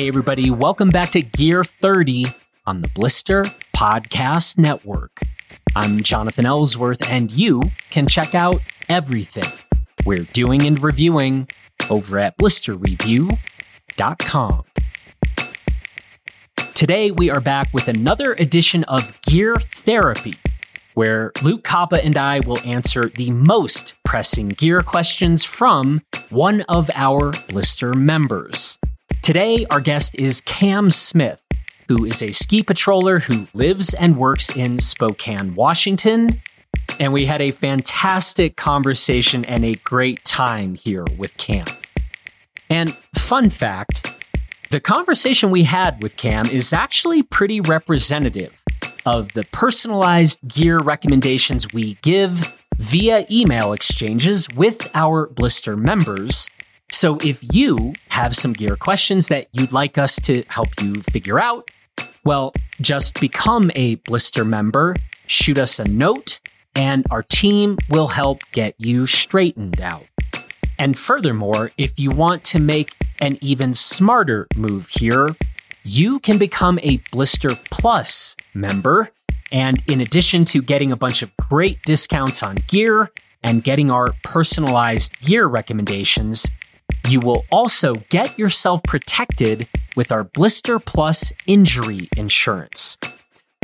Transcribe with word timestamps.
Hey, 0.00 0.08
everybody, 0.08 0.50
welcome 0.50 0.88
back 0.88 1.10
to 1.10 1.20
Gear 1.20 1.62
30 1.62 2.24
on 2.66 2.80
the 2.80 2.88
Blister 2.88 3.42
Podcast 3.76 4.56
Network. 4.56 5.20
I'm 5.76 6.02
Jonathan 6.02 6.46
Ellsworth, 6.46 7.06
and 7.10 7.30
you 7.30 7.60
can 7.90 8.08
check 8.08 8.34
out 8.34 8.62
everything 8.88 9.44
we're 10.06 10.24
doing 10.32 10.66
and 10.66 10.82
reviewing 10.82 11.50
over 11.90 12.18
at 12.18 12.38
blisterreview.com. 12.38 14.64
Today, 16.72 17.10
we 17.10 17.28
are 17.28 17.40
back 17.40 17.68
with 17.74 17.86
another 17.86 18.32
edition 18.32 18.84
of 18.84 19.20
Gear 19.20 19.56
Therapy, 19.56 20.36
where 20.94 21.30
Luke 21.42 21.62
Koppa 21.62 22.02
and 22.02 22.16
I 22.16 22.40
will 22.40 22.58
answer 22.60 23.10
the 23.10 23.32
most 23.32 23.92
pressing 24.06 24.48
gear 24.48 24.80
questions 24.80 25.44
from 25.44 26.00
one 26.30 26.62
of 26.62 26.90
our 26.94 27.32
Blister 27.50 27.92
members. 27.92 28.69
Today, 29.22 29.66
our 29.70 29.80
guest 29.80 30.14
is 30.14 30.40
Kam 30.40 30.88
Smith, 30.88 31.44
who 31.88 32.06
is 32.06 32.22
a 32.22 32.32
ski 32.32 32.62
patroller 32.62 33.20
who 33.20 33.46
lives 33.52 33.92
and 33.92 34.16
works 34.16 34.56
in 34.56 34.78
Spokane, 34.78 35.54
Washington. 35.54 36.40
And 36.98 37.12
we 37.12 37.26
had 37.26 37.42
a 37.42 37.50
fantastic 37.50 38.56
conversation 38.56 39.44
and 39.44 39.62
a 39.62 39.74
great 39.74 40.24
time 40.24 40.74
here 40.74 41.04
with 41.18 41.36
Kam. 41.36 41.66
And 42.70 42.96
fun 43.14 43.50
fact 43.50 44.10
the 44.70 44.80
conversation 44.80 45.50
we 45.50 45.64
had 45.64 46.02
with 46.02 46.16
Kam 46.16 46.46
is 46.46 46.72
actually 46.72 47.22
pretty 47.22 47.60
representative 47.60 48.54
of 49.04 49.32
the 49.34 49.44
personalized 49.52 50.38
gear 50.48 50.78
recommendations 50.78 51.72
we 51.72 51.98
give 52.02 52.56
via 52.78 53.26
email 53.30 53.72
exchanges 53.74 54.48
with 54.54 54.90
our 54.94 55.26
blister 55.26 55.76
members 55.76 56.48
so 56.92 57.18
if 57.22 57.42
you 57.54 57.94
have 58.08 58.34
some 58.34 58.52
gear 58.52 58.76
questions 58.76 59.28
that 59.28 59.48
you'd 59.52 59.72
like 59.72 59.98
us 59.98 60.16
to 60.22 60.44
help 60.48 60.68
you 60.80 61.02
figure 61.02 61.38
out, 61.38 61.70
well, 62.24 62.52
just 62.80 63.20
become 63.20 63.70
a 63.74 63.96
blister 63.96 64.44
member, 64.44 64.96
shoot 65.26 65.58
us 65.58 65.78
a 65.78 65.84
note, 65.84 66.40
and 66.74 67.06
our 67.10 67.22
team 67.22 67.78
will 67.88 68.08
help 68.08 68.40
get 68.52 68.74
you 68.78 69.06
straightened 69.06 69.80
out. 69.80 70.06
And 70.78 70.96
furthermore, 70.96 71.72
if 71.76 71.98
you 71.98 72.10
want 72.10 72.42
to 72.44 72.58
make 72.58 72.96
an 73.20 73.38
even 73.42 73.74
smarter 73.74 74.46
move 74.56 74.88
here, 74.88 75.36
you 75.84 76.18
can 76.20 76.38
become 76.38 76.78
a 76.82 76.98
Blister 77.10 77.50
Plus 77.70 78.36
member. 78.54 79.10
And 79.52 79.82
in 79.88 80.00
addition 80.00 80.44
to 80.46 80.62
getting 80.62 80.92
a 80.92 80.96
bunch 80.96 81.22
of 81.22 81.36
great 81.36 81.82
discounts 81.82 82.42
on 82.42 82.56
gear 82.66 83.10
and 83.42 83.64
getting 83.64 83.90
our 83.90 84.14
personalized 84.22 85.18
gear 85.20 85.46
recommendations, 85.46 86.46
you 87.08 87.20
will 87.20 87.44
also 87.50 87.94
get 88.08 88.38
yourself 88.38 88.82
protected 88.84 89.66
with 89.96 90.12
our 90.12 90.24
Blister 90.24 90.78
Plus 90.78 91.32
injury 91.46 92.08
insurance. 92.16 92.96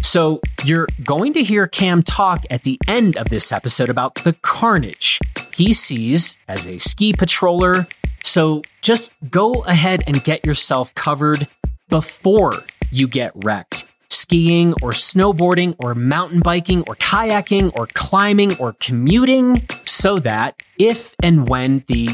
So, 0.03 0.41
you're 0.65 0.87
going 1.05 1.33
to 1.33 1.43
hear 1.43 1.67
Kam 1.67 2.03
talk 2.03 2.45
at 2.51 2.63
the 2.63 2.79
end 2.87 3.17
of 3.17 3.29
this 3.29 3.51
episode 3.51 3.89
about 3.89 4.15
the 4.17 4.35
carnage 4.35 5.19
he 5.55 5.73
sees 5.73 6.37
as 6.49 6.67
a 6.67 6.79
ski 6.79 7.13
patroller. 7.13 7.91
So, 8.23 8.63
just 8.83 9.13
go 9.31 9.53
ahead 9.65 10.05
and 10.07 10.23
get 10.23 10.45
yourself 10.45 10.95
covered 10.95 11.49
before 11.89 12.53
you 12.93 13.09
get 13.09 13.33
wrecked. 13.43 13.85
Skiing 14.09 14.73
or 14.83 14.91
snowboarding 14.91 15.75
or 15.81 15.95
mountain 15.95 16.41
biking 16.41 16.83
or 16.83 16.95
kayaking 16.97 17.77
or 17.77 17.89
climbing 17.89 18.57
or 18.59 18.75
commuting, 18.75 19.67
so 19.85 20.19
that 20.21 20.55
if 20.79 21.15
and 21.23 21.49
when 21.49 21.85
the 21.89 22.09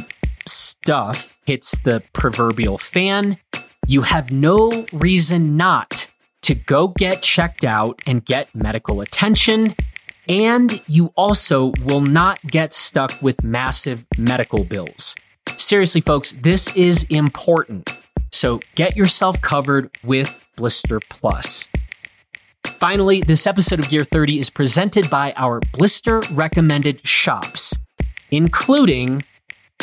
stuff 0.82 1.36
hits 1.44 1.78
the 1.84 2.02
proverbial 2.12 2.76
fan, 2.76 3.38
you 3.86 4.02
have 4.02 4.32
no 4.32 4.84
reason 4.92 5.56
not 5.56 6.08
to 6.42 6.56
go 6.56 6.88
get 6.88 7.22
checked 7.22 7.64
out 7.64 8.00
and 8.04 8.24
get 8.24 8.52
medical 8.52 9.00
attention. 9.00 9.76
And 10.28 10.82
you 10.88 11.12
also 11.16 11.72
will 11.84 12.00
not 12.00 12.40
get 12.44 12.72
stuck 12.72 13.12
with 13.22 13.44
massive 13.44 14.04
medical 14.18 14.64
bills. 14.64 15.14
Seriously, 15.56 16.00
folks, 16.00 16.32
this 16.32 16.74
is 16.74 17.04
important. 17.04 17.96
So 18.32 18.60
get 18.74 18.96
yourself 18.96 19.40
covered 19.40 19.96
with 20.02 20.44
Blister 20.56 20.98
Plus. 21.10 21.68
Finally, 22.64 23.22
this 23.22 23.46
episode 23.46 23.78
of 23.78 23.88
Gear 23.88 24.02
30 24.02 24.40
is 24.40 24.50
presented 24.50 25.08
by 25.08 25.32
our 25.36 25.60
Blister 25.72 26.22
recommended 26.32 27.06
shops, 27.06 27.76
including 28.32 29.22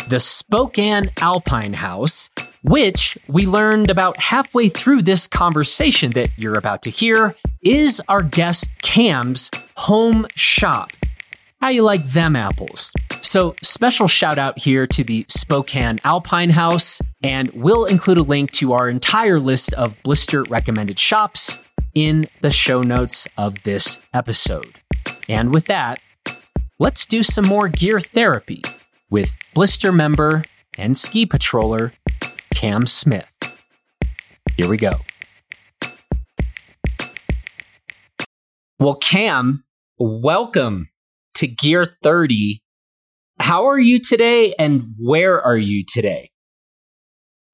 the 0.07 0.19
Spokane 0.19 1.11
Alpine 1.21 1.73
Haus, 1.73 2.29
which 2.63 3.17
we 3.27 3.45
learned 3.45 3.89
about 3.89 4.17
halfway 4.17 4.69
through 4.69 5.01
this 5.01 5.27
conversation 5.27 6.11
that 6.11 6.29
you're 6.37 6.57
about 6.57 6.81
to 6.83 6.89
hear, 6.89 7.35
is 7.61 8.01
our 8.07 8.21
guest 8.21 8.69
Kam's 8.81 9.51
home 9.75 10.27
shop. 10.35 10.91
How 11.61 11.69
you 11.69 11.83
like 11.83 12.03
them 12.05 12.35
apples? 12.35 12.93
So, 13.21 13.55
special 13.61 14.07
shout 14.07 14.37
out 14.37 14.57
here 14.57 14.87
to 14.87 15.03
the 15.03 15.25
Spokane 15.27 15.99
Alpine 16.05 16.51
Haus, 16.51 17.01
and 17.21 17.49
we'll 17.53 17.85
include 17.85 18.17
a 18.17 18.23
link 18.23 18.51
to 18.53 18.73
our 18.73 18.89
entire 18.89 19.39
list 19.39 19.73
of 19.73 20.01
blister 20.03 20.43
recommended 20.43 20.97
shops 20.97 21.57
in 21.93 22.27
the 22.41 22.51
show 22.51 22.81
notes 22.81 23.27
of 23.37 23.61
this 23.63 23.99
episode. 24.13 24.73
And 25.27 25.53
with 25.53 25.65
that, 25.65 25.99
let's 26.79 27.05
do 27.05 27.23
some 27.23 27.45
more 27.45 27.67
gear 27.67 27.99
therapy 27.99 28.61
with 29.09 29.35
Blister 29.53 29.91
member 29.91 30.43
and 30.77 30.97
ski 30.97 31.25
patroller 31.25 31.91
Kam 32.53 32.85
Smith. 32.85 33.25
Here 34.55 34.67
we 34.67 34.77
go. 34.77 34.91
Well, 38.79 38.95
Kam, 38.95 39.63
welcome 39.97 40.89
to 41.35 41.47
Gear 41.47 41.85
30. 42.01 42.61
How 43.39 43.67
are 43.67 43.79
you 43.79 43.99
today 43.99 44.53
and 44.57 44.95
where 44.97 45.41
are 45.41 45.57
you 45.57 45.83
today? 45.87 46.31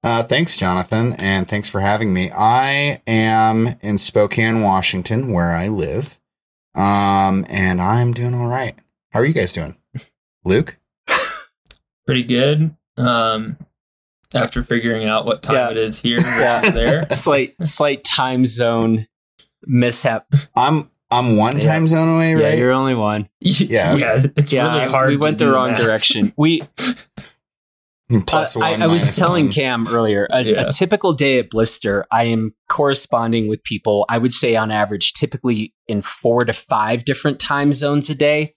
Uh, 0.04 0.22
thanks, 0.22 0.56
Jonathan, 0.56 1.14
and 1.14 1.48
thanks 1.48 1.68
for 1.68 1.80
having 1.80 2.14
me. 2.14 2.32
I 2.32 3.02
am 3.08 3.76
in 3.82 3.98
Spokane, 3.98 4.62
Washington, 4.62 5.32
where 5.34 5.56
I 5.56 5.68
live, 5.68 6.20
um, 6.76 7.44
and 7.50 7.82
I'm 7.82 8.14
doing 8.14 8.36
all 8.36 8.48
right. 8.48 8.76
How 9.10 9.22
are 9.22 9.26
you 9.26 9.34
guys 9.34 9.54
doing? 9.54 9.76
Luke? 10.46 10.78
Pretty 12.06 12.24
good. 12.24 12.76
Um, 12.98 13.58
after 14.34 14.64
figuring 14.64 15.08
out 15.08 15.26
what 15.26 15.42
time 15.44 15.56
Yeah. 15.56 15.70
it 15.72 15.78
is 15.78 16.00
here, 16.00 16.20
yeah, 16.20 16.70
there. 16.70 17.08
slight 17.16 17.56
slight 17.64 18.04
time 18.04 18.46
zone 18.46 19.08
mishap. 19.66 20.28
I'm 20.56 20.90
I'm 21.12 21.38
one 21.38 21.56
Yeah. 21.58 21.72
time 21.72 21.88
zone 21.88 22.08
away, 22.16 22.32
Yeah, 22.36 22.50
right? 22.50 22.58
you're 22.58 22.72
only 22.72 22.96
one. 22.96 23.30
Yeah. 23.40 23.96
yeah, 23.96 24.26
it's 24.36 24.52
yeah, 24.52 24.76
really 24.78 24.92
hard. 24.92 25.10
we 25.10 25.16
to 25.16 25.20
went 25.22 25.38
the 25.40 25.46
do 25.46 25.52
wrong 25.54 25.72
math. 25.72 25.82
direction. 25.82 26.34
We 26.38 26.62
Plus 28.28 28.56
Uh, 28.56 28.60
one. 28.60 28.82
I, 28.82 28.86
I 28.86 28.88
was 28.88 29.16
telling 29.16 29.46
one. 29.46 29.54
Kam 29.54 29.88
earlier, 29.90 30.28
a, 30.30 30.44
Yeah. 30.44 30.66
a 30.68 30.72
typical 30.72 31.14
day 31.14 31.40
at 31.40 31.50
Blister, 31.50 32.06
I 32.12 32.26
am 32.26 32.54
corresponding 32.70 33.48
with 33.48 33.64
people, 33.64 34.06
I 34.10 34.20
would 34.20 34.32
say 34.32 34.56
on 34.56 34.70
average, 34.70 35.14
typically 35.14 35.74
in 35.88 36.04
four 36.04 36.46
to 36.46 36.54
five 36.54 37.04
different 37.04 37.40
time 37.40 37.74
zones 37.74 38.10
a 38.12 38.16
day. 38.16 38.54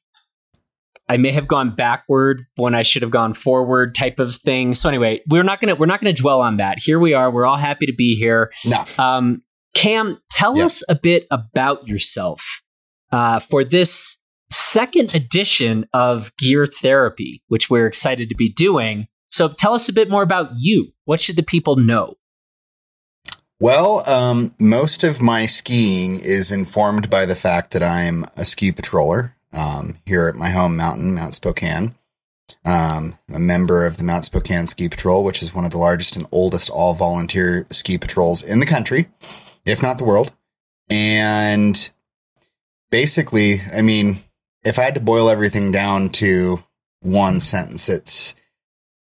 I 1.09 1.17
may 1.17 1.33
have 1.33 1.49
gone 1.49 1.75
backward 1.75 2.43
when 2.57 2.75
I 2.75 2.83
should 2.83 3.03
have 3.03 3.11
gone 3.11 3.33
forward 3.35 3.95
type 3.95 4.19
of 4.21 4.37
thing. 4.37 4.75
So 4.75 4.89
anyway, 4.89 5.21
we're 5.29 5.43
not 5.43 5.61
gonna 5.61 5.75
we're 5.75 5.87
not 5.87 6.01
gonna 6.01 6.13
dwell 6.13 6.41
on 6.41 6.59
that. 6.59 6.79
Here 6.79 6.99
we 6.99 7.15
are. 7.15 7.31
We're 7.31 7.47
all 7.47 7.57
happy 7.57 7.87
to 7.87 7.95
be 7.95 8.15
here. 8.17 8.53
No. 8.65 8.85
Um, 8.99 9.43
Kam, 9.75 10.19
tell 10.31 10.57
Yeah. 10.59 10.67
us 10.67 10.83
a 10.89 10.95
bit 10.95 11.27
about 11.31 11.87
yourself 11.87 12.63
uh, 13.13 13.39
for 13.41 13.65
this 13.65 14.17
second 14.51 15.15
edition 15.15 15.87
of 15.93 16.33
Gear 16.39 16.67
Therapy, 16.67 17.43
which 17.49 17.71
we're 17.71 17.87
excited 17.87 18.29
to 18.29 18.35
be 18.35 18.53
doing. 18.53 19.07
So 19.31 19.49
tell 19.49 19.75
us 19.75 19.89
a 19.89 19.93
bit 19.93 20.09
more 20.11 20.23
about 20.23 20.51
you. 20.57 20.89
What 21.05 21.21
should 21.21 21.37
the 21.37 21.43
people 21.43 21.77
know? 21.77 22.15
Well, 23.61 24.09
um, 24.09 24.55
most 24.61 25.03
of 25.05 25.21
my 25.21 25.47
skiing 25.47 26.21
is 26.21 26.53
informed 26.53 27.11
by 27.11 27.27
the 27.27 27.35
fact 27.35 27.73
that 27.73 27.83
I'm 27.83 28.25
a 28.37 28.45
ski 28.45 28.73
patroller 28.73 29.33
um, 29.53 29.99
here 30.05 30.27
at 30.27 30.35
my 30.35 30.51
home 30.51 30.77
mountain, 30.77 31.15
Mount 31.15 31.35
Spokane. 31.35 31.95
Um, 32.65 33.19
a 33.33 33.39
member 33.39 33.85
of 33.85 33.99
the 33.99 34.05
Mount 34.05 34.25
Spokane 34.25 34.67
Ski 34.67 34.89
Patrol, 34.89 35.23
which 35.23 35.43
is 35.43 35.55
one 35.55 35.65
of 35.65 35.71
the 35.71 35.79
largest 35.79 36.17
and 36.17 36.27
oldest 36.33 36.71
all 36.71 36.95
volunteer 36.95 37.67
ski 37.71 37.99
patrols 37.99 38.43
in 38.43 38.59
the 38.59 38.67
country, 38.67 39.09
if 39.65 39.83
not 39.83 39.99
the 39.99 40.05
world. 40.05 40.33
And 40.89 41.91
basically, 42.91 43.61
I 43.75 43.83
mean, 43.83 44.23
if 44.65 44.79
I 44.79 44.83
had 44.85 44.95
to 44.95 45.01
boil 45.01 45.29
everything 45.29 45.71
down 45.71 46.11
to 46.11 46.65
one 47.01 47.41
sentence, 47.41 47.89
it's 47.89 48.35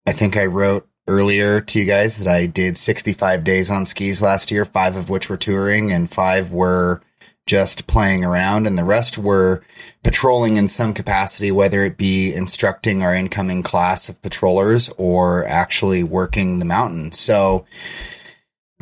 I 0.07 0.13
think 0.13 0.37
I 0.37 0.47
wrote 0.47 0.87
earlier 1.07 1.61
to 1.61 1.81
you 1.81 1.85
guys 1.87 2.19
that 2.19 2.29
I 2.29 2.47
did 2.47 2.77
65 2.77 3.43
days 3.43 3.71
on 3.71 3.85
skis 3.85 4.23
last 4.23 4.51
year, 4.51 4.65
five 4.65 4.97
of 4.97 5.09
which 5.09 5.29
were 5.29 5.37
touring 5.37 5.91
and 5.93 6.11
five 6.11 6.53
were 6.53 7.01
just 7.47 7.87
playing 7.87 8.25
around, 8.25 8.67
and 8.67 8.79
the 8.79 8.85
rest 8.85 9.19
were 9.19 9.63
patrolling 10.03 10.57
in 10.57 10.69
some 10.69 10.95
capacity, 10.95 11.51
whether 11.51 11.85
it 11.85 11.97
be 11.97 12.33
instructing 12.33 13.03
our 13.03 13.15
incoming 13.15 13.63
class 13.63 14.09
of 14.09 14.21
patrollers 14.23 14.91
or 14.97 15.47
actually 15.47 16.03
working 16.03 16.59
the 16.59 16.65
mountain. 16.65 17.13
So, 17.13 17.65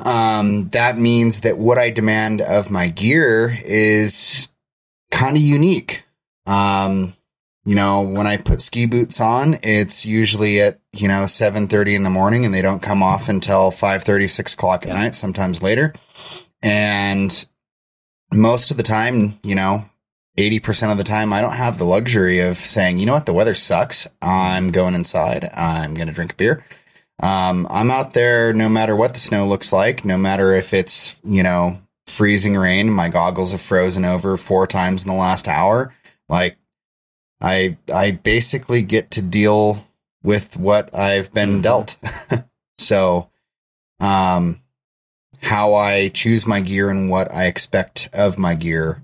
um, 0.04 0.68
that 0.70 0.98
means 0.98 1.40
that 1.40 1.58
what 1.58 1.78
I 1.78 1.90
demand 1.90 2.40
of 2.40 2.70
my 2.70 2.88
gear 2.88 3.58
is 3.64 4.48
kind 5.10 5.36
of 5.36 5.42
unique. 5.42 6.04
Um, 6.46 7.14
you 7.64 7.74
know, 7.74 8.00
when 8.00 8.26
I 8.26 8.38
put 8.38 8.62
ski 8.62 8.86
boots 8.86 9.20
on, 9.20 9.58
it's 9.62 10.06
usually 10.06 10.60
at, 10.60 10.80
you 10.92 11.06
know, 11.06 11.24
7.30 11.24 11.94
in 11.94 12.02
the 12.02 12.10
morning 12.10 12.44
and 12.44 12.54
they 12.54 12.62
don't 12.62 12.80
come 12.80 13.02
off 13.02 13.28
until 13.28 13.70
5.30, 13.70 14.30
6 14.30 14.54
o'clock 14.54 14.82
at 14.84 14.88
yeah. 14.88 14.94
night, 14.94 15.14
sometimes 15.14 15.62
later. 15.62 15.92
And 16.62 17.44
most 18.32 18.70
of 18.70 18.76
the 18.76 18.82
time, 18.82 19.38
you 19.42 19.54
know, 19.54 19.88
80% 20.36 20.92
of 20.92 20.98
the 20.98 21.04
time, 21.04 21.32
I 21.32 21.40
don't 21.40 21.56
have 21.56 21.78
the 21.78 21.84
luxury 21.84 22.40
of 22.40 22.56
saying, 22.56 22.98
you 22.98 23.06
know 23.06 23.14
what, 23.14 23.26
the 23.26 23.32
weather 23.32 23.54
sucks. 23.54 24.06
I'm 24.22 24.70
going 24.70 24.94
inside. 24.94 25.50
I'm 25.52 25.94
going 25.94 26.06
to 26.06 26.12
drink 26.12 26.32
a 26.32 26.36
beer. 26.36 26.64
Um, 27.20 27.66
I'm 27.70 27.90
out 27.90 28.12
there 28.14 28.52
no 28.52 28.68
matter 28.68 28.94
what 28.94 29.14
the 29.14 29.18
snow 29.18 29.46
looks 29.46 29.72
like, 29.72 30.04
no 30.04 30.16
matter 30.16 30.54
if 30.54 30.72
it's, 30.72 31.16
you 31.24 31.42
know, 31.42 31.82
freezing 32.06 32.56
rain. 32.56 32.90
My 32.90 33.08
goggles 33.08 33.50
have 33.52 33.60
frozen 33.60 34.04
over 34.04 34.36
four 34.36 34.68
times 34.68 35.02
in 35.02 35.08
the 35.08 35.16
last 35.16 35.48
hour. 35.48 35.92
Like, 36.28 36.56
I, 37.40 37.76
I 37.92 38.12
basically 38.12 38.82
get 38.82 39.10
to 39.12 39.22
deal 39.22 39.84
with 40.22 40.56
what 40.56 40.94
I've 40.94 41.32
been 41.32 41.60
mm-hmm. 41.60 41.62
dealt. 41.62 41.96
so, 42.78 43.30
um, 43.98 44.60
how 45.42 45.74
I 45.74 46.08
choose 46.08 46.46
my 46.46 46.60
gear 46.60 46.90
and 46.90 47.10
what 47.10 47.32
I 47.32 47.46
expect 47.46 48.08
of 48.12 48.38
my 48.38 48.54
gear 48.54 49.02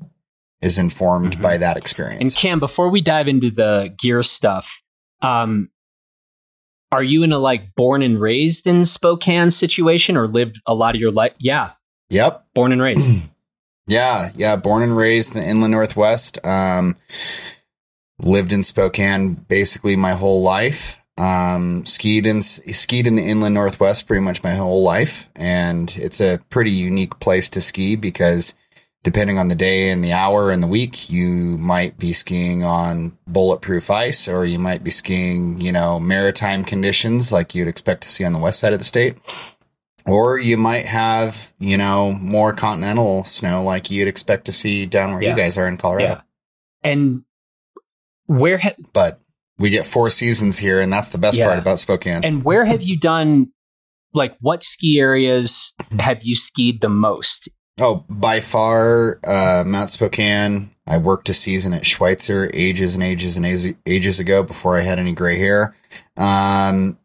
is 0.61 0.79
informed 0.79 1.33
mm-hmm. 1.33 1.43
by 1.43 1.57
that 1.59 1.77
experience. 1.77 2.21
And 2.21 2.35
Kam, 2.35 2.59
before 2.59 2.89
we 2.89 3.01
dive 3.01 3.29
into 3.29 3.51
the 3.51 3.95
gear 3.99 4.23
stuff, 4.23 4.83
um, 5.23 5.71
are 6.91 7.03
you 7.03 7.23
in 7.23 7.33
a 7.33 7.39
like 7.39 7.75
born 7.75 8.03
and 8.03 8.21
raised 8.21 8.67
in 8.67 8.87
Spokane 8.87 9.51
situation 9.51 10.17
or 10.17 10.29
lived 10.29 10.61
a 10.67 10.75
lot 10.75 10.95
of 10.95 11.01
your 11.01 11.11
life? 11.11 11.35
Yeah. 11.39 11.73
Yep. 12.11 12.47
Born 12.55 12.73
and 12.73 12.81
raised. 12.81 13.13
yeah. 13.87 14.31
Yeah. 14.35 14.57
Born 14.57 14.83
and 14.83 14.97
raised 14.97 15.35
in 15.35 15.41
the 15.41 15.49
inland 15.49 15.73
Northwest. 15.73 16.45
Um, 16.47 16.97
lived 18.21 18.53
in 18.53 18.63
Spokane 18.63 19.35
basically 19.35 19.97
my 19.97 20.13
whole 20.13 20.43
life. 20.43 20.97
Um, 21.17 21.87
skied 21.87 22.27
in 22.27 22.43
skied 22.43 23.07
in 23.07 23.15
the 23.15 23.23
inland 23.23 23.55
Northwest 23.55 24.09
pretty 24.09 24.21
much 24.21 24.43
my 24.43 24.55
whole 24.55 24.83
life, 24.83 25.29
and 25.37 25.95
it's 25.97 26.21
a 26.21 26.41
pretty 26.51 26.73
unique 26.73 27.21
place 27.21 27.49
to 27.51 27.61
ski 27.61 27.95
because 27.95 28.55
depending 29.05 29.39
on 29.39 29.49
the 29.49 29.55
day 29.55 29.91
and 29.91 30.03
the 30.03 30.13
hour 30.13 30.51
and 30.51 30.63
the 30.63 30.67
week, 30.67 31.09
you 31.09 31.57
might 31.59 31.99
be 31.99 32.13
skiing 32.13 32.65
on 32.65 33.17
bulletproof 33.29 33.91
ice, 33.91 34.27
or 34.27 34.45
you 34.45 34.59
might 34.59 34.83
be 34.83 34.91
skiing, 34.91 35.61
you 35.61 35.71
know, 35.71 36.01
maritime 36.01 36.65
conditions 36.65 37.31
like 37.31 37.55
you'd 37.55 37.69
expect 37.69 38.03
to 38.03 38.09
see 38.09 38.25
on 38.25 38.33
the 38.33 38.39
west 38.39 38.59
side 38.59 38.73
of 38.73 38.81
the 38.81 38.85
state. 38.85 39.17
Or 40.07 40.39
you 40.39 40.57
might 40.57 40.87
have, 40.87 41.53
you 41.59 41.77
know, 41.77 42.13
more 42.13 42.53
continental 42.53 43.25
snow 43.25 43.63
like 43.63 43.91
you'd 43.91 44.09
expect 44.09 44.47
to 44.47 44.53
see 44.53 44.85
down 44.85 45.13
where 45.13 45.23
yeah. 45.23 45.31
you 45.31 45.37
guys 45.37 45.57
are 45.57 45.69
in 45.69 45.77
Colorado. 45.79 46.05
Yeah. 46.05 46.21
And 46.83 47.25
where 48.27 48.59
ha- 48.59 48.75
but 48.93 49.21
we 49.59 49.71
get 49.71 49.87
four 49.87 50.11
seasons 50.11 50.59
here, 50.59 50.81
and 50.81 50.93
that's 50.93 51.09
the 51.09 51.19
best 51.19 51.37
yeah. 51.37 51.47
part 51.47 51.59
about 51.59 51.79
Spokane. 51.79 52.25
And 52.25 52.43
where 52.43 52.65
have 52.65 52.83
you 52.83 52.99
done? 52.99 53.53
Like, 54.13 54.37
what 54.41 54.63
ski 54.63 54.99
areas 54.99 55.73
have 55.99 56.25
you 56.25 56.37
skied 56.37 56.81
the 56.81 56.89
most? 56.89 57.49
Oh, 57.79 58.05
by 58.09 58.41
far, 58.41 59.19
uh, 59.25 59.65
Mount 59.67 59.91
Spokane. 59.91 60.71
I 60.87 60.99
worked 60.99 61.29
a 61.29 61.35
season 61.35 61.73
at 61.73 61.87
Schweitzer 61.87 62.51
ages 62.53 62.95
and 62.95 63.03
ages 63.03 63.37
and 63.37 63.77
ages 63.87 64.21
ago 64.21 64.43
before 64.43 64.77
I 64.77 64.83
had 64.83 64.99
any 64.99 65.13
gray 65.13 65.39
hair. 65.39 65.75
Um, 66.17 66.99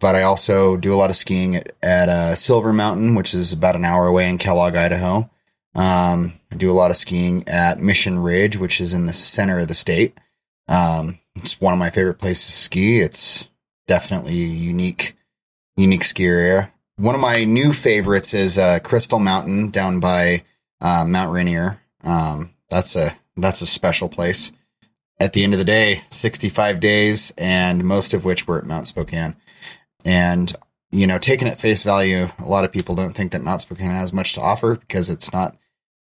but 0.00 0.14
I 0.14 0.22
also 0.22 0.76
do 0.76 0.94
a 0.94 0.96
lot 0.96 1.10
of 1.10 1.16
skiing 1.16 1.56
at, 1.56 1.74
at 1.82 2.08
uh, 2.08 2.34
Silver 2.36 2.72
Mountain, 2.72 3.16
which 3.16 3.34
is 3.34 3.52
about 3.52 3.76
an 3.76 3.84
hour 3.84 4.06
away 4.06 4.28
in 4.30 4.38
Kellogg, 4.38 4.76
Idaho. 4.76 5.28
Um, 5.74 6.34
I 6.52 6.56
do 6.56 6.70
a 6.70 6.74
lot 6.74 6.90
of 6.90 6.96
skiing 6.96 7.46
at 7.48 7.80
Mission 7.80 8.18
Ridge, 8.18 8.56
which 8.56 8.80
is 8.80 8.92
in 8.92 9.06
the 9.06 9.12
center 9.12 9.58
of 9.58 9.68
the 9.68 9.74
state. 9.74 10.16
Um, 10.68 11.18
it's 11.38 11.60
one 11.60 11.72
of 11.72 11.78
my 11.78 11.90
favorite 11.90 12.18
places 12.18 12.46
to 12.46 12.52
ski. 12.52 13.00
It's 13.00 13.48
definitely 13.86 14.42
a 14.42 14.46
unique, 14.46 15.16
unique 15.76 16.04
ski 16.04 16.26
area. 16.26 16.72
One 16.96 17.14
of 17.14 17.20
my 17.20 17.44
new 17.44 17.72
favorites 17.72 18.34
is 18.34 18.58
uh, 18.58 18.80
Crystal 18.80 19.18
Mountain 19.18 19.70
down 19.70 20.00
by 20.00 20.42
uh, 20.80 21.04
Mount 21.04 21.32
Rainier. 21.32 21.80
Um, 22.02 22.54
that's 22.68 22.96
a 22.96 23.16
that's 23.36 23.62
a 23.62 23.66
special 23.66 24.08
place. 24.08 24.50
At 25.20 25.32
the 25.32 25.42
end 25.42 25.52
of 25.52 25.58
the 25.58 25.64
day, 25.64 26.04
65 26.10 26.80
days, 26.80 27.32
and 27.38 27.84
most 27.84 28.14
of 28.14 28.24
which 28.24 28.46
were 28.46 28.58
at 28.58 28.66
Mount 28.66 28.86
Spokane. 28.88 29.36
And 30.04 30.54
you 30.90 31.06
know, 31.06 31.18
taken 31.18 31.48
at 31.48 31.60
face 31.60 31.82
value, 31.82 32.28
a 32.38 32.48
lot 32.48 32.64
of 32.64 32.72
people 32.72 32.94
don't 32.94 33.14
think 33.14 33.32
that 33.32 33.42
Mount 33.42 33.60
Spokane 33.60 33.90
has 33.90 34.12
much 34.12 34.34
to 34.34 34.40
offer 34.40 34.76
because 34.76 35.10
it's 35.10 35.32
not 35.32 35.56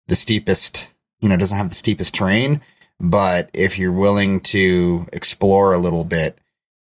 the 0.09 0.17
steepest. 0.17 0.88
You 1.21 1.29
know, 1.29 1.37
doesn't 1.37 1.59
have 1.59 1.69
the 1.69 1.75
steepest 1.75 2.15
terrain 2.15 2.62
but 3.00 3.49
if 3.55 3.79
you're 3.79 3.93
willing 3.93 4.41
to 4.41 5.06
explore 5.12 5.73
a 5.73 5.79
little 5.79 6.05
bit, 6.05 6.38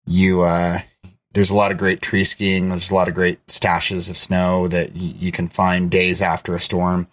you, 0.05 0.41
uh, 0.41 0.81
there's 1.33 1.49
a 1.49 1.55
lot 1.55 1.71
of 1.71 1.77
great 1.77 2.01
tree 2.01 2.23
skiing. 2.23 2.69
There's 2.69 2.91
a 2.91 2.95
lot 2.95 3.07
of 3.07 3.15
great 3.15 3.45
stashes 3.47 4.09
of 4.09 4.17
snow 4.17 4.67
that 4.67 4.91
y- 4.93 5.15
you 5.17 5.31
can 5.31 5.49
find 5.49 5.89
days 5.89 6.21
after 6.21 6.55
a 6.55 6.59
storm. 6.59 7.07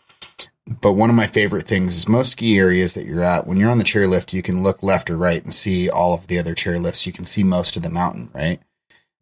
But 0.67 0.93
one 0.93 1.11
of 1.11 1.17
my 1.17 1.27
favorite 1.27 1.67
things 1.67 1.97
is 1.97 2.07
most 2.07 2.33
ski 2.33 2.59
areas 2.59 2.95
that 2.95 3.07
you're 3.07 3.25
at, 3.25 3.47
when 3.47 3.57
you're 3.57 3.71
on 3.71 3.79
the 3.79 3.85
chairlift, 3.85 4.33
you 4.33 4.43
can 4.43 4.63
look 4.63 4.83
left 4.83 5.11
or 5.11 5.17
right 5.17 5.43
and 5.43 5.53
see 5.53 5.89
all 5.89 6.13
of 6.13 6.27
the 6.27 6.39
other 6.39 6.55
chairlifts. 6.55 7.07
You 7.07 7.13
can 7.13 7.25
see 7.25 7.43
most 7.43 7.77
of 7.77 7.83
the 7.83 7.91
mountain, 7.91 8.31
right? 8.35 8.61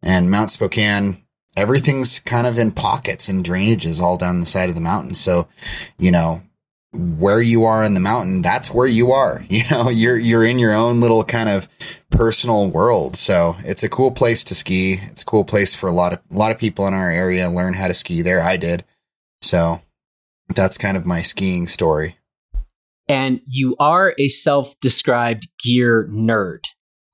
And 0.03 0.29
Mount 0.29 0.51
Spokane, 0.51 1.23
everything's 1.55 2.19
kind 2.19 2.45
of 2.45 2.59
in 2.59 2.71
pockets 2.71 3.29
and 3.29 3.45
drainages 3.45 4.01
all 4.01 4.17
down 4.17 4.41
the 4.41 4.45
side 4.45 4.69
of 4.69 4.75
the 4.75 4.81
mountain. 4.81 5.13
So, 5.13 5.47
you 5.97 6.11
know, 6.11 6.43
where 6.91 7.41
you 7.41 7.65
are 7.65 7.83
in 7.83 7.93
the 7.93 7.99
mountain, 7.99 8.41
that's 8.41 8.71
where 8.71 8.87
you 8.87 9.11
are. 9.11 9.43
You 9.49 9.63
know, 9.69 9.89
you're 9.89 10.17
you're 10.17 10.45
in 10.45 10.57
your 10.57 10.73
own 10.73 11.01
little 11.01 11.23
kind 11.23 11.49
of 11.49 11.67
personal 12.09 12.69
world. 12.69 13.15
So 13.15 13.57
it's 13.59 13.83
a 13.83 13.89
cool 13.89 14.11
place 14.11 14.43
to 14.45 14.55
ski. 14.55 15.01
It's 15.03 15.21
a 15.21 15.25
cool 15.25 15.43
place 15.43 15.75
for 15.75 15.87
a 15.87 15.91
lot 15.91 16.13
of 16.13 16.19
a 16.31 16.37
lot 16.37 16.51
of 16.51 16.57
people 16.57 16.87
in 16.87 16.93
our 16.93 17.09
area 17.09 17.49
learn 17.49 17.73
how 17.73 17.87
to 17.87 17.93
ski 17.93 18.21
there. 18.21 18.41
I 18.41 18.57
did. 18.57 18.85
So 19.41 19.81
that's 20.55 20.77
kind 20.77 20.97
of 20.97 21.05
my 21.05 21.21
skiing 21.21 21.67
story. 21.67 22.17
And 23.07 23.41
you 23.45 23.75
are 23.79 24.13
a 24.19 24.27
self-described 24.27 25.47
gear 25.63 26.07
nerd. 26.11 26.65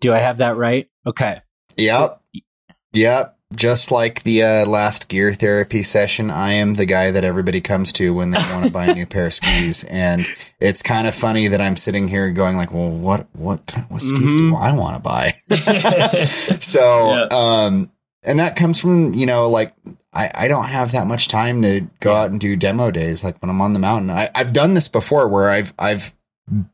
Do 0.01 0.13
I 0.13 0.19
have 0.19 0.37
that 0.37 0.57
right? 0.57 0.87
Okay. 1.07 1.41
Yep. 1.77 2.21
So, 2.35 2.41
yep 2.93 3.34
just 3.55 3.91
like 3.91 4.23
the 4.23 4.43
uh, 4.43 4.65
last 4.65 5.07
gear 5.07 5.33
therapy 5.33 5.83
session, 5.83 6.29
I 6.29 6.53
am 6.53 6.75
the 6.75 6.85
guy 6.85 7.11
that 7.11 7.23
everybody 7.23 7.61
comes 7.61 7.91
to 7.93 8.13
when 8.13 8.31
they 8.31 8.37
want 8.37 8.65
to 8.65 8.71
buy 8.71 8.85
a 8.85 8.93
new 8.93 9.05
pair 9.05 9.27
of 9.27 9.33
skis, 9.33 9.83
and 9.89 10.25
it's 10.59 10.81
kind 10.81 11.07
of 11.07 11.15
funny 11.15 11.47
that 11.47 11.61
I'm 11.61 11.77
sitting 11.77 12.07
here 12.07 12.31
going 12.31 12.57
like, 12.57 12.71
"Well, 12.71 12.89
what 12.89 13.27
what 13.33 13.61
what 13.89 14.01
skis 14.01 14.19
mm-hmm. 14.19 14.49
do 14.49 14.55
I 14.55 14.71
want 14.73 14.95
to 14.95 15.01
buy?" 15.01 15.35
so, 16.59 17.15
yeah. 17.15 17.27
um, 17.31 17.91
and 18.23 18.39
that 18.39 18.55
comes 18.55 18.79
from 18.79 19.13
you 19.13 19.25
know 19.25 19.49
like 19.49 19.73
I 20.13 20.31
I 20.33 20.47
don't 20.47 20.65
have 20.65 20.91
that 20.91 21.07
much 21.07 21.27
time 21.27 21.61
to 21.61 21.81
go 21.99 22.13
yeah. 22.13 22.21
out 22.21 22.31
and 22.31 22.39
do 22.39 22.55
demo 22.55 22.91
days 22.91 23.23
like 23.23 23.41
when 23.41 23.49
I'm 23.49 23.61
on 23.61 23.73
the 23.73 23.79
mountain. 23.79 24.09
I, 24.09 24.29
I've 24.35 24.53
done 24.53 24.73
this 24.73 24.87
before 24.87 25.27
where 25.27 25.49
I've 25.49 25.73
I've 25.79 26.13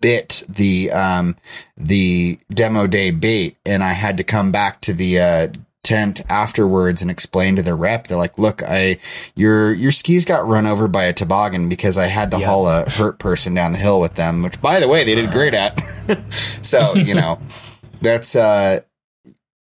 bit 0.02 0.44
the 0.50 0.92
um 0.92 1.36
the 1.78 2.38
demo 2.54 2.88
day 2.88 3.12
bait 3.12 3.58
and 3.66 3.84
I 3.84 3.94
had 3.94 4.18
to 4.18 4.24
come 4.24 4.52
back 4.52 4.82
to 4.82 4.94
the 4.94 5.20
uh 5.20 5.48
tent 5.84 6.22
afterwards 6.30 7.02
and 7.02 7.10
explain 7.10 7.56
to 7.56 7.64
the 7.64 7.74
rep 7.74 8.06
they're 8.06 8.18
like 8.18 8.38
look 8.38 8.62
i 8.64 8.98
your 9.36 9.74
your 9.74 9.92
skis 9.92 10.26
got 10.26 10.48
run 10.48 10.68
over 10.68 10.88
by 10.88 11.06
a 11.06 11.14
toboggan 11.14 11.68
because 11.68 11.98
i 11.98 12.06
had 12.06 12.30
to 12.30 12.38
yep. 12.38 12.48
haul 12.48 12.68
a 12.68 12.88
hurt 12.88 13.18
person 13.18 13.56
down 13.56 13.72
the 13.72 13.80
hill 13.80 14.00
with 14.00 14.14
them 14.14 14.44
which 14.44 14.62
by 14.62 14.80
the 14.80 14.88
way 14.88 15.04
they 15.04 15.16
did 15.16 15.32
great 15.32 15.56
at 15.56 15.82
so 16.62 16.94
you 16.96 17.16
know 17.16 17.40
that's 18.02 18.36
uh 18.36 18.80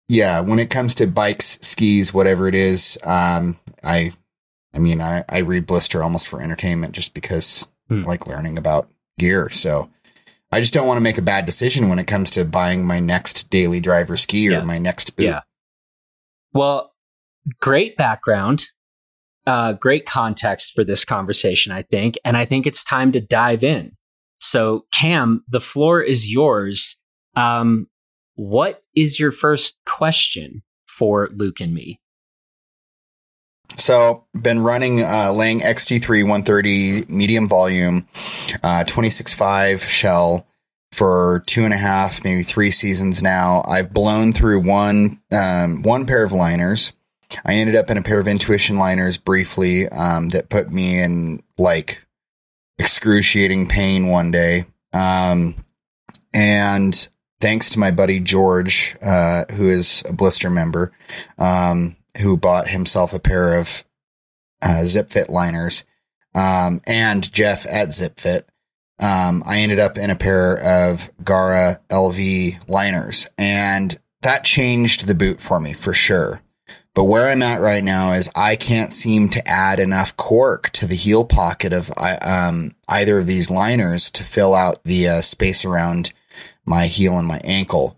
yeah 0.09 0.41
when 0.41 0.59
it 0.59 0.69
comes 0.69 0.93
to 0.93 1.07
bikes 1.07 1.57
skis 1.61 2.13
whatever 2.13 2.49
it 2.49 2.55
is 2.55 2.97
um 3.05 3.57
i 3.81 4.11
i 4.73 4.79
mean 4.79 4.99
i 4.99 5.23
i 5.29 5.37
read 5.37 5.65
blister 5.65 6.03
almost 6.03 6.27
for 6.27 6.41
entertainment 6.41 6.93
just 6.93 7.13
because 7.13 7.65
hmm. 7.87 8.03
I 8.03 8.07
like 8.07 8.27
learning 8.27 8.57
about 8.57 8.89
gear 9.17 9.49
so 9.49 9.89
I 10.51 10.59
just 10.59 10.71
don't 10.71 10.85
want 10.85 10.97
to 10.97 11.01
make 11.01 11.17
a 11.17 11.23
bad 11.23 11.47
decision 11.47 11.89
when 11.89 11.97
it 11.97 12.05
comes 12.05 12.29
to 12.31 12.45
buying 12.45 12.85
my 12.85 12.99
next 12.99 13.49
daily 13.49 13.79
driver 13.79 14.15
ski 14.17 14.47
or 14.49 14.51
yeah. 14.51 14.61
my 14.61 14.77
next 14.77 15.15
boot. 15.15 15.23
Yeah. 15.23 15.41
Well, 16.53 16.93
great 17.59 17.97
background, 17.97 18.65
uh, 19.47 19.73
great 19.73 20.05
context 20.05 20.73
for 20.73 20.83
this 20.83 21.03
conversation, 21.03 21.71
I 21.71 21.83
think. 21.83 22.15
And 22.23 22.37
I 22.37 22.45
think 22.45 22.65
it's 22.67 22.83
time 22.83 23.11
to 23.13 23.21
dive 23.21 23.63
in. 23.63 23.93
So, 24.39 24.85
Kam, 24.93 25.43
the 25.47 25.59
floor 25.59 26.01
is 26.01 26.29
yours. 26.29 26.97
Um, 27.35 27.87
what 28.35 28.83
is 28.95 29.19
your 29.19 29.31
first 29.31 29.79
question 29.85 30.63
for 30.85 31.29
Luke 31.33 31.59
and 31.59 31.73
me? 31.73 31.99
So, 33.77 34.25
been 34.39 34.59
running 34.59 35.03
uh, 35.03 35.31
Lange 35.33 35.61
XT3 35.61 36.23
130 36.23 37.05
medium 37.07 37.47
volume, 37.47 38.07
uh, 38.61 38.83
26.5 38.83 39.81
shell 39.81 40.45
for 40.93 41.43
two 41.47 41.65
and 41.65 41.73
a 41.73 41.77
half, 41.77 42.23
maybe 42.23 42.43
three 42.43 42.71
seasons 42.71 43.21
now. 43.21 43.63
I've 43.67 43.93
blown 43.93 44.33
through 44.33 44.61
one 44.61 45.21
um, 45.31 45.81
one 45.81 46.05
pair 46.05 46.23
of 46.23 46.31
liners. 46.31 46.93
I 47.43 47.55
ended 47.55 47.75
up 47.75 47.89
in 47.89 47.97
a 47.97 48.03
pair 48.03 48.19
of 48.19 48.27
intuition 48.27 48.77
liners 48.77 49.17
briefly 49.17 49.89
um, 49.89 50.29
that 50.29 50.49
put 50.49 50.71
me 50.71 50.99
in 50.99 51.41
like 51.57 52.03
excruciating 52.77 53.67
pain 53.67 54.07
one 54.07 54.29
day. 54.29 54.65
Um, 54.93 55.55
and 56.33 57.07
thanks 57.41 57.69
to 57.71 57.79
my 57.79 57.91
buddy 57.91 58.19
George, 58.19 58.95
uh, 59.01 59.45
who 59.51 59.69
is 59.69 60.03
a 60.07 60.13
blister 60.13 60.49
member, 60.49 60.91
um, 61.37 61.95
who 62.19 62.37
bought 62.37 62.69
himself 62.69 63.13
a 63.13 63.19
pair 63.19 63.55
of 63.55 63.83
uh, 64.61 64.83
Zip 64.85 65.09
Fit 65.09 65.29
liners, 65.29 65.83
um, 66.35 66.81
and 66.85 67.31
Jeff 67.33 67.65
at 67.67 67.93
Zip 67.93 68.19
Fit. 68.19 68.47
Um, 69.03 69.43
I 69.45 69.59
ended 69.59 69.79
up 69.79 69.97
in 69.97 70.09
a 70.09 70.15
pair 70.15 70.57
of 70.57 71.09
Gara 71.21 71.81
LV 71.89 72.69
liners, 72.69 73.27
and 73.37 73.99
that 74.21 74.45
changed 74.45 75.07
the 75.07 75.13
boot 75.13 75.41
for 75.41 75.59
me 75.59 75.73
for 75.73 75.93
sure. 75.93 76.41
But 76.95 77.03
where 77.03 77.27
I'm 77.27 77.41
at 77.41 77.59
right 77.59 77.83
now 77.83 78.13
is 78.13 78.29
I 78.33 78.55
can't 78.55 78.93
seem 78.93 79.27
to 79.31 79.45
add 79.45 79.81
enough 79.81 80.15
cork 80.15 80.69
to 80.69 80.87
the 80.87 80.95
heel 80.95 81.25
pocket 81.25 81.73
of 81.73 81.91
um, 81.97 82.71
either 82.87 83.17
of 83.17 83.27
these 83.27 83.51
liners 83.51 84.09
to 84.11 84.23
fill 84.23 84.53
out 84.53 84.85
the 84.85 85.09
uh, 85.09 85.21
space 85.21 85.65
around 85.65 86.13
my 86.63 86.87
heel 86.87 87.17
and 87.17 87.27
my 87.27 87.41
ankle. 87.43 87.97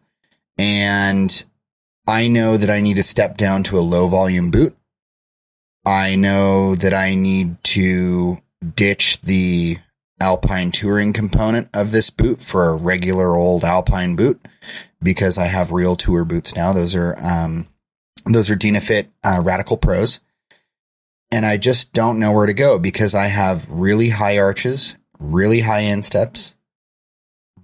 And 0.58 1.44
I 2.08 2.28
know 2.28 2.58
that 2.58 2.72
I 2.72 2.82
need 2.82 2.96
to 2.96 3.04
step 3.04 3.38
down 3.38 3.62
to 3.66 3.78
a 3.78 3.82
low 3.82 4.08
volume 4.08 4.50
boot. 4.50 4.76
I 5.86 6.16
know 6.16 6.74
that 6.74 6.96
I 6.96 7.14
need 7.14 7.64
to 7.66 8.40
ditch 8.76 9.22
the 9.22 9.78
alpine 10.20 10.72
touring 10.72 11.14
component 11.14 11.70
of 11.74 11.92
this 11.92 12.10
boot 12.10 12.42
for 12.42 12.70
a 12.70 12.76
regular 12.76 13.36
old 13.36 13.64
alpine 13.64 14.16
boot 14.16 14.46
because 15.02 15.38
I 15.38 15.46
have 15.46 15.72
real 15.72 15.96
tour 15.96 16.26
boots 16.26 16.56
now. 16.56 16.74
Those 16.74 16.96
are, 16.96 17.16
um, 17.20 17.68
those 18.26 18.50
are 18.50 18.56
Dynafit 18.56 19.08
uh, 19.24 19.42
Radical 19.44 19.78
Pros. 19.78 20.20
And 21.32 21.46
I 21.46 21.58
just 21.58 21.92
don't 21.94 22.20
know 22.20 22.32
where 22.32 22.46
to 22.46 22.54
go 22.54 22.80
because 22.80 23.14
I 23.14 23.28
have 23.28 23.70
really 23.70 24.10
high 24.10 24.38
arches, 24.38 24.96
really 25.20 25.62
high 25.62 25.80
insteps, 25.80 26.56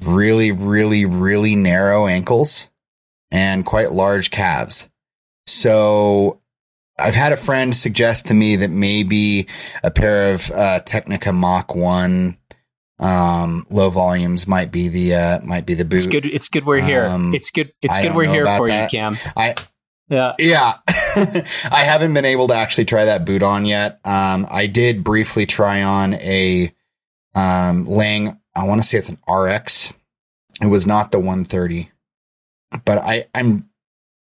really, 0.02 0.52
really, 0.52 1.06
really 1.06 1.56
narrow 1.56 2.08
ankles, 2.08 2.68
and 3.30 3.66
quite 3.66 3.92
large 3.94 4.32
calves. 4.32 4.90
So 5.46 6.42
I've 7.00 7.16
had 7.16 7.32
a 7.34 7.38
friend 7.38 7.76
suggest 7.76 8.28
to 8.28 8.34
me 8.34 8.56
that 8.58 8.70
maybe 8.70 9.48
a 9.84 9.92
pair 9.92 10.32
of 10.32 10.52
uh, 10.52 10.82
Tecnica 10.82 11.34
Mach 11.34 11.76
1 11.76 12.38
um, 13.02 13.66
low 13.70 13.90
volumes 13.90 14.48
might 14.48 14.72
be 14.72 14.88
the 14.88 15.16
uh, 15.16 15.42
might 15.42 15.66
be 15.66 15.74
the 15.74 15.86
boot. 15.86 15.98
It's 15.98 16.08
good. 16.08 16.26
It's 16.26 16.48
good 16.48 16.66
we're 16.66 16.82
here. 16.82 17.06
Um, 17.06 17.34
it's 17.34 17.52
good. 17.52 17.74
It's 17.82 17.98
good 17.98 18.16
we're 18.16 18.32
here 18.32 18.46
for 18.58 18.68
that. 18.68 18.94
you, 18.94 19.00
Kam. 19.00 19.18
I 19.36 19.56
yeah. 20.12 20.34
Yeah. 20.38 20.78
I 20.88 21.84
haven't 21.86 22.14
been 22.14 22.26
able 22.26 22.50
to 22.50 22.54
actually 22.54 22.86
try 22.86 23.06
that 23.06 23.26
boot 23.26 23.42
on 23.42 23.66
yet. 23.66 24.00
Um, 24.06 24.46
I 24.52 24.68
did 24.68 25.04
briefly 25.06 25.46
try 25.46 25.82
on 25.82 26.16
a 26.16 26.74
um, 27.34 27.86
Lange, 27.86 28.38
I 28.56 28.66
want 28.66 28.82
to 28.82 28.88
say 28.88 28.98
it's 28.98 29.10
an 29.10 29.20
RX. 29.34 29.94
It 30.62 30.68
was 30.68 30.86
not 30.86 31.12
the 31.12 31.20
130. 31.20 31.92
But 32.86 32.98
I, 32.98 33.26
I'm, 33.34 33.70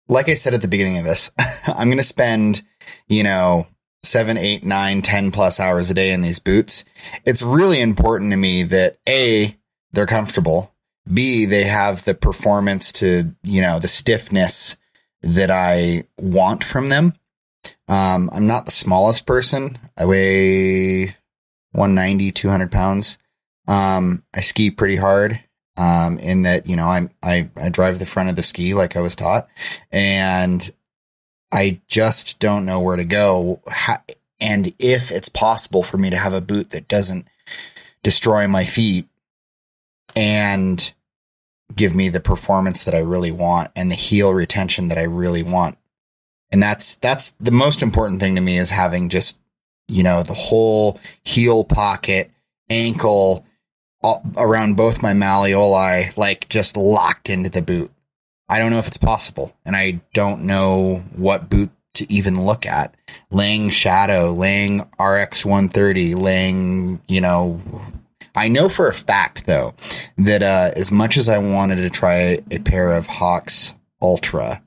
like 0.10 0.28
I 0.28 0.34
said 0.34 0.54
at 0.54 0.62
the 0.62 0.68
beginning 0.68 0.98
of 0.98 1.06
this, 1.06 1.32
I'm 1.68 1.88
going 1.88 1.98
to 1.98 2.04
spend, 2.04 2.64
you 3.08 3.24
know, 3.24 3.68
seven, 4.08 4.38
eight, 4.38 4.64
nine, 4.64 5.02
ten 5.02 5.32
plus 5.32 5.60
hours 5.60 5.92
a 5.92 5.94
day 5.94 6.12
in 6.12 6.22
these 6.22 6.40
boots. 6.40 6.84
It's 7.26 7.42
really 7.42 7.82
important 7.82 8.32
to 8.32 8.38
me 8.38 8.64
that 8.64 8.98
A, 9.08 9.58
they're 9.92 10.06
comfortable. 10.06 10.74
B, 11.12 11.46
they 11.46 11.66
have 11.66 12.04
the 12.06 12.14
performance 12.14 12.92
to, 12.94 13.36
you 13.44 13.62
know, 13.62 13.80
the 13.80 13.88
stiffness 13.88 14.76
that 15.22 15.50
I 15.52 16.06
want 16.18 16.64
from 16.64 16.90
them. 16.90 17.14
Um, 17.88 18.30
I'm 18.34 18.48
not 18.48 18.66
the 18.66 18.72
smallest 18.72 19.26
person. 19.26 19.78
I 19.98 20.06
weigh 20.06 21.16
190, 21.72 22.32
200 22.32 22.72
pounds. 22.72 23.18
Um, 23.68 24.24
I 24.34 24.42
ski 24.42 24.72
pretty 24.72 24.98
hard. 24.98 25.44
Um, 25.78 26.18
in 26.18 26.42
that, 26.42 26.66
you 26.68 26.76
know, 26.76 26.88
I'm, 26.88 27.12
I, 27.22 27.50
I 27.56 27.70
drive 27.70 28.00
the 28.00 28.06
front 28.08 28.30
of 28.30 28.36
the 28.36 28.42
ski 28.42 28.74
like 28.74 28.96
I 28.96 29.00
was 29.00 29.16
taught 29.16 29.48
and 29.92 30.72
I 31.52 31.80
just 31.88 32.40
don't 32.40 32.66
know 32.66 32.80
where 32.80 32.98
to 32.98 33.06
go. 33.06 33.62
and 34.40 34.74
if 34.80 35.12
it's 35.12 35.30
possible 35.30 35.84
for 35.84 35.98
me 35.98 36.10
to 36.10 36.18
have 36.18 36.34
a 36.34 36.42
boot 36.42 36.72
that 36.72 36.88
doesn't 36.88 37.28
destroy 38.04 38.48
my 38.48 38.66
feet 38.66 39.08
and 40.16 40.94
give 41.76 41.94
me 41.94 42.10
the 42.10 42.20
performance 42.20 42.84
that 42.84 42.96
I 42.96 43.00
really 43.00 43.32
want 43.32 43.72
and 43.76 43.92
the 43.92 43.96
heel 43.96 44.34
retention 44.34 44.88
that 44.88 44.98
I 44.98 45.04
really 45.04 45.44
want. 45.44 45.78
And 46.52 46.64
that's, 46.64 46.96
that's 46.96 47.32
the 47.40 47.52
most 47.52 47.82
important 47.82 48.22
thing 48.22 48.36
to 48.36 48.42
me 48.42 48.58
is 48.58 48.70
having 48.70 49.10
just, 49.10 49.38
you 49.88 50.04
know, 50.04 50.24
the 50.24 50.34
whole 50.34 51.00
heel 51.24 51.64
pocket, 51.64 52.32
ankle 52.70 53.46
all, 54.02 54.24
around 54.38 54.78
both 54.78 55.02
my 55.02 55.14
malleoli, 55.14 56.16
like 56.16 56.48
just 56.50 56.78
locked 56.78 57.30
into 57.30 57.50
the 57.50 57.62
boot. 57.62 57.92
I 58.50 58.60
don't 58.60 58.72
know 58.72 58.80
if 58.80 58.88
it's 58.88 58.98
possible 58.98 59.56
and 59.66 59.76
I 59.76 60.02
don't 60.14 60.44
know 60.44 61.04
what 61.16 61.50
boot 61.50 61.70
to 61.96 62.12
even 62.12 62.46
look 62.46 62.66
at. 62.66 62.96
Lange 63.32 63.70
Shadow, 63.70 64.32
Lange 64.32 64.82
RX 65.00 65.46
130, 65.46 66.16
Lange, 66.16 67.02
you 67.08 67.22
know, 67.22 67.62
I 68.36 68.48
know 68.48 68.70
for 68.70 68.88
a 68.88 68.94
fact 68.94 69.46
though 69.46 69.74
that 70.18 70.44
uh, 70.44 70.72
as 70.76 70.92
much 70.92 71.18
as 71.18 71.28
I 71.28 71.40
wanted 71.40 71.78
to 71.78 71.90
try 71.90 72.40
a 72.52 72.60
pair 72.60 72.94
of 72.94 73.08
Hawx 73.08 73.74
Ultra, 74.02 74.62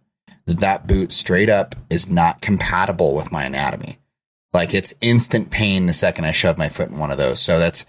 that 0.46 0.60
that 0.60 0.87
boot 0.87 1.12
straight 1.12 1.49
up 1.49 1.76
is 1.88 2.08
not 2.08 2.40
compatible 2.40 3.14
with 3.14 3.30
my 3.30 3.44
anatomy. 3.44 3.99
Like 4.52 4.75
it's 4.75 4.92
instant 5.00 5.50
pain 5.50 5.87
the 5.87 5.92
second 5.92 6.25
I 6.25 6.32
shove 6.32 6.58
my 6.58 6.68
foot 6.68 6.90
in 6.90 6.99
one 6.99 7.12
of 7.12 7.18
those. 7.18 7.40
So 7.40 7.58
that's 7.58 7.87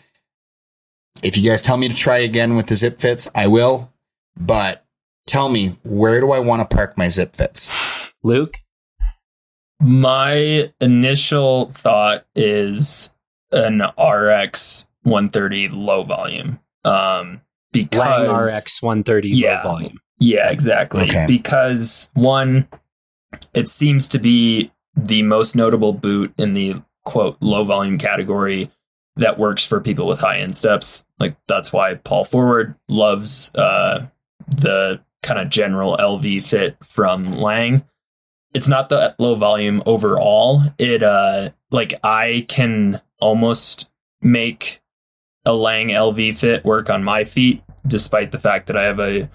if 1.24 1.36
you 1.36 1.50
guys 1.50 1.62
tell 1.62 1.77
me 1.77 1.89
to 1.89 1.95
try 1.95 2.19
again 2.19 2.55
with 2.55 2.67
the 2.67 2.75
zip 2.75 3.00
fits, 3.00 3.27
I 3.33 3.48
will. 3.48 3.91
But 4.38 4.86
tell 5.31 5.47
me 5.47 5.77
where 5.83 6.19
do 6.19 6.33
I 6.33 6.39
want 6.39 6.67
to 6.67 6.75
park 6.75 6.97
my 6.97 7.07
zip 7.07 7.38
fits? 7.38 8.13
Luke? 8.21 8.57
My 9.79 10.71
initial 10.81 11.71
thought 11.71 12.25
is 12.35 13.13
an 13.51 13.81
RX 13.97 14.89
130 15.03 15.69
low 15.69 16.03
volume. 16.03 16.59
Um, 16.83 17.41
because 17.71 18.27
Lange 18.27 18.43
RX 18.43 18.81
130 18.81 19.29
yeah, 19.29 19.63
low 19.63 19.71
volume. 19.71 20.00
Yeah, 20.19 20.51
exactly. 20.51 21.03
Okay. 21.03 21.25
Because 21.25 22.11
one, 22.13 22.67
it 23.53 23.69
seems 23.69 24.09
to 24.09 24.19
be 24.19 24.71
the 24.95 25.23
most 25.23 25.55
notable 25.55 25.93
boot 25.93 26.33
in 26.38 26.53
the 26.53 26.75
quote 27.05 27.38
low 27.39 27.63
volume 27.63 27.97
category 27.97 28.69
that 29.15 29.39
works 29.39 29.65
for 29.65 29.79
people 29.79 30.07
with 30.07 30.19
high 30.19 30.38
insteps. 30.38 31.05
Like 31.19 31.38
that's 31.47 31.71
why 31.71 31.95
Paul 31.95 32.25
Forward 32.25 32.75
loves 32.89 33.55
uh, 33.55 34.07
the 34.47 35.00
kind 35.23 35.39
of 35.39 35.49
general 35.49 35.97
LV 35.97 36.43
fit 36.43 36.77
from 36.83 37.37
Lange. 37.37 37.83
It's 38.53 38.67
not 38.67 38.89
the 38.89 39.15
low 39.17 39.35
volume 39.35 39.81
overall. 39.85 40.63
It 40.77 41.03
uh 41.03 41.51
like 41.71 41.93
I 42.03 42.45
can 42.49 43.01
almost 43.19 43.89
make 44.21 44.81
a 45.45 45.53
Lange 45.53 45.89
LV 45.89 46.37
fit 46.37 46.65
work 46.65 46.89
on 46.89 47.03
my 47.03 47.23
feet, 47.23 47.63
despite 47.87 48.31
the 48.31 48.39
fact 48.39 48.67
that 48.67 48.77
I 48.77 48.83
have 48.83 48.99
a 48.99 49.29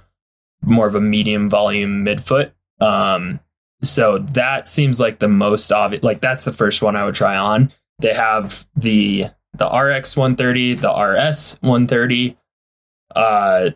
more 0.62 0.86
of 0.86 0.94
a 0.94 1.00
medium 1.00 1.48
volume 1.48 2.04
midfoot. 2.04 2.52
Um, 2.80 3.40
so 3.82 4.18
that 4.32 4.68
seems 4.68 5.00
like 5.00 5.18
the 5.18 5.28
most 5.28 5.72
obvious. 5.72 6.02
Like 6.02 6.20
that's 6.20 6.44
the 6.44 6.52
first 6.52 6.82
one 6.82 6.96
I 6.96 7.04
would 7.04 7.14
try 7.14 7.36
on. 7.36 7.72
They 7.98 8.14
have 8.14 8.66
the 8.76 9.26
the 9.54 9.68
RX 9.68 10.16
130, 10.16 10.74
the 10.74 10.92
RS 10.92 11.56
130, 11.60 12.36
uh, 13.14 13.70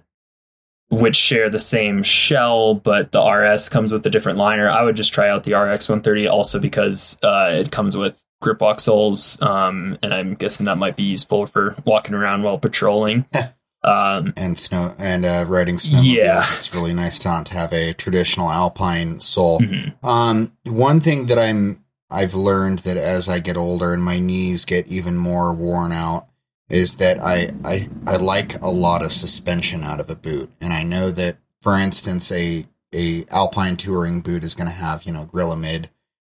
which 0.91 1.17
share 1.17 1.49
the 1.49 1.59
same 1.59 2.03
shell, 2.03 2.75
but 2.75 3.13
the 3.13 3.23
RS 3.23 3.69
comes 3.69 3.93
with 3.93 4.05
a 4.07 4.11
different 4.11 4.39
liner. 4.39 4.69
I 4.69 4.83
would 4.83 4.97
just 4.97 5.13
try 5.13 5.29
out 5.29 5.45
the 5.45 5.55
RX 5.55 5.89
130 5.89 6.27
also 6.27 6.59
because 6.59 7.19
uh, 7.23 7.51
it 7.53 7.71
comes 7.71 7.97
with 7.97 8.21
grip 8.41 8.61
soles, 8.81 9.41
um, 9.41 9.99
and 10.03 10.13
I'm 10.13 10.35
guessing 10.35 10.67
that 10.67 10.79
might 10.79 10.97
be 10.97 11.05
useful 11.05 11.47
for 11.47 11.77
walking 11.85 12.15
around 12.15 12.43
while 12.43 12.59
patrolling. 12.59 13.27
Um, 13.83 14.35
and 14.37 14.59
snow 14.59 14.95
and 14.99 15.25
uh, 15.25 15.47
riding 15.49 15.79
snow. 15.79 16.03
Yeah, 16.03 16.45
it's 16.57 16.75
really 16.75 16.93
nice 16.93 17.19
to 17.21 17.29
not 17.29 17.49
have 17.49 17.73
a 17.73 17.95
traditional 17.95 18.51
alpine 18.51 19.21
sole. 19.21 19.59
Mm-hmm. 19.61 20.07
Um, 20.07 20.53
one 20.65 21.01
thing 21.01 21.25
that 21.27 21.39
I'm 21.39 21.83
I've 22.11 22.35
learned 22.35 22.81
that 22.81 22.99
as 22.99 23.29
I 23.29 23.39
get 23.39 23.57
older 23.57 23.95
and 23.95 24.03
my 24.03 24.19
knees 24.19 24.67
get 24.67 24.87
even 24.89 25.17
more 25.17 25.55
worn 25.55 25.93
out 25.93 26.27
is 26.71 26.97
that 26.97 27.19
I 27.19 27.53
I 27.65 27.89
I 28.07 28.17
like 28.17 28.61
a 28.63 28.71
lot 28.71 29.03
of 29.03 29.13
suspension 29.13 29.83
out 29.85 30.01
of 30.01 30.09
a 30.09 30.15
boot, 30.15 30.51
and 30.61 30.73
I 30.73 30.83
know 30.85 31.11
that 31.11 31.37
for 31.61 31.77
instance 31.77 32.33
a 32.33 32.67
a 32.95 33.27
alpine 33.31 33.77
touring 33.77 34.21
boot 34.21 34.45
is 34.45 34.55
going 34.55 34.69
to 34.69 34.73
have 34.73 35.03
you 35.03 35.13
know 35.13 35.29
Grilamid 35.31 35.87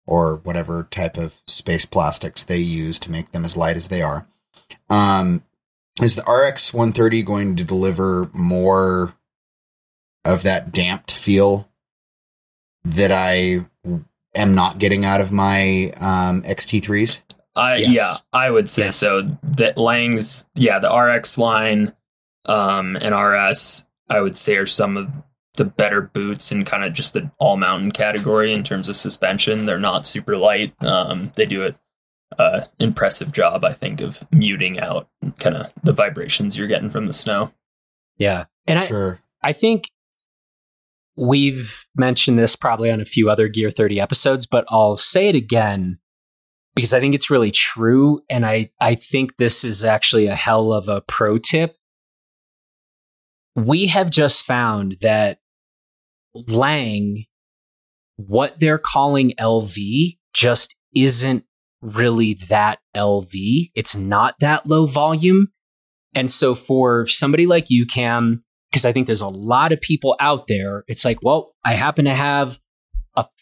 or 0.07 0.37
whatever 0.37 0.87
type 0.89 1.17
of 1.17 1.35
space 1.45 1.85
plastics 1.85 2.43
they 2.43 2.57
use 2.57 2.97
to 2.99 3.11
make 3.11 3.31
them 3.31 3.45
as 3.45 3.55
light 3.55 3.77
as 3.77 3.89
they 3.89 4.01
are. 4.01 4.27
Um, 4.89 5.43
is 6.01 6.15
the 6.15 6.23
RX 6.23 6.73
130 6.73 7.21
going 7.21 7.55
to 7.57 7.63
deliver 7.63 8.29
more 8.33 9.13
of 10.25 10.43
that 10.43 10.71
damped 10.71 11.11
feel 11.11 11.69
that 12.83 13.11
I 13.11 13.65
am 14.35 14.55
not 14.55 14.79
getting 14.79 15.05
out 15.05 15.21
of 15.21 15.31
my 15.31 15.91
um, 15.97 16.41
XT3s? 16.43 17.19
I 17.55 17.77
yes. 17.77 17.91
yeah, 17.91 18.13
I 18.39 18.49
would 18.49 18.69
say 18.69 18.85
yes. 18.85 18.97
so. 18.97 19.37
That 19.43 19.77
Lange's 19.77 20.47
yeah, 20.55 20.79
the 20.79 20.93
RX 20.93 21.37
line 21.37 21.93
um, 22.45 22.95
and 22.97 23.15
RS, 23.15 23.87
I 24.09 24.21
would 24.21 24.37
say 24.37 24.57
are 24.57 24.65
some 24.65 24.97
of 24.97 25.09
the 25.55 25.65
better 25.65 26.01
boots 26.01 26.51
in 26.51 26.63
kind 26.63 26.83
of 26.83 26.93
just 26.93 27.13
the 27.13 27.29
all 27.37 27.57
mountain 27.57 27.91
category 27.91 28.53
in 28.53 28.63
terms 28.63 28.87
of 28.87 28.95
suspension. 28.95 29.65
They're 29.65 29.79
not 29.79 30.05
super 30.05 30.37
light. 30.37 30.73
Um, 30.83 31.31
they 31.35 31.45
do 31.45 31.63
it 31.63 31.75
uh, 32.37 32.61
impressive 32.79 33.31
job, 33.31 33.65
I 33.65 33.73
think, 33.73 34.01
of 34.01 34.23
muting 34.31 34.79
out 34.79 35.09
kind 35.39 35.57
of 35.57 35.71
the 35.83 35.93
vibrations 35.93 36.57
you're 36.57 36.67
getting 36.67 36.89
from 36.89 37.07
the 37.07 37.13
snow. 37.13 37.51
Yeah, 38.17 38.45
and 38.67 38.81
sure. 38.83 39.19
I 39.43 39.49
I 39.49 39.53
think 39.53 39.89
we've 41.15 41.85
mentioned 41.95 42.39
this 42.39 42.55
probably 42.55 42.89
on 42.89 43.01
a 43.01 43.05
few 43.05 43.29
other 43.29 43.47
Gear 43.47 43.71
30 43.71 43.99
episodes, 43.99 44.45
but 44.45 44.65
I'll 44.69 44.97
say 44.97 45.27
it 45.27 45.35
again 45.35 45.98
because 46.79 46.93
I 46.93 47.01
think 47.01 47.13
it's 47.13 47.29
really 47.29 47.51
true. 47.51 48.21
And 48.29 48.45
I, 48.45 48.71
I 48.79 48.95
think 48.95 49.35
this 49.35 49.65
is 49.65 49.83
actually 49.83 50.27
a 50.27 50.35
hell 50.35 50.71
of 50.71 50.87
a 50.87 51.01
pro 51.01 51.37
tip. 51.37 51.75
We 53.53 53.87
have 53.87 54.09
just 54.09 54.45
found 54.45 54.95
that 55.01 55.39
Lange, 56.33 57.25
what 58.15 58.61
they're 58.61 58.77
calling 58.77 59.33
LV, 59.37 60.17
just 60.33 60.77
isn't 60.95 61.43
really 61.81 62.35
that 62.47 62.79
LV. 62.95 63.71
It's 63.75 63.97
not 63.97 64.35
that 64.39 64.65
low 64.65 64.85
volume. 64.85 65.47
And 66.15 66.31
so 66.31 66.55
for 66.55 67.07
somebody 67.07 67.45
like 67.45 67.65
you, 67.67 67.85
Kam, 67.87 68.45
because 68.71 68.85
I 68.85 68.93
think 68.93 69.05
there's 69.05 69.19
a 69.19 69.27
lot 69.27 69.73
of 69.73 69.81
people 69.81 70.15
out 70.21 70.47
there, 70.47 70.85
it's 70.87 71.03
like, 71.03 71.21
well, 71.21 71.55
I 71.65 71.73
happen 71.73 72.05
to 72.05 72.15
have 72.15 72.57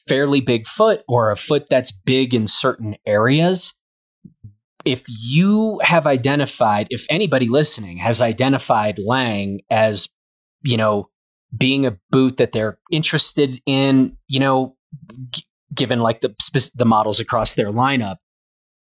fairly 0.08 0.42
big 0.42 0.68
foot 0.68 1.04
or 1.08 1.32
a 1.32 1.36
foot 1.38 1.68
that's 1.70 1.92
big 1.92 2.34
in 2.34 2.48
certain 2.48 2.96
areas. 3.06 3.76
If 4.86 5.04
you 5.08 5.80
have 5.84 6.08
identified, 6.08 6.88
if 6.90 7.06
anybody 7.10 7.48
listening 7.50 7.98
has 7.98 8.22
identified 8.22 9.00
Lange 9.00 9.60
as, 9.70 10.10
you 10.62 10.78
know, 10.78 11.10
being 11.56 11.86
a 11.86 11.98
boot 12.10 12.38
that 12.38 12.52
they're 12.52 12.78
interested 12.92 13.62
in, 13.66 14.18
you 14.28 14.40
know, 14.40 14.76
g- 15.32 15.44
given 15.74 16.00
like 16.00 16.22
the 16.22 16.34
the 16.76 16.86
models 16.86 17.20
across 17.20 17.54
their 17.54 17.72
lineup, 17.72 18.18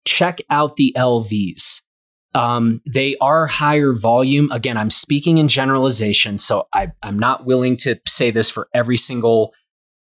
check 0.06 0.38
out 0.50 0.76
the 0.76 0.94
LVs. 0.96 1.82
Um, 2.34 2.80
they 2.86 3.16
are 3.20 3.46
higher 3.46 3.92
volume. 3.92 4.50
Again, 4.52 4.76
I'm 4.76 4.90
speaking 4.90 5.38
in 5.38 5.48
generalization, 5.48 6.38
so 6.38 6.68
I, 6.72 6.92
I'm 7.02 7.18
not 7.18 7.44
willing 7.44 7.76
to 7.78 7.98
say 8.06 8.30
this 8.30 8.48
for 8.48 8.68
every 8.72 8.96
single 8.96 9.52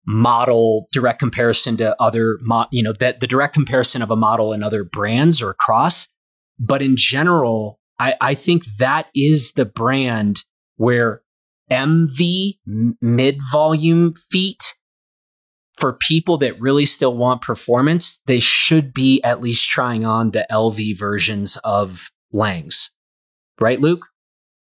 model 0.06 0.88
direct 0.92 1.20
comparison 1.20 1.78
to 1.78 2.00
other 2.02 2.38
mo- 2.42 2.68
you 2.72 2.84
know 2.84 2.94
that 2.94 3.20
the 3.20 3.28
direct 3.28 3.54
comparison 3.54 4.02
of 4.02 4.12
a 4.12 4.16
model 4.16 4.54
and 4.54 4.64
other 4.64 4.84
brands 4.84 5.42
or 5.42 5.54
cross 5.56 6.10
but 6.60 6.82
in 6.82 6.96
general 6.96 7.80
I, 7.98 8.16
I 8.22 8.36
think 8.36 8.64
that 8.78 9.08
is 9.16 9.54
the 9.54 9.66
brand 9.66 10.44
where 10.78 11.22
mv 11.72 12.58
mid 13.02 13.40
volume 13.52 14.14
feet 14.30 14.76
for 15.78 15.98
people 16.08 16.38
that 16.38 16.60
really 16.62 16.86
still 16.86 17.18
want 17.18 17.42
performance 17.42 18.22
they 18.28 18.40
should 18.40 18.94
be 18.94 19.24
at 19.24 19.42
least 19.42 19.68
trying 19.70 20.06
on 20.06 20.32
the 20.32 20.46
lv 20.52 20.98
versions 20.98 21.58
of 21.64 22.10
Langes. 22.32 22.92
Right 23.60 23.80
luke? 23.80 24.06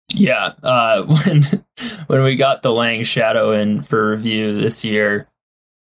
Yeah 0.08 0.52
uh, 0.62 1.02
when 1.25 1.64
when 2.06 2.22
we 2.22 2.37
got 2.37 2.62
the 2.62 2.70
Lange 2.70 3.02
shadow 3.02 3.50
in 3.52 3.82
for 3.82 4.11
review 4.11 4.54
this 4.54 4.84
year 4.84 5.28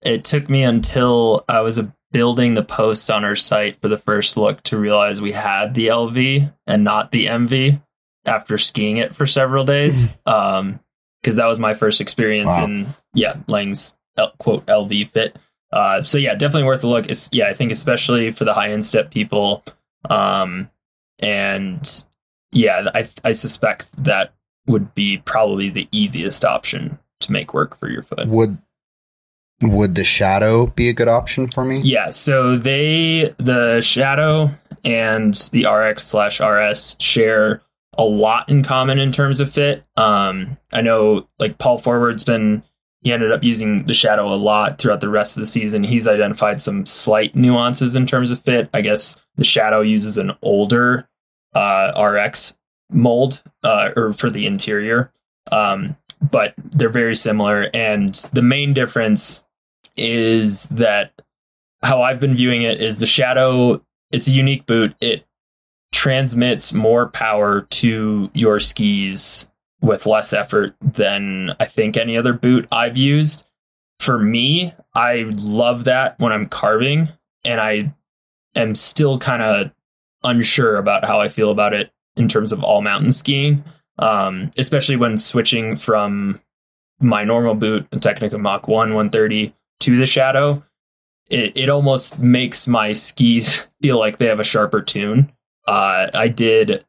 it 0.05 0.25
took 0.25 0.49
me 0.49 0.63
until 0.63 1.45
I 1.49 1.61
was 1.61 1.81
building 2.13 2.55
the 2.55 2.63
post 2.63 3.11
on 3.11 3.25
our 3.25 3.37
site 3.37 3.81
for 3.81 3.89
the 3.89 3.99
first 3.99 4.37
look 4.37 4.63
to 4.65 4.79
realize 4.79 5.21
we 5.21 5.33
had 5.33 5.75
the 5.75 5.89
LV 5.89 6.53
and 6.67 6.85
not 6.85 7.11
the 7.11 7.27
MV 7.27 7.83
after 8.25 8.57
skiing 8.57 8.99
it 8.99 9.15
for 9.15 9.27
several 9.27 9.65
days. 9.65 10.09
um, 10.27 10.81
because 11.21 11.37
that 11.37 11.47
was 11.47 11.59
my 11.59 11.73
first 11.73 12.03
experience 12.03 12.51
wow. 12.51 12.65
in 12.65 12.87
yeah 13.15 13.37
Lange's 13.49 13.97
quote 14.39 14.67
LV 14.67 15.09
fit. 15.11 15.37
Uh, 15.73 16.03
so 16.03 16.19
yeah, 16.19 16.35
definitely 16.35 16.65
worth 16.65 16.85
a 16.85 16.87
look. 16.87 17.09
It's, 17.09 17.31
yeah, 17.33 17.49
I 17.49 17.55
think 17.55 17.73
especially 17.73 18.31
for 18.31 18.45
the 18.45 18.55
high 18.55 18.69
instep 18.69 19.11
people. 19.11 19.65
Um, 20.09 20.71
and 21.19 22.05
yeah, 22.53 22.91
I 22.95 23.09
I 23.25 23.33
suspect 23.33 23.89
that 24.05 24.35
would 24.67 24.95
be 24.95 25.19
probably 25.19 25.71
the 25.71 25.89
easiest 25.91 26.45
option 26.45 26.99
to 27.21 27.33
make 27.33 27.55
work 27.55 27.79
for 27.79 27.89
your 27.89 28.03
foot. 28.03 28.29
Would 28.29 28.59
would 29.63 29.95
the 29.95 30.05
shadow 30.05 30.67
be 30.67 30.89
a 30.89 30.93
good 30.93 31.09
option 31.09 31.49
for 31.49 31.65
me? 31.65 31.81
Yeah, 31.81 32.11
so 32.11 32.57
they 32.57 33.35
the 33.39 33.81
shadow 33.81 34.51
and 34.85 35.35
the 35.53 35.67
RX 35.67 36.07
slash 36.07 36.41
RS 36.41 36.97
share 36.99 37.63
a 37.97 38.05
lot 38.05 38.49
in 38.49 38.65
common 38.65 38.99
in 38.99 39.13
terms 39.13 39.41
of 39.41 39.53
fit. 39.53 39.85
Um, 39.97 40.59
I 40.73 40.83
know 40.83 41.29
like 41.39 41.59
Paul 41.59 41.79
Forward's 41.79 42.25
been 42.25 42.63
he 43.03 43.13
ended 43.13 43.33
up 43.33 43.45
using 43.45 43.85
the 43.85 43.95
shadow 43.95 44.33
a 44.33 44.35
lot 44.35 44.79
throughout 44.79 45.03
the 45.03 45.11
rest 45.11 45.37
of 45.37 45.43
the 45.43 45.47
season. 45.47 45.85
He's 45.85 46.09
identified 46.09 46.63
some 46.63 46.87
slight 46.87 47.37
nuances 47.37 47.97
in 47.97 48.07
terms 48.07 48.31
of 48.31 48.43
fit. 48.43 48.71
I 48.73 48.81
guess 48.81 49.21
the 49.37 49.45
shadow 49.45 49.83
uses 49.83 50.17
an 50.17 50.33
older 50.41 51.07
uh, 51.55 51.93
RX 52.03 52.57
mold 52.91 53.43
uh, 53.63 53.91
or 53.95 54.15
for 54.15 54.31
the 54.31 54.47
interior. 54.47 55.13
Um, 55.53 55.97
but 56.31 56.55
they're 56.59 56.89
very 56.89 57.17
similar. 57.17 57.71
And 57.75 58.15
the 58.33 58.43
main 58.43 58.75
difference 58.75 59.47
is 59.97 60.65
that 60.65 61.13
how 61.83 62.03
I've 62.03 62.21
been 62.21 62.35
viewing 62.35 62.63
it 62.63 62.81
is 62.81 62.99
the 62.99 63.07
Shadow, 63.07 63.83
it's 64.11 64.29
a 64.29 64.33
unique 64.33 64.67
boot. 64.67 64.95
It 65.01 65.27
transmits 65.93 66.73
more 66.73 67.09
power 67.09 67.63
to 67.71 68.31
your 68.35 68.59
skis 68.59 69.49
with 69.81 70.07
less 70.07 70.33
effort 70.33 70.75
than 70.81 71.55
I 71.61 71.67
think 71.67 71.97
any 71.97 72.17
other 72.17 72.33
boot 72.33 72.67
I've 72.73 72.97
used. 72.97 73.47
For 74.01 74.19
me, 74.19 74.75
I 74.95 75.27
love 75.43 75.85
that 75.85 76.19
when 76.19 76.33
I'm 76.33 76.49
carving, 76.49 77.11
and 77.45 77.61
I 77.61 77.95
am 78.55 78.75
still 78.75 79.19
kind 79.19 79.43
of 79.43 79.71
unsure 80.23 80.77
about 80.77 81.05
how 81.05 81.21
I 81.21 81.29
feel 81.29 81.51
about 81.51 81.75
it 81.75 81.93
in 82.17 82.29
terms 82.29 82.51
of 82.51 82.65
all 82.65 82.81
mountain 82.81 83.13
skiing, 83.13 83.63
um, 83.99 84.51
especially 84.59 84.97
when 84.97 85.19
switching 85.19 85.77
from 85.77 86.41
my 87.01 87.25
normal 87.25 87.55
boot, 87.55 87.89
Tecnica 87.91 88.41
Mach 88.41 88.69
1 88.69 88.95
130, 88.95 89.55
to 89.81 89.99
the 89.99 90.07
shadow, 90.07 90.65
it, 91.29 91.53
it 91.57 91.69
almost 91.69 92.19
makes 92.19 92.67
my 92.67 92.93
skis 92.93 93.67
feel 93.83 93.99
like 93.99 94.19
they 94.19 94.27
have 94.27 94.41
a 94.41 94.45
sharper 94.45 94.83
tune. 94.83 95.33
Uh, 95.67 96.11
I 96.13 96.29
did 96.29 96.85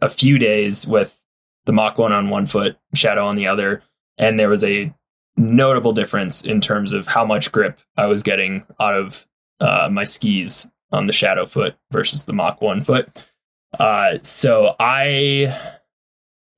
a 0.00 0.08
few 0.08 0.38
days 0.38 0.86
with 0.86 1.18
the 1.66 1.72
Mach 1.72 1.98
1 1.98 2.12
on 2.12 2.30
one 2.30 2.46
foot, 2.46 2.76
shadow 2.94 3.26
on 3.26 3.36
the 3.36 3.46
other, 3.46 3.82
and 4.18 4.38
there 4.38 4.48
was 4.48 4.64
a 4.64 4.92
notable 5.36 5.92
difference 5.92 6.42
in 6.42 6.60
terms 6.60 6.92
of 6.92 7.06
how 7.06 7.24
much 7.24 7.52
grip 7.52 7.78
I 7.96 8.06
was 8.06 8.22
getting 8.22 8.64
out 8.80 8.94
of 8.94 9.26
uh, 9.60 9.88
my 9.90 10.04
skis 10.04 10.68
on 10.90 11.06
the 11.06 11.12
shadow 11.12 11.46
foot 11.46 11.74
versus 11.90 12.24
the 12.24 12.32
Mach 12.32 12.60
1 12.60 12.84
foot. 12.84 13.08
Uh, 13.78 14.18
so 14.22 14.74
I 14.78 15.80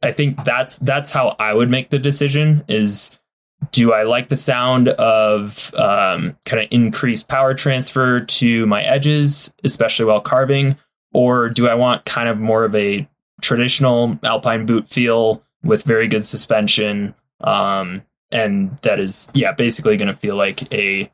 I 0.04 0.12
think 0.12 0.44
that's 0.44 0.78
that's 0.78 1.10
how 1.10 1.34
I 1.38 1.54
would 1.54 1.70
make 1.70 1.88
the 1.88 1.98
decision 1.98 2.62
is 2.68 3.18
do 3.72 3.92
I 3.92 4.02
like 4.02 4.28
the 4.28 4.36
sound 4.36 4.88
of 4.88 5.72
um, 5.74 6.36
kind 6.44 6.62
of 6.62 6.68
increased 6.70 7.28
power 7.28 7.54
transfer 7.54 8.20
to 8.20 8.66
my 8.66 8.82
edges, 8.82 9.52
especially 9.64 10.04
while 10.04 10.20
carving? 10.20 10.76
Or 11.14 11.48
do 11.48 11.68
I 11.68 11.74
want 11.74 12.04
kind 12.04 12.28
of 12.28 12.38
more 12.38 12.64
of 12.64 12.74
a 12.74 13.08
traditional 13.40 14.18
alpine 14.22 14.66
boot 14.66 14.88
feel 14.88 15.42
with 15.62 15.84
very 15.84 16.06
good 16.06 16.24
suspension? 16.24 17.14
Um, 17.40 18.02
and 18.30 18.76
that 18.82 19.00
is, 19.00 19.30
yeah, 19.32 19.52
basically 19.52 19.96
going 19.96 20.12
to 20.12 20.18
feel 20.18 20.36
like 20.36 20.70
a 20.72 21.10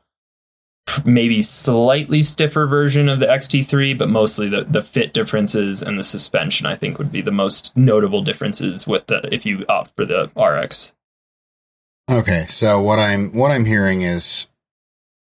maybe 1.05 1.41
slightly 1.41 2.21
stiffer 2.21 2.65
version 2.67 3.09
of 3.09 3.19
the 3.19 3.25
XT3, 3.25 3.97
but 3.97 4.09
mostly 4.09 4.49
the, 4.49 4.63
the 4.63 4.81
fit 4.81 5.13
differences 5.13 5.81
and 5.81 5.97
the 5.97 6.03
suspension, 6.03 6.65
I 6.65 6.75
think, 6.75 6.97
would 6.97 7.11
be 7.11 7.21
the 7.21 7.31
most 7.31 7.75
notable 7.75 8.21
differences 8.21 8.85
with 8.85 9.07
the 9.07 9.21
if 9.33 9.45
you 9.45 9.65
opt 9.69 9.95
for 9.95 10.05
the 10.05 10.29
RX. 10.35 10.93
Okay, 12.09 12.45
so 12.47 12.81
what 12.81 12.99
I'm 12.99 13.33
what 13.33 13.51
I'm 13.51 13.65
hearing 13.65 14.01
is 14.01 14.47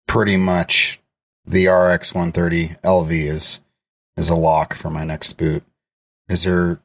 pretty 0.09 0.37
much 0.37 1.01
the 1.44 1.68
RX 1.68 2.14
130 2.14 2.77
LV 2.83 3.12
is 3.12 3.61
is 4.16 4.29
a 4.29 4.35
lock 4.35 4.75
for 4.75 4.90
my 4.90 5.05
next 5.05 5.35
boot. 5.35 5.62
Is 6.29 6.44
there 6.44 6.81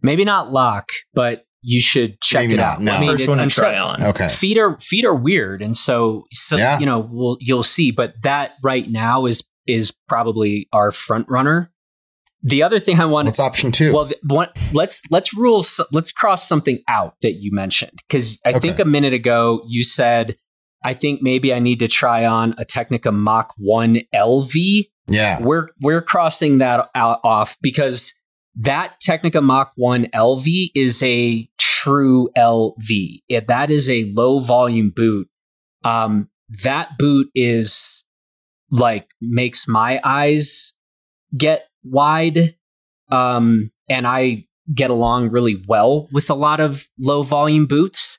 maybe 0.00 0.24
not 0.24 0.52
lock, 0.52 0.88
but 1.12 1.46
you 1.62 1.80
should 1.80 2.20
check 2.20 2.42
maybe 2.42 2.54
it 2.54 2.56
not, 2.58 2.76
out. 2.76 2.82
No. 2.82 2.92
I 2.92 3.00
mean, 3.00 3.10
First 3.10 3.24
it, 3.24 3.28
one 3.28 3.38
to 3.38 3.48
try 3.48 3.78
on. 3.78 4.02
Okay, 4.02 4.28
feet 4.28 4.58
are 4.58 4.78
feet 4.80 5.04
are 5.04 5.14
weird, 5.14 5.62
and 5.62 5.76
so 5.76 6.26
so 6.32 6.56
yeah. 6.56 6.78
you 6.78 6.86
know 6.86 7.08
we'll, 7.10 7.36
you'll 7.40 7.62
see. 7.62 7.90
But 7.90 8.14
that 8.22 8.52
right 8.62 8.88
now 8.90 9.26
is 9.26 9.46
is 9.66 9.92
probably 10.08 10.68
our 10.72 10.90
front 10.90 11.28
runner 11.28 11.70
the 12.42 12.62
other 12.62 12.80
thing 12.80 12.98
I 12.98 13.04
want. 13.04 13.26
What's 13.26 13.38
option 13.38 13.70
two? 13.70 13.92
Well, 13.92 14.10
what, 14.26 14.56
let's 14.72 15.02
let's 15.10 15.32
rule. 15.32 15.64
Let's 15.92 16.10
cross 16.10 16.46
something 16.46 16.82
out 16.88 17.14
that 17.22 17.34
you 17.34 17.52
mentioned 17.52 18.00
because 18.08 18.40
I 18.44 18.50
okay. 18.50 18.58
think 18.58 18.80
a 18.80 18.84
minute 18.84 19.12
ago 19.12 19.62
you 19.66 19.84
said 19.84 20.36
I 20.84 20.94
think 20.94 21.22
maybe 21.22 21.54
I 21.54 21.58
need 21.58 21.78
to 21.80 21.88
try 21.88 22.26
on 22.26 22.54
a 22.58 22.64
Tecnica 22.64 23.14
Mach 23.14 23.52
1 23.56 24.00
LV. 24.14 24.88
Yeah. 25.08 25.40
We're 25.40 25.68
we're 25.80 26.02
crossing 26.02 26.58
that 26.58 26.90
out, 26.94 27.20
off 27.22 27.56
because 27.62 28.14
that 28.56 28.94
Tecnica 29.00 29.42
Mach 29.42 29.72
1 29.76 30.06
LV 30.14 30.70
is 30.74 31.02
a 31.02 31.48
true 31.82 32.30
LV. 32.36 33.22
If 33.28 33.46
that 33.46 33.70
is 33.70 33.90
a 33.90 34.10
low 34.14 34.40
volume 34.40 34.92
boot. 34.94 35.28
Um, 35.84 36.28
that 36.62 36.98
boot 36.98 37.28
is 37.34 38.04
like 38.70 39.06
makes 39.20 39.66
my 39.66 40.00
eyes 40.04 40.74
get 41.36 41.64
wide. 41.84 42.56
Um, 43.10 43.70
and 43.88 44.06
I 44.06 44.44
get 44.72 44.90
along 44.90 45.30
really 45.30 45.62
well 45.66 46.08
with 46.12 46.30
a 46.30 46.34
lot 46.34 46.60
of 46.60 46.88
low 46.98 47.22
volume 47.22 47.66
boots. 47.66 48.18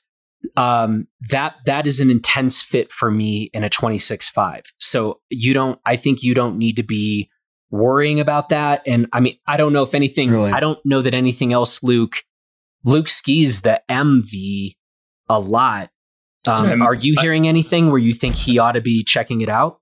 Um, 0.56 1.08
that 1.30 1.54
that 1.64 1.86
is 1.86 2.00
an 2.00 2.10
intense 2.10 2.60
fit 2.60 2.92
for 2.92 3.10
me 3.10 3.50
in 3.54 3.64
a 3.64 3.70
26.5. 3.70 4.60
So 4.78 5.20
you 5.30 5.54
don't 5.54 5.80
I 5.86 5.96
think 5.96 6.22
you 6.22 6.34
don't 6.34 6.58
need 6.58 6.76
to 6.76 6.82
be 6.82 7.30
worrying 7.70 8.20
about 8.20 8.50
that. 8.50 8.82
And 8.86 9.08
I 9.12 9.20
mean, 9.20 9.38
I 9.46 9.56
don't 9.56 9.72
know 9.72 9.82
if 9.82 9.94
anything 9.94 10.30
really? 10.30 10.52
I 10.52 10.60
don't 10.60 10.78
know 10.84 11.00
that 11.00 11.14
anything 11.14 11.54
else 11.54 11.82
Luke 11.82 12.22
Luke 12.84 13.08
skis 13.08 13.62
the 13.62 13.80
MV 13.90 14.76
a 15.28 15.40
lot. 15.40 15.90
Um, 16.46 16.82
are 16.82 16.94
you 16.94 17.14
hearing 17.20 17.48
anything 17.48 17.88
where 17.88 17.98
you 17.98 18.12
think 18.12 18.34
he 18.34 18.58
ought 18.58 18.72
to 18.72 18.82
be 18.82 19.02
checking 19.02 19.40
it 19.40 19.48
out? 19.48 19.80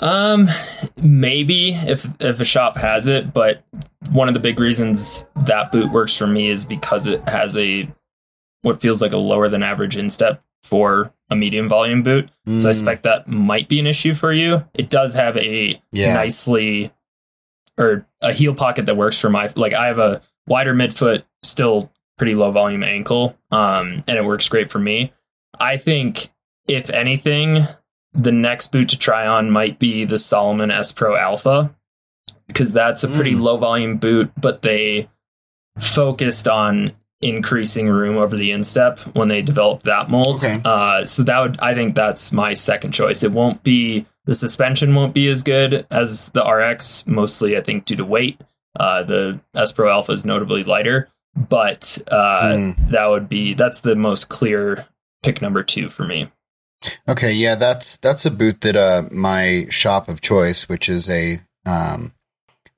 Um, 0.00 0.48
maybe 0.96 1.74
if 1.74 2.06
if 2.20 2.40
a 2.40 2.44
shop 2.44 2.76
has 2.76 3.08
it, 3.08 3.32
but 3.34 3.64
one 4.10 4.28
of 4.28 4.34
the 4.34 4.40
big 4.40 4.58
reasons 4.58 5.26
that 5.46 5.72
boot 5.72 5.92
works 5.92 6.16
for 6.16 6.26
me 6.26 6.48
is 6.48 6.64
because 6.64 7.06
it 7.06 7.26
has 7.28 7.56
a 7.56 7.88
what 8.62 8.80
feels 8.80 9.02
like 9.02 9.12
a 9.12 9.16
lower 9.16 9.48
than 9.48 9.62
average 9.62 9.96
instep 9.96 10.42
for 10.62 11.12
a 11.30 11.36
medium 11.36 11.68
volume 11.68 12.02
boot. 12.02 12.30
Mm. 12.46 12.60
So 12.60 12.68
I 12.68 12.72
mm. 12.72 12.74
suspect 12.74 13.02
that 13.02 13.28
might 13.28 13.68
be 13.68 13.80
an 13.80 13.86
issue 13.86 14.14
for 14.14 14.32
you. 14.32 14.64
It 14.74 14.88
does 14.88 15.14
have 15.14 15.36
a 15.36 15.80
yeah. 15.92 16.14
nicely 16.14 16.92
or 17.76 18.06
a 18.20 18.32
heel 18.32 18.54
pocket 18.54 18.86
that 18.86 18.96
works 18.96 19.18
for 19.18 19.30
my 19.30 19.50
like 19.56 19.72
I 19.72 19.86
have 19.86 19.98
a 19.98 20.22
wider 20.46 20.74
midfoot, 20.74 21.24
still 21.42 21.90
pretty 22.18 22.34
low 22.34 22.50
volume 22.50 22.82
ankle, 22.82 23.36
um, 23.50 24.04
and 24.06 24.18
it 24.18 24.24
works 24.24 24.48
great 24.48 24.70
for 24.70 24.78
me. 24.78 25.12
I 25.58 25.76
think 25.76 26.28
if 26.66 26.90
anything, 26.90 27.66
the 28.12 28.32
next 28.32 28.72
boot 28.72 28.90
to 28.90 28.98
try 28.98 29.26
on 29.26 29.50
might 29.50 29.78
be 29.78 30.04
the 30.04 30.18
Salomon 30.18 30.70
S 30.70 30.92
Pro 30.92 31.16
Alpha 31.16 31.74
because 32.46 32.72
that's 32.72 33.04
a 33.04 33.08
pretty 33.08 33.34
mm. 33.34 33.40
low 33.40 33.56
volume 33.56 33.98
boot, 33.98 34.32
but 34.40 34.62
they 34.62 35.08
focused 35.78 36.48
on 36.48 36.92
increasing 37.20 37.88
room 37.88 38.16
over 38.16 38.36
the 38.36 38.52
instep 38.52 39.00
when 39.14 39.28
they 39.28 39.42
developed 39.42 39.84
that 39.84 40.08
mold. 40.08 40.38
Okay. 40.38 40.60
Uh, 40.64 41.04
so 41.04 41.22
that 41.22 41.38
would 41.40 41.60
I 41.60 41.74
think 41.74 41.94
that's 41.94 42.32
my 42.32 42.54
second 42.54 42.92
choice. 42.92 43.22
It 43.22 43.32
won't 43.32 43.62
be 43.62 44.06
the 44.24 44.34
suspension 44.34 44.94
won't 44.94 45.14
be 45.14 45.28
as 45.28 45.42
good 45.42 45.86
as 45.90 46.30
the 46.30 46.44
RX, 46.44 47.06
mostly 47.06 47.56
I 47.56 47.62
think 47.62 47.84
due 47.84 47.96
to 47.96 48.04
weight. 48.04 48.40
Uh, 48.78 49.02
the 49.02 49.40
S 49.54 49.72
Pro 49.72 49.90
Alpha 49.90 50.12
is 50.12 50.24
notably 50.24 50.62
lighter, 50.62 51.08
but 51.48 51.98
uh, 52.10 52.42
mm. 52.42 52.90
that 52.90 53.06
would 53.06 53.28
be 53.28 53.54
that's 53.54 53.80
the 53.80 53.94
most 53.94 54.28
clear 54.28 54.86
pick 55.22 55.40
number 55.40 55.62
two 55.62 55.88
for 55.88 56.04
me. 56.04 56.30
Okay, 57.08 57.32
yeah, 57.32 57.54
that's 57.54 57.96
that's 57.96 58.26
a 58.26 58.30
boot 58.30 58.60
that 58.62 58.76
uh 58.76 59.04
my 59.10 59.66
shop 59.70 60.08
of 60.08 60.20
choice, 60.20 60.68
which 60.68 60.88
is 60.88 61.08
a 61.10 61.40
um 61.66 62.12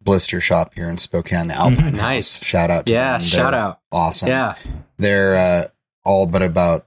blister 0.00 0.40
shop 0.40 0.74
here 0.74 0.88
in 0.88 0.96
Spokane, 0.96 1.48
the 1.48 1.54
Alpine. 1.54 1.92
Mm, 1.92 1.96
nice. 1.96 2.38
House. 2.38 2.46
Shout 2.46 2.70
out 2.70 2.86
to 2.86 2.92
Yeah, 2.92 3.18
shout 3.18 3.54
out. 3.54 3.80
Awesome. 3.92 4.28
Yeah. 4.28 4.56
They're 4.96 5.36
uh 5.36 5.68
all 6.04 6.26
but 6.26 6.42
about 6.42 6.86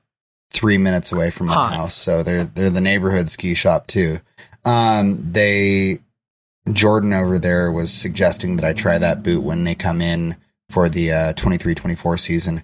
three 0.52 0.78
minutes 0.78 1.12
away 1.12 1.30
from 1.32 1.48
my 1.48 1.54
huh. 1.54 1.68
house. 1.68 1.94
So 1.94 2.24
they're 2.24 2.46
they're 2.46 2.70
the 2.70 2.82
neighborhood 2.82 3.30
ski 3.30 3.54
shop 3.54 3.88
too. 3.88 4.22
Um 4.66 5.32
they 5.32 6.00
Jordan 6.72 7.14
over 7.14 7.38
there 7.38 7.72
was 7.72 7.94
suggesting 7.94 8.56
that 8.56 8.66
I 8.66 8.74
try 8.74 8.98
that 8.98 9.22
boot 9.22 9.44
when 9.44 9.66
they 9.66 9.76
come 9.76 10.02
in 10.02 10.38
for 10.74 10.90
the 10.90 11.12
uh 11.12 11.34
23-24 11.34 12.20
season 12.20 12.64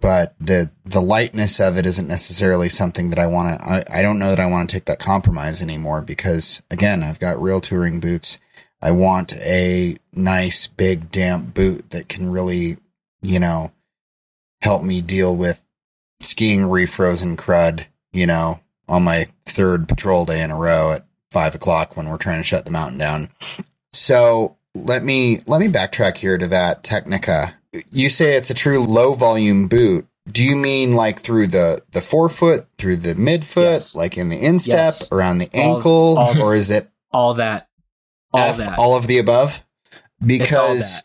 but 0.00 0.34
the 0.40 0.70
the 0.84 1.02
lightness 1.02 1.60
of 1.60 1.76
it 1.76 1.84
isn't 1.84 2.08
necessarily 2.08 2.68
something 2.68 3.10
that 3.10 3.18
I 3.18 3.26
want 3.26 3.58
to. 3.60 3.66
I, 3.66 3.84
I 3.98 4.02
don't 4.02 4.18
know 4.18 4.30
that 4.30 4.40
I 4.40 4.46
want 4.46 4.68
to 4.68 4.74
take 4.74 4.86
that 4.86 4.98
compromise 4.98 5.60
anymore 5.60 6.00
because 6.00 6.62
again, 6.70 7.02
I've 7.02 7.20
got 7.20 7.40
real 7.40 7.60
touring 7.60 8.00
boots. 8.00 8.38
I 8.80 8.90
want 8.92 9.34
a 9.34 9.96
nice 10.12 10.66
big 10.66 11.10
damp 11.10 11.54
boot 11.54 11.90
that 11.90 12.08
can 12.08 12.30
really, 12.30 12.78
you 13.22 13.38
know, 13.38 13.72
help 14.62 14.82
me 14.82 15.00
deal 15.00 15.34
with 15.34 15.62
skiing 16.20 16.60
refrozen 16.60 17.36
crud. 17.36 17.84
You 18.12 18.26
know, 18.26 18.60
on 18.88 19.04
my 19.04 19.28
third 19.44 19.88
patrol 19.88 20.24
day 20.24 20.40
in 20.40 20.50
a 20.50 20.56
row 20.56 20.92
at 20.92 21.06
five 21.30 21.54
o'clock 21.54 21.96
when 21.96 22.08
we're 22.08 22.16
trying 22.16 22.40
to 22.40 22.46
shut 22.46 22.64
the 22.64 22.70
mountain 22.70 22.98
down. 22.98 23.28
So 23.92 24.56
let 24.74 25.04
me 25.04 25.40
let 25.46 25.60
me 25.60 25.68
backtrack 25.68 26.16
here 26.18 26.36
to 26.36 26.46
that 26.48 26.82
Tecnica. 26.82 27.54
you 27.90 28.08
say 28.08 28.36
it's 28.36 28.50
a 28.50 28.54
true 28.54 28.80
low 28.80 29.14
volume 29.14 29.68
boot. 29.68 30.06
Do 30.30 30.42
you 30.42 30.56
mean 30.56 30.92
like 30.92 31.20
through 31.20 31.48
the 31.48 31.82
the 31.92 32.00
forefoot, 32.00 32.66
through 32.78 32.96
the 32.96 33.14
midfoot, 33.14 33.72
yes. 33.72 33.94
like 33.94 34.16
in 34.16 34.30
the 34.30 34.38
instep, 34.38 34.94
yes. 34.98 35.12
around 35.12 35.38
the 35.38 35.50
ankle, 35.54 36.18
all, 36.18 36.18
all, 36.18 36.42
or 36.42 36.54
is 36.54 36.70
it 36.70 36.90
all 37.12 37.34
that, 37.34 37.68
all 38.32 38.40
F, 38.40 38.56
that, 38.56 38.78
all 38.78 38.96
of 38.96 39.06
the 39.06 39.18
above? 39.18 39.62
Because 40.24 41.02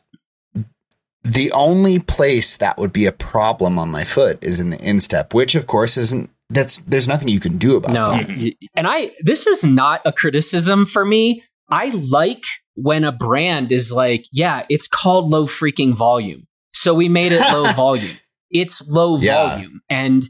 the 1.24 1.52
only 1.52 2.00
place 2.00 2.56
that 2.58 2.78
would 2.78 2.94
be 2.94 3.06
a 3.06 3.12
problem 3.12 3.78
on 3.78 3.92
my 3.92 4.06
foot 4.06 4.42
is 4.42 4.60
in 4.60 4.70
the 4.70 4.82
instep, 4.82 5.34
which 5.34 5.56
of 5.56 5.68
course 5.68 5.98
isn't. 5.98 6.30
That's 6.52 6.80
there's 6.80 7.08
nothing 7.08 7.28
you 7.28 7.40
can 7.40 7.58
do 7.58 7.76
about 7.76 7.92
no. 7.92 8.12
that. 8.12 8.54
And 8.74 8.88
I 8.88 9.12
this 9.20 9.46
is 9.46 9.64
not 9.64 10.02
a 10.06 10.12
criticism 10.12 10.86
for 10.88 11.06
me. 11.06 11.44
I 11.70 11.90
like 11.90 12.44
when 12.82 13.04
a 13.04 13.12
brand 13.12 13.72
is 13.72 13.92
like, 13.92 14.26
yeah, 14.32 14.66
it's 14.70 14.88
called 14.88 15.30
low 15.30 15.46
freaking 15.46 15.96
volume. 15.96 16.48
So 16.74 16.94
we 16.94 17.10
made 17.10 17.32
it 17.32 17.42
low 17.52 17.72
volume. 17.74 18.18
It's 18.50 18.88
low 18.88 19.18
yeah. 19.18 19.50
volume 19.50 19.82
and 19.90 20.30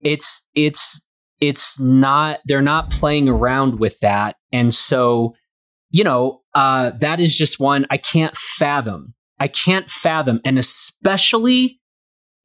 it's 0.00 0.46
it's 0.54 1.02
it's 1.40 1.80
not 1.80 2.40
they're 2.44 2.62
not 2.62 2.90
playing 2.90 3.28
around 3.28 3.78
with 3.78 3.98
that. 4.00 4.36
And 4.52 4.72
so, 4.72 5.34
you 5.90 6.04
know, 6.04 6.42
uh 6.54 6.90
that 7.00 7.18
is 7.18 7.36
just 7.36 7.58
one 7.58 7.86
I 7.90 7.96
can't 7.96 8.36
fathom. 8.36 9.14
I 9.40 9.48
can't 9.48 9.90
fathom 9.90 10.40
and 10.44 10.58
especially 10.58 11.80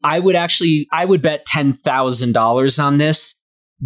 I 0.04 0.20
would 0.20 0.36
actually 0.36 0.88
I 0.92 1.06
would 1.06 1.22
bet 1.22 1.46
$10,000 1.46 2.84
on 2.84 2.98
this. 2.98 3.36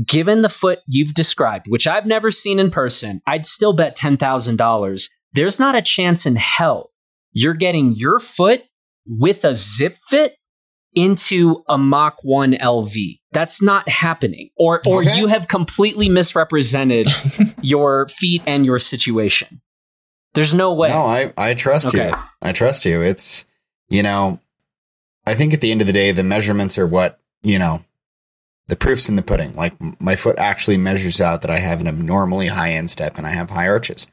Given 0.05 0.41
the 0.41 0.49
foot 0.49 0.79
you've 0.87 1.13
described, 1.13 1.67
which 1.69 1.87
I've 1.87 2.05
never 2.05 2.29
seen 2.29 2.59
in 2.59 2.69
person, 2.69 3.21
I'd 3.25 3.45
still 3.45 3.71
bet 3.71 3.97
$10,000. 3.97 5.09
There's 5.35 5.59
not 5.59 5.75
a 5.75 5.81
chance 5.81 6.25
in 6.25 6.37
hell 6.37 6.91
you're 7.35 7.53
getting 7.53 7.91
your 7.93 8.17
foot 8.19 8.63
with 9.05 9.43
a 9.43 9.53
zip 9.53 9.97
fit 10.09 10.37
into 10.95 11.63
a 11.67 11.77
Mach 11.77 12.23
1 12.23 12.53
LV. 12.53 13.19
That's 13.33 13.61
not 13.61 13.87
happening. 13.89 14.49
Or 14.55 14.81
or 14.87 15.01
okay. 15.01 15.17
you 15.17 15.27
have 15.27 15.49
completely 15.49 16.07
misrepresented 16.07 17.07
your 17.61 18.07
feet 18.07 18.41
and 18.47 18.65
your 18.65 18.79
situation. 18.79 19.61
There's 20.33 20.53
no 20.53 20.73
way. 20.73 20.89
No, 20.89 21.03
I, 21.03 21.33
I 21.37 21.53
trust 21.53 21.87
okay. 21.87 22.07
you. 22.07 22.13
I 22.41 22.53
trust 22.53 22.85
you. 22.85 23.01
It's, 23.01 23.45
you 23.89 24.01
know, 24.01 24.39
I 25.27 25.35
think 25.35 25.53
at 25.53 25.59
the 25.59 25.71
end 25.71 25.81
of 25.81 25.87
the 25.87 25.93
day, 25.93 26.13
the 26.13 26.23
measurements 26.23 26.77
are 26.77 26.87
what, 26.87 27.19
you 27.43 27.59
know, 27.59 27.83
the 28.67 28.75
proof's 28.75 29.09
in 29.09 29.15
the 29.15 29.21
pudding. 29.21 29.53
Like 29.53 29.73
my 30.01 30.15
foot 30.15 30.37
actually 30.39 30.77
measures 30.77 31.21
out 31.21 31.41
that 31.41 31.51
I 31.51 31.59
have 31.59 31.81
an 31.81 31.87
abnormally 31.87 32.47
high 32.47 32.69
instep 32.69 33.17
and 33.17 33.27
I 33.27 33.31
have 33.31 33.51
high 33.51 33.67
arches. 33.67 34.07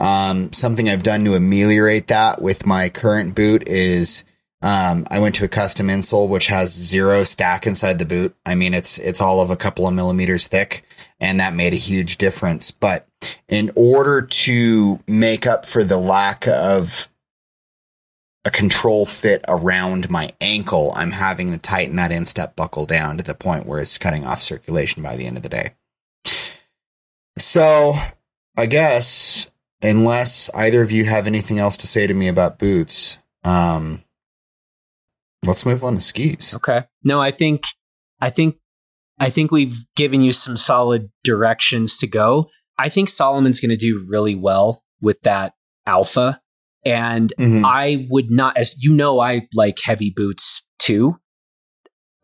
Um, 0.00 0.52
something 0.52 0.88
I've 0.88 1.02
done 1.02 1.24
to 1.24 1.34
ameliorate 1.34 2.08
that 2.08 2.42
with 2.42 2.66
my 2.66 2.88
current 2.88 3.34
boot 3.34 3.68
is, 3.68 4.24
um, 4.62 5.06
I 5.10 5.18
went 5.18 5.34
to 5.36 5.44
a 5.44 5.48
custom 5.48 5.88
insole, 5.88 6.28
which 6.28 6.46
has 6.46 6.74
zero 6.74 7.22
stack 7.22 7.66
inside 7.66 7.98
the 7.98 8.04
boot. 8.04 8.34
I 8.44 8.54
mean, 8.54 8.74
it's, 8.74 8.98
it's 8.98 9.20
all 9.20 9.40
of 9.40 9.50
a 9.50 9.56
couple 9.56 9.86
of 9.86 9.94
millimeters 9.94 10.48
thick 10.48 10.84
and 11.20 11.38
that 11.38 11.54
made 11.54 11.72
a 11.72 11.76
huge 11.76 12.18
difference. 12.18 12.70
But 12.70 13.06
in 13.48 13.70
order 13.74 14.22
to 14.22 15.00
make 15.06 15.46
up 15.46 15.66
for 15.66 15.84
the 15.84 15.98
lack 15.98 16.48
of 16.48 17.08
a 18.44 18.50
control 18.50 19.06
fit 19.06 19.44
around 19.48 20.10
my 20.10 20.28
ankle, 20.40 20.92
I'm 20.96 21.12
having 21.12 21.50
to 21.52 21.58
tighten 21.58 21.96
that 21.96 22.12
instep 22.12 22.54
buckle 22.54 22.86
down 22.86 23.16
to 23.16 23.22
the 23.22 23.34
point 23.34 23.66
where 23.66 23.80
it's 23.80 23.98
cutting 23.98 24.26
off 24.26 24.42
circulation 24.42 25.02
by 25.02 25.16
the 25.16 25.26
end 25.26 25.36
of 25.36 25.42
the 25.42 25.48
day. 25.48 25.74
So, 27.38 27.98
I 28.56 28.66
guess 28.66 29.50
unless 29.82 30.50
either 30.54 30.82
of 30.82 30.90
you 30.90 31.04
have 31.04 31.26
anything 31.26 31.58
else 31.58 31.76
to 31.78 31.86
say 31.86 32.06
to 32.06 32.14
me 32.14 32.28
about 32.28 32.58
boots, 32.58 33.18
um, 33.44 34.02
let's 35.44 35.66
move 35.66 35.82
on 35.82 35.94
to 35.94 36.00
skis. 36.00 36.54
Okay. 36.54 36.84
No, 37.02 37.20
I 37.20 37.30
think, 37.30 37.64
I 38.20 38.30
think, 38.30 38.56
I 39.18 39.30
think 39.30 39.50
we've 39.50 39.84
given 39.96 40.22
you 40.22 40.32
some 40.32 40.56
solid 40.56 41.10
directions 41.22 41.96
to 41.98 42.06
go. 42.06 42.50
I 42.78 42.88
think 42.88 43.08
Salomon's 43.08 43.60
going 43.60 43.70
to 43.70 43.76
do 43.76 44.04
really 44.08 44.34
well 44.34 44.82
with 45.00 45.20
that 45.22 45.54
alpha 45.86 46.40
and 46.84 47.32
mm-hmm. 47.38 47.64
I 47.64 48.06
would 48.10 48.30
not, 48.30 48.56
as 48.56 48.76
you 48.82 48.92
know, 48.92 49.20
I 49.20 49.48
like 49.54 49.78
heavy 49.82 50.12
boots 50.14 50.62
too. 50.78 51.18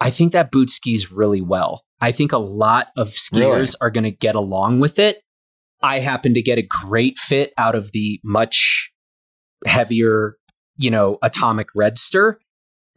I 0.01 0.11
think 0.11 0.33
that 0.33 0.51
boot 0.51 0.71
skis 0.71 1.13
really 1.13 1.41
well. 1.41 1.85
I 2.01 2.13
think 2.13 2.33
a 2.33 2.39
lot 2.39 2.89
of 2.97 3.09
skiers 3.09 3.33
really? 3.33 3.69
are 3.81 3.91
going 3.91 4.05
to 4.05 4.11
get 4.11 4.35
along 4.35 4.81
with 4.81 4.99
it. 4.99 5.19
I 5.83 6.01
happen 6.01 6.35
to 6.35 6.43
get 6.43 6.59
a 6.59 6.63
great 6.63 7.19
fit 7.19 7.53
out 7.59 7.75
of 7.75 7.93
the 7.93 8.21
much 8.25 8.91
heavier, 9.67 10.37
you 10.77 10.91
know, 10.91 11.19
atomic 11.23 11.69
redster. 11.77 12.35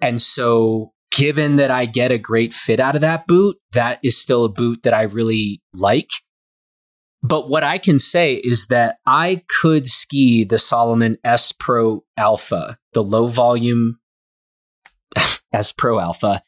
And 0.01 0.21
so 0.21 0.91
given 1.11 1.57
that 1.57 1.71
I 1.71 1.85
get 1.85 2.11
a 2.11 2.17
great 2.17 2.53
fit 2.53 2.79
out 2.79 2.95
of 2.95 3.01
that 3.01 3.27
boot, 3.27 3.57
that 3.73 3.99
is 4.03 4.19
still 4.19 4.45
a 4.45 4.49
boot 4.49 4.79
that 4.83 4.93
I 4.93 5.03
really 5.03 5.61
like. 5.73 6.09
But 7.23 7.49
what 7.49 7.63
I 7.63 7.77
can 7.77 7.99
say 7.99 8.35
is 8.35 8.67
that 8.67 8.97
I 9.05 9.43
could 9.61 9.87
ski 9.87 10.43
the 10.43 10.59
Salomon 10.59 11.17
S 11.23 11.53
Pro 11.53 12.03
Alpha, 12.17 12.77
the 12.91 13.01
low 13.01 13.27
volume 13.27 13.99
S 15.53 15.71
Pro 15.71 15.99
Alpha, 15.99 16.43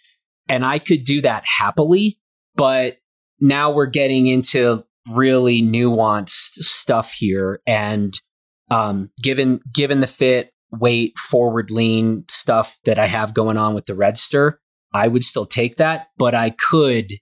and 0.50 0.66
I 0.66 0.80
could 0.80 1.06
do 1.06 1.22
that 1.22 1.46
happily. 1.60 2.20
But 2.56 2.98
now 3.40 3.72
we're 3.72 3.86
getting 3.86 4.28
into 4.28 4.84
really 5.10 5.62
nuanced 5.62 6.60
stuff 6.60 7.14
here. 7.14 7.62
And 7.66 8.20
um, 8.70 9.12
given 9.22 9.62
given 9.74 10.02
the 10.02 10.08
fit, 10.08 10.52
weight, 10.72 11.18
forward 11.18 11.72
lean 11.72 12.26
stuff 12.30 12.78
that 12.84 13.00
I 13.00 13.08
have 13.08 13.34
going 13.34 13.56
on 13.56 13.76
with 13.76 13.86
the 13.86 13.94
Redster, 13.94 14.56
I 14.94 15.08
would 15.08 15.24
still 15.24 15.46
take 15.46 15.78
that, 15.78 16.08
but 16.18 16.36
I 16.36 16.50
could 16.50 17.14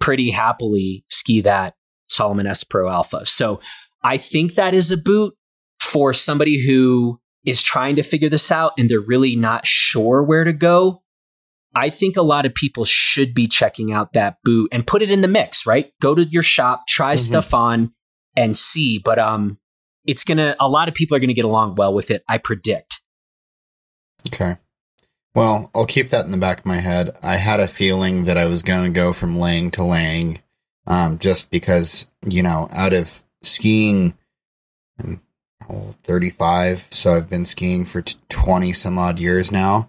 pretty 0.00 0.30
happily 0.30 1.04
ski 1.08 1.40
that 1.40 1.74
Salomon 2.14 2.46
S 2.46 2.64
Pro 2.64 2.88
Alpha. 2.88 3.26
So 3.26 3.60
I 4.02 4.18
think 4.18 4.54
that 4.54 4.74
is 4.74 4.90
a 4.90 4.96
boot 4.96 5.34
for 5.80 6.12
somebody 6.12 6.64
who 6.64 7.20
is 7.44 7.62
trying 7.62 7.96
to 7.96 8.02
figure 8.02 8.28
this 8.28 8.50
out 8.50 8.72
and 8.78 8.88
they're 8.88 9.00
really 9.00 9.36
not 9.36 9.66
sure 9.66 10.22
where 10.22 10.44
to 10.44 10.52
go. 10.52 11.02
I 11.74 11.90
think 11.90 12.16
a 12.16 12.22
lot 12.22 12.46
of 12.46 12.54
people 12.54 12.84
should 12.84 13.34
be 13.34 13.48
checking 13.48 13.92
out 13.92 14.12
that 14.12 14.36
boot 14.44 14.68
and 14.72 14.86
put 14.86 15.02
it 15.02 15.10
in 15.10 15.20
the 15.20 15.28
mix, 15.28 15.66
right? 15.66 15.92
Go 16.00 16.14
to 16.14 16.24
your 16.24 16.42
shop, 16.42 16.86
try 16.86 17.14
mm-hmm. 17.14 17.24
stuff 17.24 17.52
on 17.52 17.92
and 18.36 18.56
see, 18.56 18.98
but 18.98 19.18
um 19.18 19.58
it's 20.06 20.24
going 20.24 20.38
to 20.38 20.54
a 20.60 20.68
lot 20.68 20.88
of 20.88 20.94
people 20.94 21.16
are 21.16 21.20
going 21.20 21.28
to 21.28 21.34
get 21.34 21.46
along 21.46 21.76
well 21.76 21.94
with 21.94 22.10
it, 22.10 22.22
I 22.28 22.38
predict. 22.38 23.00
Okay. 24.28 24.56
Well, 25.34 25.70
I'll 25.74 25.86
keep 25.86 26.10
that 26.10 26.26
in 26.26 26.30
the 26.30 26.38
back 26.38 26.60
of 26.60 26.66
my 26.66 26.78
head. 26.78 27.16
I 27.22 27.36
had 27.36 27.58
a 27.58 27.66
feeling 27.66 28.24
that 28.24 28.38
I 28.38 28.44
was 28.44 28.62
going 28.62 28.84
to 28.84 28.96
go 28.96 29.12
from 29.12 29.38
laying 29.38 29.70
to 29.72 29.82
laying 29.82 30.40
um, 30.86 31.18
just 31.18 31.50
because, 31.50 32.06
you 32.26 32.42
know, 32.42 32.68
out 32.72 32.92
of 32.92 33.22
skiing, 33.42 34.14
I'm 34.98 35.20
35, 36.04 36.86
so 36.90 37.16
I've 37.16 37.30
been 37.30 37.44
skiing 37.44 37.84
for 37.84 38.02
20 38.02 38.72
some 38.72 38.98
odd 38.98 39.18
years 39.18 39.50
now. 39.50 39.88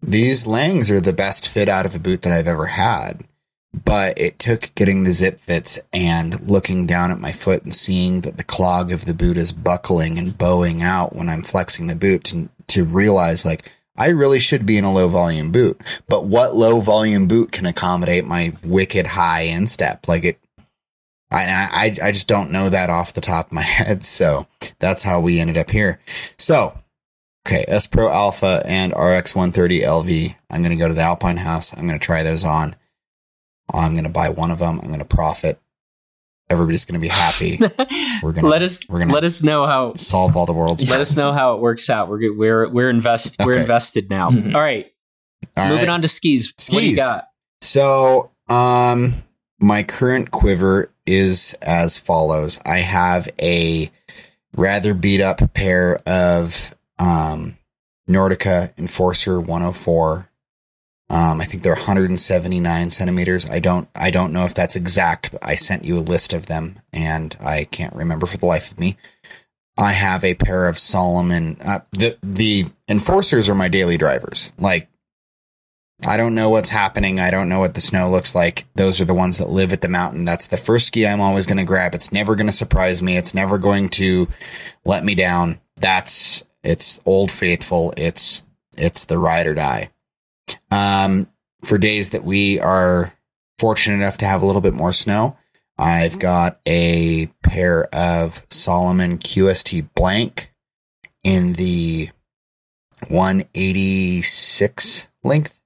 These 0.00 0.46
Langes 0.46 0.90
are 0.90 1.00
the 1.00 1.12
best 1.12 1.48
fit 1.48 1.68
out 1.68 1.86
of 1.86 1.94
a 1.94 1.98
boot 1.98 2.22
that 2.22 2.32
I've 2.32 2.46
ever 2.46 2.66
had. 2.66 3.24
But 3.84 4.18
it 4.18 4.38
took 4.38 4.74
getting 4.74 5.04
the 5.04 5.12
zip 5.12 5.38
fits 5.38 5.78
and 5.92 6.48
looking 6.48 6.86
down 6.86 7.10
at 7.10 7.20
my 7.20 7.32
foot 7.32 7.64
and 7.64 7.74
seeing 7.74 8.22
that 8.22 8.38
the 8.38 8.44
clog 8.44 8.92
of 8.92 9.04
the 9.04 9.12
boot 9.12 9.36
is 9.36 9.52
buckling 9.52 10.18
and 10.18 10.36
bowing 10.36 10.82
out 10.82 11.14
when 11.14 11.28
I'm 11.28 11.42
flexing 11.42 11.86
the 11.86 11.94
boot 11.94 12.24
to, 12.24 12.48
to 12.68 12.84
realize 12.84 13.44
like, 13.44 13.70
I 13.98 14.08
really 14.08 14.38
should 14.38 14.64
be 14.64 14.76
in 14.76 14.84
a 14.84 14.92
low 14.92 15.08
volume 15.08 15.50
boot. 15.50 15.80
But 16.06 16.24
what 16.24 16.56
low 16.56 16.80
volume 16.80 17.26
boot 17.26 17.52
can 17.52 17.66
accommodate 17.66 18.24
my 18.24 18.54
wicked 18.62 19.08
high 19.08 19.42
instep? 19.42 20.06
Like 20.06 20.24
it, 20.24 20.40
I, 21.30 21.96
I, 22.02 22.06
I 22.06 22.12
just 22.12 22.28
don't 22.28 22.52
know 22.52 22.70
that 22.70 22.88
off 22.88 23.12
the 23.12 23.20
top 23.20 23.46
of 23.46 23.52
my 23.52 23.62
head. 23.62 24.04
So 24.04 24.46
that's 24.78 25.02
how 25.02 25.20
we 25.20 25.40
ended 25.40 25.58
up 25.58 25.70
here. 25.70 26.00
So, 26.38 26.78
okay, 27.46 27.64
S 27.66 27.86
Pro 27.86 28.08
Alpha 28.10 28.62
and 28.64 28.92
RX 28.92 29.34
130 29.34 29.82
LV. 29.82 30.36
I'm 30.48 30.62
going 30.62 30.70
to 30.70 30.76
go 30.76 30.88
to 30.88 30.94
the 30.94 31.02
Alpine 31.02 31.38
Haus. 31.38 31.76
I'm 31.76 31.86
going 31.86 31.98
to 31.98 32.04
try 32.04 32.22
those 32.22 32.44
on. 32.44 32.76
I'm 33.74 33.92
going 33.92 34.04
to 34.04 34.10
buy 34.10 34.30
one 34.30 34.50
of 34.50 34.60
them. 34.60 34.80
I'm 34.80 34.88
going 34.88 35.00
to 35.00 35.04
profit 35.04 35.60
everybody's 36.50 36.84
going 36.84 37.00
to 37.00 37.00
be 37.00 37.08
happy. 37.08 37.58
We're 38.22 38.32
going 38.32 38.44
to 38.44 38.48
let 38.48 38.62
us 38.62 38.80
we're 38.88 38.98
going 38.98 39.08
to 39.08 39.14
let 39.14 39.24
us 39.24 39.42
know 39.42 39.66
how 39.66 39.94
solve 39.94 40.36
all 40.36 40.46
the 40.46 40.52
world's. 40.52 40.82
Let 40.82 40.88
problems. 40.88 41.10
us 41.10 41.16
know 41.16 41.32
how 41.32 41.54
it 41.54 41.60
works 41.60 41.90
out. 41.90 42.08
We're 42.08 42.34
we're 42.34 42.68
we're 42.68 42.90
invest 42.90 43.40
okay. 43.40 43.46
we're 43.46 43.58
invested 43.58 44.10
now. 44.10 44.30
Mm-hmm. 44.30 44.54
All 44.54 44.60
right, 44.60 44.86
all 45.56 45.68
moving 45.68 45.86
right. 45.86 45.94
on 45.94 46.02
to 46.02 46.08
skis. 46.08 46.52
skis. 46.56 46.74
What 46.74 46.80
do 46.80 46.86
you 46.86 46.96
got? 46.96 47.28
So, 47.60 48.30
um, 48.48 49.22
my 49.58 49.82
current 49.82 50.30
quiver 50.30 50.90
is 51.06 51.54
as 51.62 51.98
follows. 51.98 52.58
I 52.64 52.78
have 52.78 53.28
a 53.40 53.90
rather 54.56 54.94
beat 54.94 55.20
up 55.20 55.54
pair 55.54 55.96
of 56.06 56.74
um 56.98 57.58
Nordica 58.08 58.76
Enforcer 58.78 59.40
104 59.40 60.30
um, 61.10 61.40
I 61.40 61.46
think 61.46 61.62
they're 61.62 61.74
179 61.74 62.90
centimeters. 62.90 63.48
I 63.48 63.60
don't, 63.60 63.88
I 63.94 64.10
don't 64.10 64.32
know 64.32 64.44
if 64.44 64.54
that's 64.54 64.76
exact, 64.76 65.32
but 65.32 65.44
I 65.44 65.54
sent 65.54 65.84
you 65.84 65.96
a 65.96 66.00
list 66.00 66.32
of 66.32 66.46
them 66.46 66.80
and 66.92 67.34
I 67.40 67.64
can't 67.64 67.94
remember 67.94 68.26
for 68.26 68.36
the 68.36 68.46
life 68.46 68.70
of 68.70 68.78
me. 68.78 68.98
I 69.78 69.92
have 69.92 70.22
a 70.22 70.34
pair 70.34 70.66
of 70.66 70.78
Salomon. 70.78 71.56
uh, 71.64 71.80
the, 71.92 72.18
the 72.22 72.66
enforcers 72.88 73.48
are 73.48 73.54
my 73.54 73.68
daily 73.68 73.96
drivers. 73.96 74.52
Like, 74.58 74.88
I 76.04 76.16
don't 76.16 76.34
know 76.34 76.50
what's 76.50 76.68
happening. 76.68 77.18
I 77.18 77.30
don't 77.30 77.48
know 77.48 77.60
what 77.60 77.74
the 77.74 77.80
snow 77.80 78.10
looks 78.10 78.34
like. 78.34 78.66
Those 78.74 79.00
are 79.00 79.04
the 79.04 79.14
ones 79.14 79.38
that 79.38 79.48
live 79.48 79.72
at 79.72 79.80
the 79.80 79.88
mountain. 79.88 80.24
That's 80.24 80.46
the 80.46 80.56
first 80.56 80.88
ski 80.88 81.06
I'm 81.06 81.20
always 81.20 81.46
going 81.46 81.58
to 81.58 81.64
grab. 81.64 81.94
It's 81.94 82.12
never 82.12 82.36
going 82.36 82.46
to 82.46 82.52
surprise 82.52 83.02
me. 83.02 83.16
It's 83.16 83.34
never 83.34 83.56
going 83.56 83.88
to 83.90 84.28
let 84.84 85.04
me 85.04 85.14
down. 85.14 85.60
That's, 85.76 86.44
it's 86.62 87.00
old 87.06 87.32
faithful. 87.32 87.94
It's, 87.96 88.44
it's 88.76 89.04
the 89.06 89.18
ride 89.18 89.46
or 89.46 89.54
die. 89.54 89.90
Um, 90.70 91.28
for 91.64 91.78
days 91.78 92.10
that 92.10 92.24
we 92.24 92.60
are 92.60 93.14
fortunate 93.58 93.96
enough 93.96 94.18
to 94.18 94.26
have 94.26 94.42
a 94.42 94.46
little 94.46 94.60
bit 94.60 94.74
more 94.74 94.92
snow, 94.92 95.36
I've 95.78 96.18
got 96.18 96.60
a 96.66 97.26
pair 97.42 97.84
of 97.94 98.44
Salomon 98.50 99.18
QST 99.18 99.88
blank 99.94 100.52
in 101.22 101.54
the 101.54 102.10
186 103.08 105.08
length. 105.22 105.60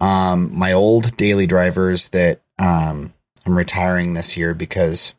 Um, 0.00 0.56
my 0.56 0.72
old 0.72 1.16
daily 1.16 1.46
drivers 1.46 2.08
that 2.08 2.40
um, 2.58 3.12
I'm 3.44 3.56
retiring 3.56 4.14
this 4.14 4.36
year 4.36 4.54
because, 4.54 5.14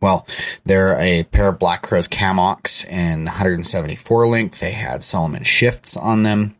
well, 0.00 0.26
they're 0.64 0.98
a 1.00 1.24
pair 1.24 1.48
of 1.48 1.58
Black 1.58 1.82
Crows 1.82 2.06
Camox 2.06 2.86
in 2.86 3.24
174 3.24 4.28
length. 4.28 4.60
They 4.60 4.72
had 4.72 5.02
Salomon 5.02 5.42
shifts 5.42 5.96
on 5.96 6.22
them. 6.22 6.54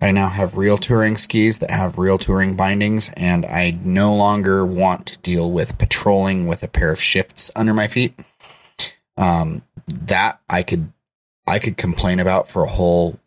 I 0.00 0.12
now 0.12 0.30
have 0.30 0.56
real 0.56 0.78
touring 0.78 1.16
skis 1.16 1.58
that 1.58 1.70
have 1.70 1.98
real 1.98 2.16
touring 2.16 2.56
bindings, 2.56 3.10
and 3.16 3.44
I 3.44 3.78
no 3.82 4.14
longer 4.14 4.64
want 4.64 5.06
to 5.06 5.18
deal 5.18 5.50
with 5.50 5.76
patrolling 5.76 6.46
with 6.46 6.62
a 6.62 6.68
pair 6.68 6.90
of 6.90 7.00
shifts 7.00 7.50
under 7.54 7.74
my 7.74 7.86
feet. 7.86 8.18
Um, 9.18 9.62
that 9.86 10.40
I 10.48 10.62
could, 10.62 10.92
I 11.46 11.58
could 11.58 11.76
complain 11.76 12.18
about 12.18 12.48
for 12.48 12.64
a 12.64 12.70
whole, 12.70 13.20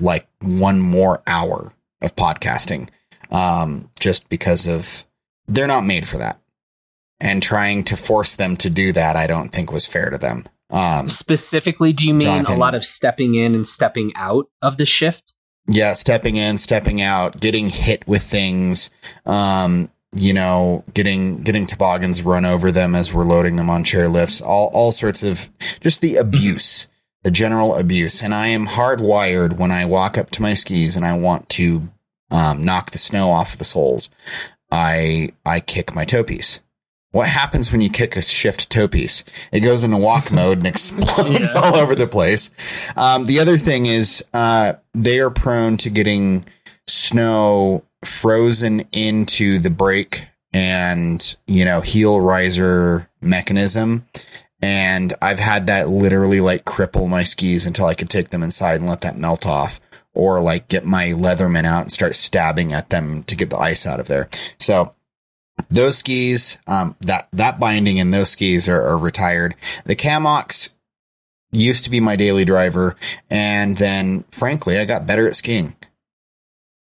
like 0.00 0.28
one 0.40 0.80
more 0.80 1.22
hour 1.26 1.72
of 2.00 2.14
podcasting, 2.14 2.88
um, 3.32 3.90
just 3.98 4.28
because 4.28 4.68
of 4.68 5.04
they're 5.48 5.66
not 5.66 5.84
made 5.84 6.08
for 6.08 6.18
that. 6.18 6.38
And 7.22 7.42
trying 7.42 7.84
to 7.84 7.96
force 7.96 8.36
them 8.36 8.56
to 8.58 8.70
do 8.70 8.92
that, 8.92 9.16
I 9.16 9.26
don't 9.26 9.50
think 9.50 9.72
was 9.72 9.84
fair 9.84 10.08
to 10.10 10.16
them. 10.16 10.46
Um, 10.70 11.08
Specifically, 11.08 11.92
do 11.92 12.06
you 12.06 12.14
mean 12.14 12.22
Jonathan, 12.22 12.54
a 12.54 12.58
lot 12.58 12.74
of 12.74 12.84
stepping 12.84 13.34
in 13.34 13.54
and 13.54 13.66
stepping 13.66 14.12
out 14.14 14.48
of 14.62 14.76
the 14.76 14.86
shift? 14.86 15.34
Yeah, 15.66 15.92
stepping 15.92 16.36
in, 16.36 16.58
stepping 16.58 17.00
out, 17.00 17.40
getting 17.40 17.68
hit 17.68 18.06
with 18.06 18.22
things, 18.22 18.90
um, 19.26 19.90
you 20.12 20.32
know, 20.32 20.84
getting 20.92 21.42
getting 21.42 21.66
toboggans 21.66 22.22
run 22.22 22.44
over 22.44 22.72
them 22.72 22.94
as 22.94 23.12
we're 23.12 23.24
loading 23.24 23.56
them 23.56 23.70
on 23.70 23.84
chairlifts, 23.84 24.42
all 24.42 24.68
all 24.72 24.92
sorts 24.92 25.22
of 25.22 25.48
just 25.80 26.00
the 26.00 26.16
abuse, 26.16 26.88
the 27.22 27.30
general 27.30 27.76
abuse. 27.76 28.22
And 28.22 28.34
I 28.34 28.48
am 28.48 28.66
hardwired 28.66 29.56
when 29.56 29.70
I 29.70 29.84
walk 29.84 30.18
up 30.18 30.30
to 30.30 30.42
my 30.42 30.54
skis 30.54 30.96
and 30.96 31.04
I 31.04 31.16
want 31.16 31.48
to 31.50 31.88
um, 32.30 32.64
knock 32.64 32.90
the 32.90 32.98
snow 32.98 33.30
off 33.30 33.58
the 33.58 33.64
soles. 33.64 34.10
I 34.72 35.30
I 35.46 35.60
kick 35.60 35.94
my 35.94 36.04
toe 36.04 36.24
piece. 36.24 36.60
What 37.12 37.28
happens 37.28 37.72
when 37.72 37.80
you 37.80 37.90
kick 37.90 38.14
a 38.16 38.22
shift 38.22 38.70
toe 38.70 38.86
piece? 38.86 39.24
It 39.50 39.60
goes 39.60 39.82
into 39.82 39.96
walk 39.96 40.30
mode 40.30 40.58
and 40.58 40.66
explodes 40.66 41.54
yeah. 41.54 41.60
all 41.60 41.74
over 41.74 41.96
the 41.96 42.06
place. 42.06 42.50
Um, 42.96 43.26
the 43.26 43.40
other 43.40 43.58
thing 43.58 43.86
is, 43.86 44.24
uh, 44.32 44.74
they 44.94 45.18
are 45.18 45.30
prone 45.30 45.76
to 45.78 45.90
getting 45.90 46.44
snow 46.86 47.84
frozen 48.04 48.80
into 48.92 49.58
the 49.58 49.70
brake 49.70 50.26
and, 50.52 51.36
you 51.46 51.64
know, 51.64 51.80
heel 51.80 52.20
riser 52.20 53.08
mechanism. 53.20 54.06
And 54.62 55.14
I've 55.20 55.38
had 55.38 55.66
that 55.66 55.88
literally 55.88 56.40
like 56.40 56.64
cripple 56.64 57.08
my 57.08 57.24
skis 57.24 57.66
until 57.66 57.86
I 57.86 57.94
could 57.94 58.10
take 58.10 58.30
them 58.30 58.42
inside 58.42 58.80
and 58.80 58.88
let 58.88 59.00
that 59.00 59.16
melt 59.16 59.46
off 59.46 59.80
or 60.12 60.40
like 60.40 60.68
get 60.68 60.84
my 60.84 61.08
Leatherman 61.08 61.64
out 61.64 61.82
and 61.82 61.92
start 61.92 62.14
stabbing 62.14 62.72
at 62.72 62.90
them 62.90 63.22
to 63.24 63.34
get 63.34 63.50
the 63.50 63.58
ice 63.58 63.86
out 63.86 64.00
of 64.00 64.06
there. 64.06 64.28
So 64.58 64.94
those 65.68 65.98
skis, 65.98 66.58
um, 66.66 66.96
that, 67.00 67.28
that 67.32 67.60
binding 67.60 67.98
and 68.00 68.12
those 68.12 68.30
skis 68.30 68.68
are, 68.68 68.82
are 68.82 68.98
retired. 68.98 69.54
The 69.84 69.96
Camox 69.96 70.70
used 71.52 71.84
to 71.84 71.90
be 71.90 72.00
my 72.00 72.16
daily 72.16 72.44
driver. 72.44 72.96
And 73.30 73.76
then 73.76 74.24
frankly, 74.30 74.78
I 74.78 74.84
got 74.84 75.06
better 75.06 75.26
at 75.26 75.36
skiing 75.36 75.76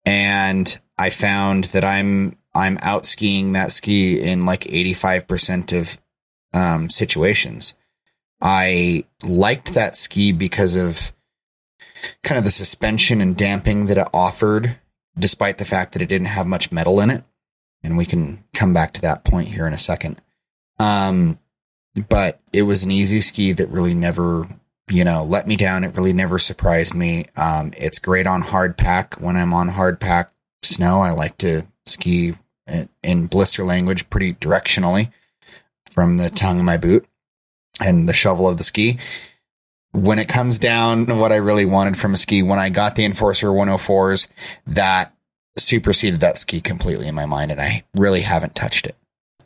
and 0.06 0.80
I 0.98 1.10
found 1.10 1.66
that 1.66 1.84
I'm, 1.84 2.38
I'm 2.54 2.78
out 2.82 3.06
skiing 3.06 3.52
that 3.52 3.72
ski 3.72 4.20
in 4.22 4.46
like 4.46 4.62
85% 4.62 5.80
of 5.80 5.98
um, 6.54 6.90
situations. 6.90 7.74
I 8.42 9.06
liked 9.24 9.74
that 9.74 9.96
ski 9.96 10.32
because 10.32 10.76
of 10.76 11.12
kind 12.24 12.38
of 12.38 12.44
the 12.44 12.52
suspension 12.52 13.22
and 13.22 13.36
damping 13.36 13.88
that 13.88 13.98
it 13.98 14.08
offered, 14.14 14.78
despite 15.18 15.58
the 15.58 15.66
fact 15.66 15.94
that 15.94 16.02
it 16.02 16.08
didn't 16.08 16.28
have 16.28 16.48
much 16.48 16.72
metal 16.72 17.00
in 17.00 17.10
it. 17.10 17.24
And 17.86 17.98
we 17.98 18.06
can 18.06 18.44
come 18.54 18.74
back 18.74 18.94
to 18.94 19.02
that 19.02 19.24
point 19.24 19.50
here 19.50 19.68
in 19.68 19.74
a 19.74 19.78
second. 19.78 20.20
Um, 20.80 21.40
but 22.10 22.42
it 22.52 22.64
was 22.64 22.84
an 22.84 22.92
easy 22.92 23.22
ski 23.22 23.54
that 23.54 23.70
really 23.70 23.94
never, 23.94 24.48
you 24.90 25.04
know, 25.04 25.24
let 25.24 25.48
me 25.48 25.56
down. 25.56 25.84
It 25.84 25.96
really 25.96 26.12
never 26.12 26.40
surprised 26.40 26.96
me. 26.96 27.26
Um, 27.38 27.72
it's 27.78 28.00
great 28.00 28.28
on 28.28 28.42
hard 28.42 28.76
pack. 28.76 29.16
When 29.22 29.38
I'm 29.38 29.54
on 29.54 29.70
hard 29.70 30.00
pack 30.00 30.32
snow, 30.64 31.02
I 31.02 31.12
like 31.12 31.38
to 31.38 31.68
ski 31.86 32.36
in 33.04 33.28
blister 33.28 33.64
language 33.64 34.10
pretty 34.10 34.34
directionally 34.34 35.12
from 35.92 36.18
the 36.18 36.30
tongue 36.30 36.60
of 36.60 36.66
my 36.66 36.78
boot 36.78 37.08
and 37.80 38.10
the 38.10 38.14
shovel 38.14 38.50
of 38.50 38.58
the 38.58 38.64
ski. 38.64 38.98
When 39.92 40.20
it 40.20 40.28
comes 40.28 40.60
down 40.60 41.06
what 41.18 41.32
I 41.32 41.36
really 41.36 41.66
wanted 41.66 41.98
from 41.98 42.14
a 42.14 42.18
ski, 42.18 42.44
when 42.44 42.60
I 42.60 42.70
got 42.70 42.96
the 42.96 43.06
Enforcer 43.06 43.48
104s, 43.48 44.28
that 44.68 45.15
superseded 45.58 46.20
that 46.20 46.38
ski 46.38 46.62
completely 46.62 47.08
in 47.08 47.16
my 47.16 47.26
mind, 47.26 47.52
and 47.52 47.62
I 47.62 47.84
really 47.96 48.22
haven't 48.22 48.56
touched 48.56 48.86
it. 48.86 48.96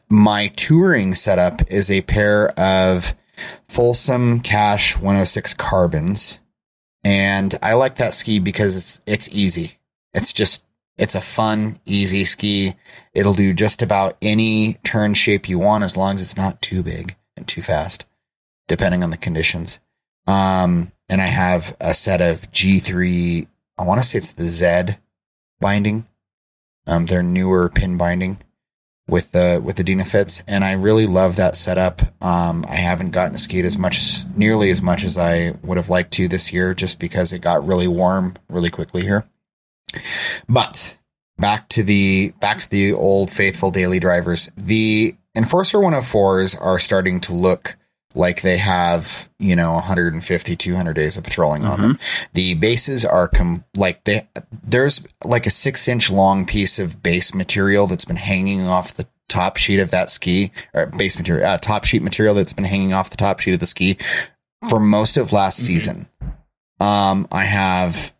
My 0.09 0.47
touring 0.47 1.13
setup 1.13 1.69
is 1.71 1.91
a 1.91 2.01
pair 2.01 2.49
of 2.59 3.13
Folsom 3.67 4.39
Cash 4.39 4.95
106 4.95 5.53
carbons, 5.53 6.39
and 7.03 7.57
I 7.61 7.73
like 7.73 7.97
that 7.97 8.13
ski 8.13 8.39
because 8.39 8.75
it's 8.75 9.01
it's 9.05 9.29
easy. 9.31 9.79
It's 10.13 10.33
just 10.33 10.63
it's 10.97 11.15
a 11.15 11.21
fun, 11.21 11.79
easy 11.85 12.25
ski. 12.25 12.75
It'll 13.13 13.33
do 13.33 13.53
just 13.53 13.81
about 13.81 14.17
any 14.21 14.73
turn 14.83 15.13
shape 15.13 15.47
you 15.47 15.59
want 15.59 15.83
as 15.83 15.95
long 15.95 16.15
as 16.15 16.21
it's 16.21 16.37
not 16.37 16.61
too 16.61 16.83
big 16.83 17.15
and 17.37 17.47
too 17.47 17.61
fast, 17.61 18.05
depending 18.67 19.03
on 19.03 19.09
the 19.09 19.17
conditions. 19.17 19.79
Um, 20.27 20.91
and 21.07 21.21
I 21.21 21.27
have 21.27 21.75
a 21.79 21.93
set 21.93 22.21
of 22.21 22.51
G3, 22.51 23.47
I 23.77 23.83
want 23.83 24.01
to 24.01 24.07
say 24.07 24.17
it's 24.17 24.31
the 24.31 24.45
Z 24.45 24.97
binding. 25.59 26.07
Um, 26.87 27.05
their 27.05 27.21
newer 27.21 27.69
pin 27.69 27.97
binding 27.97 28.39
with 29.07 29.31
the 29.31 29.61
with 29.63 29.75
the 29.75 29.83
Dynafits, 29.83 30.41
and 30.47 30.63
I 30.63 30.71
really 30.71 31.05
love 31.05 31.35
that 31.35 31.55
setup. 31.55 32.01
Um, 32.23 32.65
I 32.67 32.75
haven't 32.75 33.11
gotten 33.11 33.33
to 33.33 33.39
skate 33.39 33.65
as 33.65 33.77
much, 33.77 34.23
nearly 34.35 34.69
as 34.69 34.81
much 34.81 35.03
as 35.03 35.17
I 35.17 35.55
would 35.63 35.77
have 35.77 35.89
liked 35.89 36.11
to 36.13 36.27
this 36.27 36.53
year, 36.53 36.73
just 36.73 36.99
because 36.99 37.33
it 37.33 37.39
got 37.39 37.65
really 37.65 37.87
warm 37.87 38.35
really 38.49 38.69
quickly 38.69 39.01
here. 39.01 39.27
But 40.47 40.95
back 41.37 41.69
to 41.69 41.83
the 41.83 42.33
back 42.39 42.61
to 42.61 42.69
the 42.69 42.93
old 42.93 43.31
faithful 43.31 43.71
daily 43.71 43.99
drivers. 43.99 44.51
The 44.55 45.15
Enforcer 45.35 45.77
104s 45.77 46.59
are 46.59 46.79
starting 46.79 47.19
to 47.21 47.33
look 47.33 47.77
like 48.15 48.41
they 48.41 48.57
have, 48.57 49.29
you 49.37 49.55
know, 49.55 49.73
150, 49.73 50.55
200 50.55 50.93
days 50.93 51.17
of 51.17 51.23
patrolling 51.23 51.61
mm-hmm. 51.61 51.71
on 51.71 51.81
them. 51.81 51.93
Mm-hmm. 51.95 52.25
The 52.33 52.53
bases 52.55 53.05
are 53.05 53.27
com- 53.27 53.65
like 53.75 54.03
they, 54.05 54.27
there's 54.63 55.05
like 55.23 55.45
a 55.45 55.51
six 55.51 55.87
inch 55.87 56.09
long 56.09 56.45
piece 56.45 56.79
of 56.79 57.03
base 57.03 57.33
material 57.33 57.87
that's 57.87 58.05
been 58.05 58.15
hanging 58.15 58.67
off 58.67 58.95
the 58.95 59.07
top 59.27 59.57
sheet 59.57 59.79
of 59.79 59.91
that 59.91 60.09
ski 60.09 60.51
or 60.73 60.87
base 60.87 61.17
material, 61.17 61.47
uh, 61.47 61.57
top 61.57 61.85
sheet 61.85 62.01
material 62.01 62.33
that's 62.33 62.53
been 62.53 62.65
hanging 62.65 62.93
off 62.93 63.11
the 63.11 63.17
top 63.17 63.39
sheet 63.39 63.53
of 63.53 63.59
the 63.59 63.65
ski 63.65 63.97
for 64.67 64.79
most 64.79 65.17
of 65.17 65.31
last 65.31 65.59
mm-hmm. 65.59 65.67
season. 65.67 66.09
Um, 66.79 67.27
I 67.31 67.45
have 67.45 68.13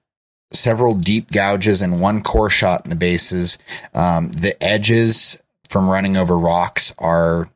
several 0.52 0.96
deep 0.96 1.32
gouges 1.32 1.82
and 1.82 2.02
one 2.02 2.22
core 2.22 2.50
shot 2.50 2.86
in 2.86 2.90
the 2.90 2.96
bases. 2.96 3.58
Um, 3.94 4.32
the 4.32 4.62
edges 4.64 5.38
from 5.68 5.90
running 5.90 6.18
over 6.18 6.38
rocks 6.38 6.94
are 6.98 7.50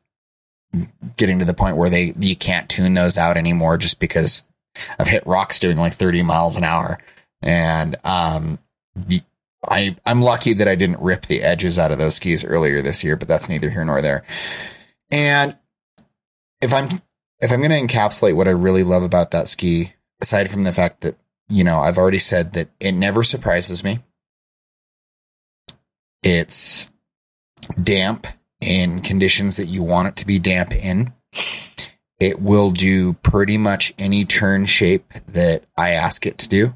getting 1.16 1.38
to 1.38 1.44
the 1.44 1.54
point 1.54 1.76
where 1.76 1.90
they 1.90 2.14
you 2.18 2.36
can't 2.36 2.68
tune 2.68 2.94
those 2.94 3.16
out 3.16 3.36
anymore 3.36 3.76
just 3.76 4.00
because 4.00 4.46
I've 4.98 5.06
hit 5.06 5.26
rocks 5.26 5.58
doing 5.58 5.76
like 5.76 5.94
30 5.94 6.22
miles 6.22 6.56
an 6.56 6.64
hour. 6.64 6.98
And 7.42 7.96
um, 8.04 8.58
I 9.68 9.96
I'm 10.06 10.22
lucky 10.22 10.54
that 10.54 10.68
I 10.68 10.74
didn't 10.74 11.00
rip 11.00 11.26
the 11.26 11.42
edges 11.42 11.78
out 11.78 11.92
of 11.92 11.98
those 11.98 12.16
skis 12.16 12.44
earlier 12.44 12.82
this 12.82 13.04
year, 13.04 13.16
but 13.16 13.28
that's 13.28 13.48
neither 13.48 13.70
here 13.70 13.84
nor 13.84 14.02
there. 14.02 14.24
And 15.10 15.56
if 16.60 16.72
I'm 16.72 17.02
if 17.40 17.52
I'm 17.52 17.60
going 17.60 17.70
to 17.88 17.94
encapsulate 17.94 18.36
what 18.36 18.48
I 18.48 18.52
really 18.52 18.84
love 18.84 19.02
about 19.02 19.30
that 19.32 19.48
ski, 19.48 19.92
aside 20.20 20.50
from 20.50 20.62
the 20.62 20.72
fact 20.72 21.02
that 21.02 21.16
you 21.48 21.62
know, 21.62 21.80
I've 21.80 21.98
already 21.98 22.18
said 22.18 22.54
that 22.54 22.68
it 22.80 22.92
never 22.92 23.22
surprises 23.22 23.84
me. 23.84 23.98
It's 26.22 26.90
damp 27.82 28.26
in 28.64 29.00
conditions 29.00 29.56
that 29.56 29.66
you 29.66 29.82
want 29.82 30.08
it 30.08 30.16
to 30.16 30.26
be 30.26 30.38
damp 30.38 30.72
in. 30.72 31.12
It 32.18 32.40
will 32.40 32.70
do 32.70 33.14
pretty 33.14 33.58
much 33.58 33.92
any 33.98 34.24
turn 34.24 34.66
shape 34.66 35.12
that 35.26 35.64
I 35.76 35.90
ask 35.90 36.26
it 36.26 36.38
to 36.38 36.48
do. 36.48 36.74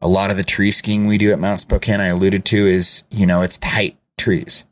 A 0.00 0.08
lot 0.08 0.30
of 0.30 0.36
the 0.36 0.44
tree 0.44 0.70
skiing 0.70 1.06
we 1.06 1.18
do 1.18 1.32
at 1.32 1.38
Mount 1.38 1.60
Spokane, 1.60 2.00
I 2.00 2.08
alluded 2.08 2.44
to, 2.46 2.66
is, 2.66 3.04
you 3.10 3.26
know, 3.26 3.42
it's 3.42 3.58
tight 3.58 3.98
trees. 4.18 4.64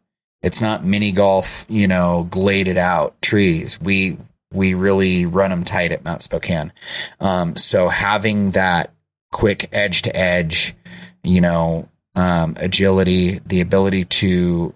It's 0.42 0.60
not 0.60 0.84
mini 0.84 1.12
golf, 1.12 1.64
you 1.68 1.88
know, 1.88 2.26
gladed 2.30 2.78
out 2.78 3.20
trees. 3.22 3.80
We, 3.80 4.18
we 4.52 4.74
really 4.74 5.26
run 5.26 5.50
them 5.50 5.64
tight 5.64 5.92
at 5.92 6.04
Mount 6.04 6.22
Spokane. 6.22 6.72
Um, 7.20 7.56
so 7.56 7.88
having 7.88 8.52
that 8.52 8.92
quick 9.32 9.68
edge 9.72 10.02
to 10.02 10.16
edge, 10.16 10.74
you 11.22 11.40
know, 11.40 11.88
um, 12.16 12.54
agility, 12.58 13.40
the 13.46 13.60
ability 13.60 14.04
to, 14.04 14.74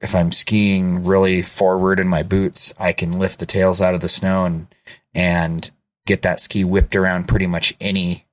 if 0.00 0.14
I'm 0.14 0.32
skiing 0.32 1.04
really 1.04 1.42
forward 1.42 2.00
in 2.00 2.08
my 2.08 2.22
boots, 2.22 2.72
I 2.78 2.92
can 2.92 3.18
lift 3.18 3.38
the 3.38 3.46
tails 3.46 3.80
out 3.80 3.94
of 3.94 4.00
the 4.00 4.08
snow 4.08 4.44
and, 4.46 4.66
and 5.14 5.70
get 6.06 6.22
that 6.22 6.40
ski 6.40 6.64
whipped 6.64 6.96
around 6.96 7.28
pretty 7.28 7.46
much 7.46 7.74
any 7.80 8.26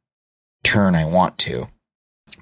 turn 0.64 0.96
I 0.96 1.06
want 1.06 1.38
to. 1.40 1.68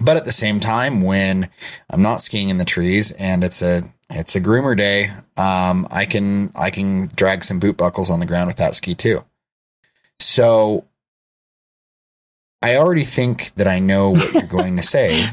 But 0.00 0.16
at 0.16 0.24
the 0.24 0.32
same 0.32 0.60
time, 0.60 1.02
when 1.02 1.48
I'm 1.90 2.02
not 2.02 2.22
skiing 2.22 2.50
in 2.50 2.58
the 2.58 2.64
trees 2.64 3.10
and 3.12 3.42
it's 3.42 3.62
a, 3.62 3.84
it's 4.10 4.36
a 4.36 4.40
groomer 4.40 4.76
day, 4.76 5.10
um, 5.36 5.86
I 5.90 6.06
can, 6.06 6.52
I 6.54 6.70
can 6.70 7.08
drag 7.08 7.42
some 7.44 7.58
boot 7.58 7.76
buckles 7.76 8.10
on 8.10 8.20
the 8.20 8.26
ground 8.26 8.46
with 8.48 8.58
that 8.58 8.74
ski 8.74 8.94
too. 8.94 9.24
So 10.20 10.86
I 12.62 12.76
already 12.76 13.04
think 13.04 13.54
that 13.56 13.66
I 13.66 13.80
know 13.80 14.10
what 14.10 14.32
you're 14.32 14.42
going 14.42 14.76
to 14.76 14.82
say. 14.82 15.30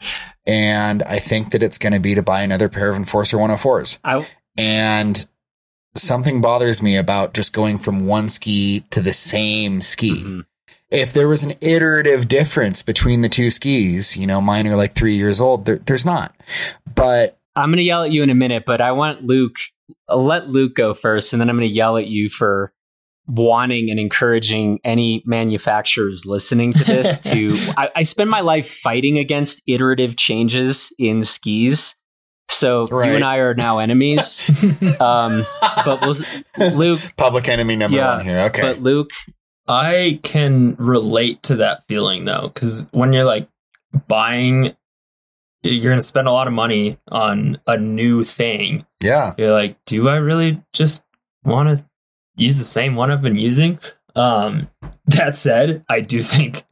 And 0.46 1.02
I 1.04 1.18
think 1.18 1.52
that 1.52 1.62
it's 1.62 1.78
going 1.78 1.92
to 1.92 2.00
be 2.00 2.14
to 2.14 2.22
buy 2.22 2.42
another 2.42 2.68
pair 2.68 2.90
of 2.90 2.96
Enforcer 2.96 3.36
104s. 3.36 3.98
I, 4.04 4.26
and 4.58 5.24
something 5.94 6.40
bothers 6.40 6.82
me 6.82 6.96
about 6.96 7.34
just 7.34 7.52
going 7.52 7.78
from 7.78 8.06
one 8.06 8.28
ski 8.28 8.80
to 8.90 9.00
the 9.00 9.12
same 9.12 9.80
ski. 9.80 10.22
Mm-hmm. 10.24 10.40
If 10.90 11.12
there 11.12 11.28
was 11.28 11.42
an 11.42 11.54
iterative 11.60 12.28
difference 12.28 12.82
between 12.82 13.22
the 13.22 13.28
two 13.28 13.50
skis, 13.50 14.16
you 14.16 14.26
know, 14.26 14.40
mine 14.40 14.66
are 14.66 14.76
like 14.76 14.94
three 14.94 15.16
years 15.16 15.40
old. 15.40 15.64
There, 15.64 15.78
there's 15.78 16.04
not. 16.04 16.34
But 16.94 17.38
I'm 17.56 17.70
going 17.70 17.78
to 17.78 17.82
yell 17.82 18.04
at 18.04 18.10
you 18.10 18.22
in 18.22 18.30
a 18.30 18.34
minute, 18.34 18.64
but 18.66 18.80
I 18.80 18.92
want 18.92 19.22
Luke, 19.22 19.56
I'll 20.08 20.22
let 20.22 20.48
Luke 20.48 20.74
go 20.74 20.92
first, 20.92 21.32
and 21.32 21.40
then 21.40 21.48
I'm 21.48 21.56
going 21.56 21.68
to 21.68 21.74
yell 21.74 21.96
at 21.96 22.08
you 22.08 22.28
for 22.28 22.72
wanting 23.26 23.90
and 23.90 24.00
encouraging 24.00 24.80
any 24.84 25.22
manufacturers 25.24 26.26
listening 26.26 26.72
to 26.72 26.84
this 26.84 27.18
to 27.18 27.56
I, 27.76 27.90
I, 27.96 28.02
spend 28.02 28.30
my 28.30 28.40
life 28.40 28.68
fighting 28.68 29.16
against 29.16 29.62
iterative 29.66 30.16
changes 30.16 30.92
in 30.98 31.24
skis. 31.24 31.94
So 32.50 32.86
right. 32.86 33.10
you 33.10 33.14
and 33.14 33.24
i 33.24 33.36
are 33.36 33.54
now 33.54 33.78
enemies. 33.78 34.42
Um 35.00 35.46
but 35.84 36.04
we'll, 36.04 36.70
luke 36.72 37.00
public 37.16 37.48
enemy 37.48 37.76
number 37.76 37.96
yeah, 37.96 38.16
one 38.16 38.24
here. 38.24 38.40
Okay. 38.40 38.62
but 38.62 38.80
luke 38.80 39.10
i 39.68 40.20
can 40.22 40.74
relate 40.76 41.42
to 41.44 41.56
that 41.56 41.86
feeling 41.86 42.24
though 42.24 42.50
because 42.52 42.88
when 42.92 43.12
you're 43.12 43.24
like 43.24 43.48
buying 44.08 44.76
you're 45.62 45.82
going 45.82 45.98
to 45.98 46.04
spend 46.04 46.26
a 46.26 46.32
lot 46.32 46.48
of 46.48 46.52
money 46.52 46.98
on 47.08 47.56
a 47.68 47.76
new 47.78 48.24
thing. 48.24 48.84
Yeah. 49.00 49.34
You're 49.38 49.52
like 49.52 49.76
do 49.86 50.08
i 50.08 50.16
really 50.16 50.62
just 50.72 51.04
want 51.44 51.76
to 51.76 51.84
use 52.36 52.58
the 52.58 52.64
same 52.64 52.94
one 52.94 53.10
I've 53.10 53.22
been 53.22 53.36
using. 53.36 53.78
Um, 54.14 54.68
that 55.06 55.36
said, 55.36 55.84
I 55.88 56.00
do 56.00 56.22
think 56.22 56.64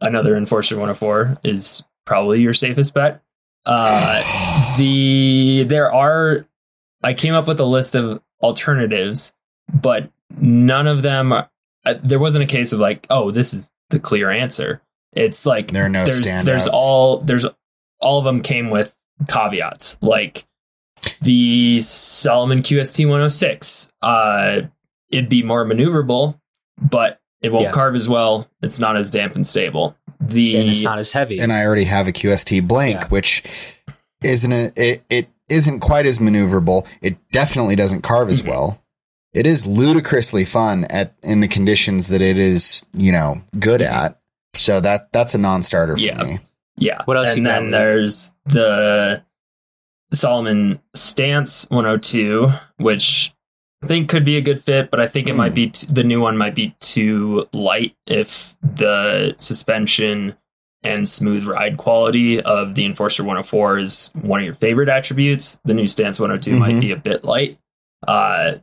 another 0.00 0.36
Enforcer 0.36 0.76
104 0.76 1.38
is 1.44 1.82
probably 2.04 2.40
your 2.40 2.54
safest 2.54 2.94
bet. 2.94 3.22
Uh, 3.66 4.74
the 4.78 5.64
there 5.68 5.92
are 5.92 6.46
I 7.02 7.14
came 7.14 7.34
up 7.34 7.46
with 7.46 7.60
a 7.60 7.64
list 7.64 7.94
of 7.94 8.20
alternatives, 8.42 9.32
but 9.72 10.10
none 10.40 10.86
of 10.86 11.02
them. 11.02 11.32
uh, 11.32 11.44
there 12.02 12.18
wasn't 12.18 12.44
a 12.44 12.46
case 12.46 12.72
of 12.72 12.80
like, 12.80 13.06
oh, 13.10 13.30
this 13.30 13.54
is 13.54 13.70
the 13.90 14.00
clear 14.00 14.30
answer. 14.30 14.82
It's 15.12 15.46
like 15.46 15.70
there 15.70 15.86
are 15.86 15.90
no 15.90 16.04
there's 16.04 16.20
standouts. 16.20 16.44
there's 16.44 16.66
all 16.66 17.20
there's 17.20 17.46
all 18.00 18.18
of 18.18 18.24
them 18.24 18.42
came 18.42 18.70
with 18.70 18.94
caveats 19.26 19.98
like 20.00 20.46
the 21.20 21.80
Salomon 21.80 22.62
QST 22.62 23.04
106. 23.04 23.92
Uh, 24.02 24.62
it'd 25.10 25.28
be 25.28 25.42
more 25.42 25.64
maneuverable, 25.64 26.40
but 26.80 27.20
it 27.40 27.52
won't 27.52 27.64
yeah. 27.64 27.72
carve 27.72 27.94
as 27.94 28.08
well. 28.08 28.48
It's 28.62 28.78
not 28.78 28.96
as 28.96 29.10
damp 29.10 29.34
and 29.34 29.46
stable. 29.46 29.96
The 30.20 30.56
and 30.56 30.68
it's 30.68 30.82
not 30.82 30.98
as 30.98 31.12
heavy. 31.12 31.38
And 31.38 31.52
I 31.52 31.64
already 31.64 31.84
have 31.84 32.08
a 32.08 32.12
QST 32.12 32.66
blank, 32.66 33.02
yeah. 33.02 33.08
which 33.08 33.44
isn't 34.22 34.52
a, 34.52 34.72
it, 34.74 35.04
it 35.08 35.28
isn't 35.48 35.80
quite 35.80 36.06
as 36.06 36.18
maneuverable. 36.18 36.86
It 37.00 37.16
definitely 37.30 37.76
doesn't 37.76 38.02
carve 38.02 38.28
as 38.28 38.40
mm-hmm. 38.40 38.50
well. 38.50 38.82
It 39.32 39.46
is 39.46 39.66
ludicrously 39.66 40.44
fun 40.44 40.84
at 40.90 41.14
in 41.22 41.40
the 41.40 41.48
conditions 41.48 42.08
that 42.08 42.20
it 42.20 42.38
is, 42.38 42.84
you 42.92 43.12
know, 43.12 43.42
good 43.58 43.80
mm-hmm. 43.80 43.94
at. 43.94 44.20
So 44.54 44.80
that 44.80 45.12
that's 45.12 45.34
a 45.34 45.38
non-starter 45.38 45.96
for 45.96 46.02
yeah. 46.02 46.22
me. 46.22 46.38
Yeah. 46.76 47.02
What 47.04 47.16
else? 47.16 47.34
And 47.34 47.46
then 47.46 47.70
there's 47.70 48.32
the 48.46 49.22
Salomon 50.12 50.80
Stance 50.94 51.68
102, 51.70 52.48
which 52.78 53.32
I 53.32 53.37
think 53.84 54.08
could 54.08 54.24
be 54.24 54.36
a 54.36 54.40
good 54.40 54.62
fit, 54.62 54.90
but 54.90 55.00
I 55.00 55.06
think 55.06 55.28
it 55.28 55.36
might 55.36 55.54
be 55.54 55.70
t- 55.70 55.86
the 55.90 56.04
new 56.04 56.20
one 56.20 56.36
might 56.36 56.54
be 56.54 56.74
too 56.80 57.48
light 57.52 57.96
if 58.06 58.56
the 58.62 59.34
suspension 59.36 60.34
and 60.82 61.08
smooth 61.08 61.44
ride 61.44 61.76
quality 61.76 62.40
of 62.40 62.74
the 62.74 62.84
Enforcer 62.84 63.22
104 63.22 63.78
is 63.78 64.10
one 64.20 64.40
of 64.40 64.46
your 64.46 64.54
favorite 64.54 64.88
attributes. 64.88 65.60
The 65.64 65.74
new 65.74 65.86
Stance 65.86 66.18
102 66.18 66.50
mm-hmm. 66.50 66.60
might 66.60 66.80
be 66.80 66.92
a 66.92 66.96
bit 66.96 67.24
light. 67.24 67.58
Uh, 68.06 68.56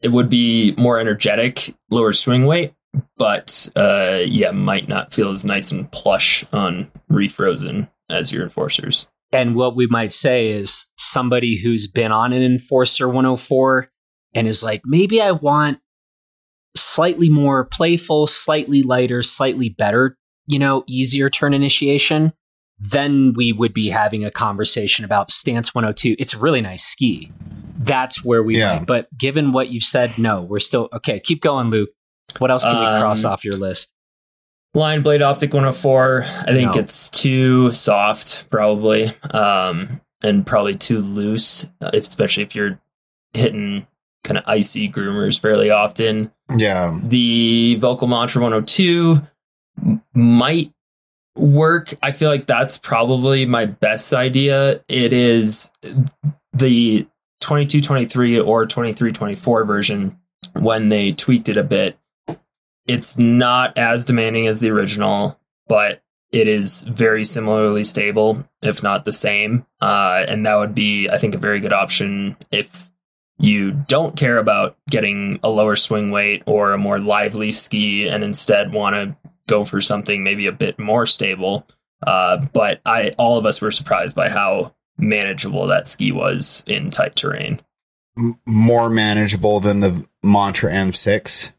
it 0.00 0.08
would 0.08 0.30
be 0.30 0.74
more 0.78 0.98
energetic, 0.98 1.74
lower 1.90 2.12
swing 2.12 2.46
weight, 2.46 2.74
but 3.16 3.68
uh, 3.76 4.20
yeah, 4.24 4.50
might 4.50 4.88
not 4.88 5.12
feel 5.12 5.30
as 5.30 5.44
nice 5.44 5.72
and 5.72 5.90
plush 5.90 6.44
on 6.52 6.90
refrozen 7.10 7.90
as 8.10 8.32
your 8.32 8.44
Enforcers. 8.44 9.06
And 9.30 9.54
what 9.54 9.76
we 9.76 9.86
might 9.88 10.12
say 10.12 10.48
is 10.48 10.90
somebody 10.96 11.60
who's 11.60 11.86
been 11.86 12.12
on 12.12 12.32
an 12.32 12.42
Enforcer 12.42 13.08
104 13.08 13.90
and 14.38 14.46
is 14.46 14.62
like, 14.62 14.82
maybe 14.84 15.20
I 15.20 15.32
want 15.32 15.80
slightly 16.76 17.28
more 17.28 17.64
playful, 17.64 18.26
slightly 18.26 18.82
lighter, 18.82 19.22
slightly 19.22 19.68
better, 19.68 20.16
you 20.46 20.58
know, 20.58 20.84
easier 20.86 21.28
turn 21.28 21.54
initiation, 21.54 22.32
then 22.78 23.32
we 23.36 23.52
would 23.52 23.74
be 23.74 23.88
having 23.88 24.24
a 24.24 24.30
conversation 24.30 25.04
about 25.04 25.32
Stance 25.32 25.74
102. 25.74 26.14
It's 26.18 26.34
a 26.34 26.38
really 26.38 26.60
nice 26.60 26.84
ski. 26.84 27.32
That's 27.78 28.24
where 28.24 28.42
we 28.42 28.58
yeah. 28.58 28.78
Might. 28.78 28.86
But 28.86 29.18
given 29.18 29.52
what 29.52 29.70
you've 29.70 29.82
said, 29.82 30.16
no, 30.18 30.42
we're 30.42 30.60
still 30.60 30.88
okay. 30.92 31.18
Keep 31.20 31.42
going, 31.42 31.70
Luke. 31.70 31.90
What 32.38 32.50
else 32.50 32.62
can 32.62 32.76
um, 32.76 32.94
we 32.94 33.00
cross 33.00 33.24
off 33.24 33.44
your 33.44 33.54
list? 33.54 33.92
Line 34.74 35.02
Blade 35.02 35.22
Optic 35.22 35.52
104. 35.52 36.22
I 36.22 36.44
think 36.46 36.74
no. 36.74 36.80
it's 36.80 37.10
too 37.10 37.72
soft, 37.72 38.48
probably, 38.50 39.12
um, 39.30 40.00
and 40.22 40.46
probably 40.46 40.74
too 40.74 41.00
loose, 41.00 41.66
especially 41.80 42.44
if 42.44 42.54
you're 42.54 42.78
hitting 43.32 43.86
kind 44.24 44.38
of 44.38 44.44
icy 44.46 44.88
groomers 44.88 45.40
fairly 45.40 45.70
often. 45.70 46.32
Yeah. 46.56 46.98
The 47.02 47.78
Völkl 47.80 48.08
Mantra 48.08 48.42
102 48.42 49.20
might 50.14 50.72
work. 51.36 51.94
I 52.02 52.12
feel 52.12 52.28
like 52.28 52.46
that's 52.46 52.78
probably 52.78 53.46
my 53.46 53.66
best 53.66 54.12
idea. 54.12 54.82
It 54.88 55.12
is 55.12 55.72
the 56.52 57.06
2223 57.40 58.40
or 58.40 58.66
2324 58.66 59.64
version 59.64 60.18
when 60.54 60.88
they 60.88 61.12
tweaked 61.12 61.48
it 61.48 61.56
a 61.56 61.62
bit. 61.62 61.98
It's 62.86 63.18
not 63.18 63.76
as 63.76 64.04
demanding 64.04 64.46
as 64.46 64.60
the 64.60 64.70
original, 64.70 65.38
but 65.68 66.02
it 66.32 66.48
is 66.48 66.82
very 66.82 67.24
similarly 67.24 67.84
stable, 67.84 68.44
if 68.62 68.82
not 68.82 69.04
the 69.04 69.12
same. 69.12 69.66
Uh, 69.80 70.24
and 70.26 70.44
that 70.46 70.56
would 70.56 70.74
be, 70.74 71.08
I 71.08 71.18
think, 71.18 71.34
a 71.34 71.38
very 71.38 71.60
good 71.60 71.72
option 71.72 72.36
if 72.50 72.87
you 73.38 73.72
don't 73.72 74.16
care 74.16 74.38
about 74.38 74.76
getting 74.90 75.38
a 75.42 75.48
lower 75.48 75.76
swing 75.76 76.10
weight 76.10 76.42
or 76.46 76.72
a 76.72 76.78
more 76.78 76.98
lively 76.98 77.52
ski 77.52 78.08
and 78.08 78.24
instead 78.24 78.72
want 78.72 78.94
to 78.94 79.30
go 79.46 79.64
for 79.64 79.80
something 79.80 80.22
maybe 80.22 80.46
a 80.46 80.52
bit 80.52 80.78
more 80.78 81.06
stable. 81.06 81.66
Uh, 82.06 82.44
but 82.52 82.80
I, 82.84 83.10
all 83.18 83.38
of 83.38 83.46
us 83.46 83.60
were 83.60 83.70
surprised 83.70 84.14
by 84.14 84.28
how 84.28 84.74
manageable 84.98 85.66
that 85.68 85.88
ski 85.88 86.12
was 86.12 86.64
in 86.66 86.90
tight 86.90 87.16
terrain. 87.16 87.60
More 88.46 88.90
manageable 88.90 89.60
than 89.60 89.80
the 89.80 90.06
Mantra 90.22 90.72
M6. 90.72 91.50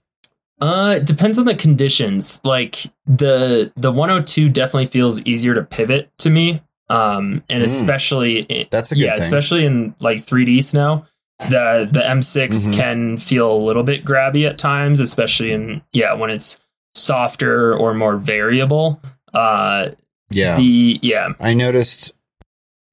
Uh, 0.61 0.95
it 0.97 1.05
depends 1.05 1.39
on 1.39 1.45
the 1.45 1.55
conditions. 1.55 2.41
Like 2.43 2.83
the 3.05 3.71
the 3.77 3.93
102 3.93 4.49
definitely 4.49 4.87
feels 4.87 5.23
easier 5.23 5.55
to 5.55 5.63
pivot 5.63 6.11
to 6.19 6.29
me. 6.29 6.61
Um, 6.89 7.43
and 7.49 7.61
mm, 7.61 7.65
especially 7.65 8.67
that's 8.69 8.91
a 8.91 8.97
yeah, 8.97 9.11
thing. 9.11 9.21
especially 9.21 9.65
in 9.65 9.95
like 9.99 10.25
3D 10.25 10.61
snow 10.63 11.05
the 11.39 11.87
the 11.91 12.01
M6 12.01 12.49
mm-hmm. 12.49 12.73
can 12.73 13.17
feel 13.17 13.51
a 13.51 13.65
little 13.65 13.83
bit 13.83 14.03
grabby 14.03 14.47
at 14.47 14.57
times, 14.57 14.99
especially 14.99 15.51
in 15.51 15.81
yeah 15.93 16.13
when 16.13 16.29
it's 16.29 16.59
softer 16.95 17.75
or 17.75 17.93
more 17.93 18.17
variable. 18.17 19.01
Uh, 19.33 19.91
yeah, 20.29 20.57
the 20.57 20.99
yeah. 21.01 21.29
I 21.39 21.53
noticed. 21.53 22.13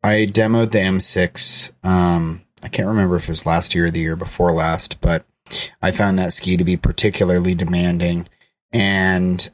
I 0.03 0.29
demoed 0.31 0.71
the 0.71 0.79
M6. 0.79 1.73
Um, 1.85 2.43
I 2.63 2.69
can't 2.69 2.87
remember 2.87 3.17
if 3.17 3.25
it 3.25 3.31
was 3.31 3.47
last 3.47 3.75
year 3.75 3.87
or 3.87 3.91
the 3.91 4.01
year 4.01 4.15
before 4.15 4.53
last, 4.53 5.01
but 5.01 5.25
I 5.83 5.91
found 5.91 6.19
that 6.19 6.33
ski 6.33 6.57
to 6.57 6.65
be 6.65 6.77
particularly 6.77 7.57
demanding, 7.57 8.29
and 8.73 9.51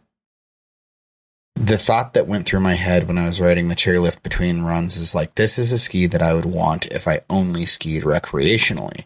the 1.62 1.78
thought 1.78 2.14
that 2.14 2.26
went 2.26 2.44
through 2.44 2.58
my 2.58 2.74
head 2.74 3.06
when 3.06 3.16
I 3.16 3.26
was 3.26 3.40
riding 3.40 3.68
the 3.68 3.76
chairlift 3.76 4.22
between 4.24 4.62
runs 4.62 4.96
is 4.96 5.14
like, 5.14 5.36
this 5.36 5.60
is 5.60 5.70
a 5.70 5.78
ski 5.78 6.06
that 6.08 6.20
I 6.20 6.34
would 6.34 6.44
want 6.44 6.86
if 6.86 7.06
I 7.06 7.20
only 7.30 7.66
skied 7.66 8.02
recreationally. 8.02 9.04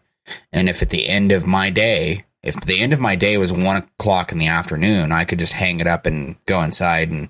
And 0.55 0.67
if 0.67 0.81
at 0.81 0.89
the 0.89 1.07
end 1.07 1.33
of 1.33 1.47
my 1.47 1.69
day, 1.69 2.25
if 2.43 2.59
the 2.63 2.81
end 2.81 2.95
of 2.95 3.01
my 3.01 3.15
day 3.15 3.37
was 3.37 3.53
one 3.53 3.77
o'clock 3.77 4.33
in 4.33 4.39
the 4.39 4.47
afternoon, 4.47 5.13
I 5.13 5.25
could 5.25 5.39
just 5.39 5.53
hang 5.53 5.81
it 5.81 5.87
up 5.87 6.07
and 6.07 6.37
go 6.47 6.63
inside 6.63 7.11
and, 7.11 7.29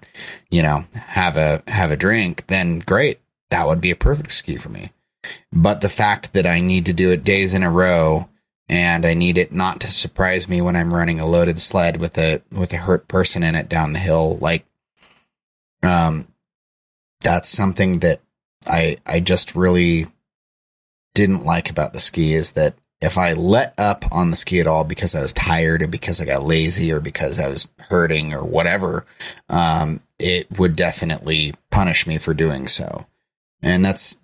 you 0.49 0.63
know, 0.63 0.85
have 0.95 1.37
a, 1.37 1.61
have 1.67 1.91
a 1.91 1.97
drink, 1.97 2.47
then 2.47 2.79
great. 2.79 3.21
That 3.51 3.67
would 3.67 3.81
be 3.81 3.91
a 3.91 3.97
perfect 3.97 4.31
ski 4.31 4.57
for 4.57 4.69
me. 4.69 4.93
But 5.53 5.81
the 5.81 5.89
fact 5.89 6.35
that 6.35 6.47
I 6.47 6.61
need 6.61 6.87
to 6.87 6.93
do 6.93 7.11
it 7.11 7.25
days 7.25 7.53
in 7.53 7.65
a 7.65 7.71
row 7.71 8.29
and 8.69 9.05
I 9.05 9.15
need 9.15 9.39
it 9.39 9.51
not 9.51 9.81
to 9.81 9.91
surprise 9.91 10.49
me 10.49 10.61
when 10.61 10.77
I'm 10.77 10.95
running 10.95 11.19
a 11.19 11.27
loaded 11.27 11.59
sled 11.59 11.97
with 11.97 12.17
a, 12.17 12.43
with 12.53 12.73
a 12.73 12.79
hurt 12.79 13.09
person 13.09 13.43
in 13.43 13.57
it 13.57 13.69
down 13.69 13.93
the 13.93 13.99
hill, 13.99 14.39
like 14.41 14.65
um, 15.83 16.29
that's 17.21 17.49
something 17.49 18.01
that 18.01 18.21
I 18.67 18.99
I 19.07 19.21
just 19.21 19.55
really 19.55 20.07
didn't 21.15 21.45
like 21.45 21.71
about 21.71 21.93
the 21.93 22.01
ski 22.01 22.35
is 22.35 22.53
that 22.53 22.75
if 23.01 23.19
I 23.19 23.33
let 23.33 23.75
up 23.79 24.05
on 24.13 24.31
the 24.31 24.37
ski 24.37 24.61
at 24.61 24.67
all 24.67 24.85
because 24.85 25.15
I 25.15 25.23
was 25.23 25.33
tired 25.33 25.83
or 25.83 25.87
because 25.87 26.21
I 26.21 26.25
got 26.25 26.45
lazy 26.45 26.91
or 26.91 27.01
because 27.01 27.39
I 27.39 27.49
was 27.49 27.69
hurting 27.91 28.33
or 28.33 28.45
whatever, 28.45 29.05
um, 29.49 30.01
it 30.19 30.59
would 30.59 30.77
definitely 30.77 31.55
punish 31.71 32.07
me 32.07 32.19
for 32.19 32.33
doing 32.33 32.69
so. 32.69 33.07
And 33.63 33.85
that's 33.85 34.19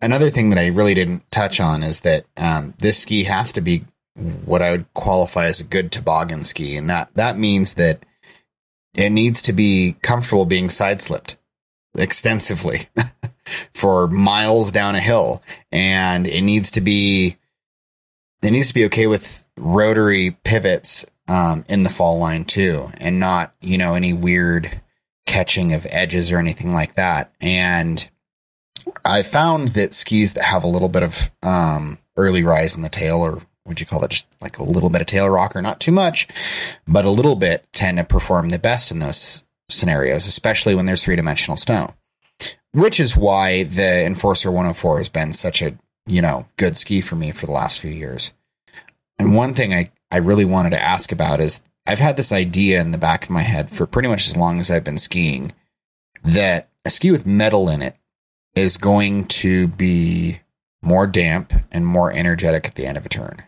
another 0.00 0.30
thing 0.30 0.50
that 0.50 0.58
I 0.58 0.68
really 0.68 0.94
didn't 0.94 1.28
touch 1.30 1.60
on 1.60 1.82
is 1.82 2.00
that 2.00 2.26
um, 2.36 2.74
this 2.78 2.98
ski 2.98 3.24
has 3.24 3.52
to 3.52 3.60
be 3.60 3.84
what 4.44 4.62
I 4.62 4.72
would 4.72 4.92
qualify 4.94 5.46
as 5.46 5.60
a 5.60 5.64
good 5.64 5.90
toboggan 5.90 6.44
ski, 6.44 6.76
and 6.76 6.88
that 6.90 7.14
that 7.14 7.38
means 7.38 7.74
that 7.74 8.04
it 8.94 9.10
needs 9.10 9.40
to 9.42 9.52
be 9.52 9.96
comfortable 10.02 10.44
being 10.44 10.68
side 10.68 11.00
slipped 11.00 11.36
extensively 11.96 12.88
for 13.74 14.08
miles 14.08 14.72
down 14.72 14.94
a 14.94 15.00
hill. 15.00 15.42
And 15.70 16.26
it 16.26 16.42
needs 16.42 16.70
to 16.72 16.80
be, 16.80 17.36
it 18.42 18.50
needs 18.50 18.68
to 18.68 18.74
be 18.74 18.84
okay 18.86 19.06
with 19.06 19.44
rotary 19.56 20.32
pivots, 20.44 21.04
um, 21.28 21.64
in 21.68 21.84
the 21.84 21.90
fall 21.90 22.18
line 22.18 22.44
too, 22.44 22.90
and 22.98 23.20
not, 23.20 23.54
you 23.60 23.78
know, 23.78 23.94
any 23.94 24.12
weird 24.12 24.80
catching 25.26 25.72
of 25.72 25.86
edges 25.90 26.32
or 26.32 26.38
anything 26.38 26.72
like 26.72 26.96
that. 26.96 27.32
And 27.40 28.08
I 29.04 29.22
found 29.22 29.68
that 29.68 29.94
skis 29.94 30.34
that 30.34 30.44
have 30.44 30.64
a 30.64 30.68
little 30.68 30.88
bit 30.88 31.02
of, 31.02 31.30
um, 31.42 31.98
early 32.16 32.42
rise 32.42 32.76
in 32.76 32.82
the 32.82 32.88
tail 32.88 33.18
or 33.18 33.42
would 33.66 33.80
you 33.80 33.86
call 33.86 34.04
it 34.04 34.10
just 34.10 34.26
like 34.40 34.58
a 34.58 34.64
little 34.64 34.90
bit 34.90 35.00
of 35.00 35.06
tail 35.06 35.28
rocker, 35.28 35.62
not 35.62 35.80
too 35.80 35.92
much, 35.92 36.26
but 36.86 37.04
a 37.04 37.10
little 37.10 37.36
bit 37.36 37.64
tend 37.72 37.98
to 37.98 38.04
perform 38.04 38.48
the 38.48 38.58
best 38.58 38.90
in 38.90 38.98
those 38.98 39.42
scenarios, 39.68 40.26
especially 40.26 40.74
when 40.74 40.86
there's 40.86 41.04
three 41.04 41.16
dimensional 41.16 41.56
snow. 41.56 41.94
Which 42.72 42.98
is 42.98 43.16
why 43.16 43.64
the 43.64 44.04
Enforcer 44.04 44.50
104 44.50 44.98
has 44.98 45.08
been 45.08 45.32
such 45.32 45.62
a, 45.62 45.76
you 46.06 46.22
know, 46.22 46.48
good 46.56 46.76
ski 46.76 47.00
for 47.00 47.16
me 47.16 47.30
for 47.30 47.46
the 47.46 47.52
last 47.52 47.80
few 47.80 47.90
years. 47.90 48.32
And 49.18 49.36
one 49.36 49.54
thing 49.54 49.72
I, 49.72 49.92
I 50.10 50.16
really 50.16 50.46
wanted 50.46 50.70
to 50.70 50.82
ask 50.82 51.12
about 51.12 51.40
is 51.40 51.62
I've 51.86 51.98
had 51.98 52.16
this 52.16 52.32
idea 52.32 52.80
in 52.80 52.90
the 52.90 52.98
back 52.98 53.24
of 53.24 53.30
my 53.30 53.42
head 53.42 53.70
for 53.70 53.86
pretty 53.86 54.08
much 54.08 54.26
as 54.26 54.36
long 54.36 54.58
as 54.58 54.70
I've 54.70 54.84
been 54.84 54.98
skiing 54.98 55.52
that 56.24 56.68
a 56.84 56.90
ski 56.90 57.10
with 57.10 57.26
metal 57.26 57.68
in 57.68 57.82
it 57.82 57.96
is 58.54 58.76
going 58.76 59.26
to 59.26 59.68
be 59.68 60.40
more 60.82 61.06
damp 61.06 61.52
and 61.70 61.86
more 61.86 62.12
energetic 62.12 62.66
at 62.66 62.74
the 62.74 62.86
end 62.86 62.96
of 62.96 63.06
a 63.06 63.08
turn 63.08 63.44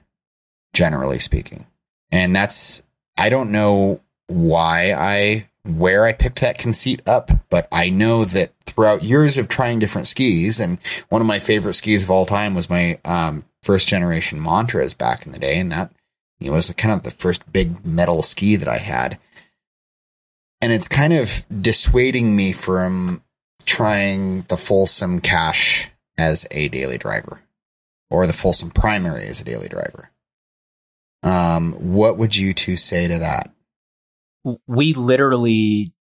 generally 0.75 1.19
speaking. 1.19 1.67
And 2.13 2.37
that's, 2.37 2.83
I 3.17 3.31
don't 3.31 3.51
know 3.51 4.03
why 4.27 4.93
I, 4.93 5.49
where 5.63 6.05
I 6.05 6.13
picked 6.13 6.41
that 6.43 6.59
conceit 6.59 7.01
up, 7.07 7.31
but 7.49 7.67
I 7.73 7.89
know 7.89 8.27
that 8.27 8.53
throughout 8.67 9.03
years 9.03 9.39
of 9.39 9.49
trying 9.49 9.79
different 9.79 10.07
skis, 10.07 10.61
and 10.61 10.79
one 11.09 11.23
of 11.23 11.27
my 11.27 11.39
favorite 11.39 11.75
skis 11.75 12.03
of 12.03 12.11
all 12.11 12.27
time 12.27 12.55
was 12.55 12.69
my 12.69 12.99
um, 13.05 13.45
first 13.63 13.89
generation 13.89 14.43
Mantras 14.43 14.93
back 14.93 15.25
in 15.25 15.33
the 15.33 15.39
day, 15.39 15.59
and 15.59 15.73
that 15.73 15.91
know, 16.51 16.53
was 16.53 16.71
kind 16.73 16.93
of 16.93 17.03
the 17.03 17.11
first 17.11 17.51
big 17.53 17.85
metal 17.85 18.23
ski 18.23 18.57
that 18.57 18.69
I 18.69 18.79
had. 18.79 19.19
And 20.61 20.73
it's 20.73 20.89
kind 20.89 21.13
of 21.13 21.45
dissuading 21.61 22.35
me 22.35 22.53
from 22.53 23.23
trying 23.67 24.43
the 24.49 24.57
Folsom 24.57 25.21
cache 25.21 25.89
as 26.17 26.47
a 26.51 26.69
daily 26.69 26.99
driver 26.99 27.41
or 28.11 28.27
the 28.27 28.33
Folsom 28.33 28.71
Primary 28.71 29.27
as 29.27 29.41
a 29.41 29.45
daily 29.45 29.69
driver. 29.69 30.11
Um, 31.25 31.73
what 31.73 32.19
would 32.19 32.37
you 32.37 32.55
two 32.55 32.77
say 32.77 33.09
to 33.09 33.19
that? 33.19 33.51
We 34.67 34.93
literally 34.95 35.95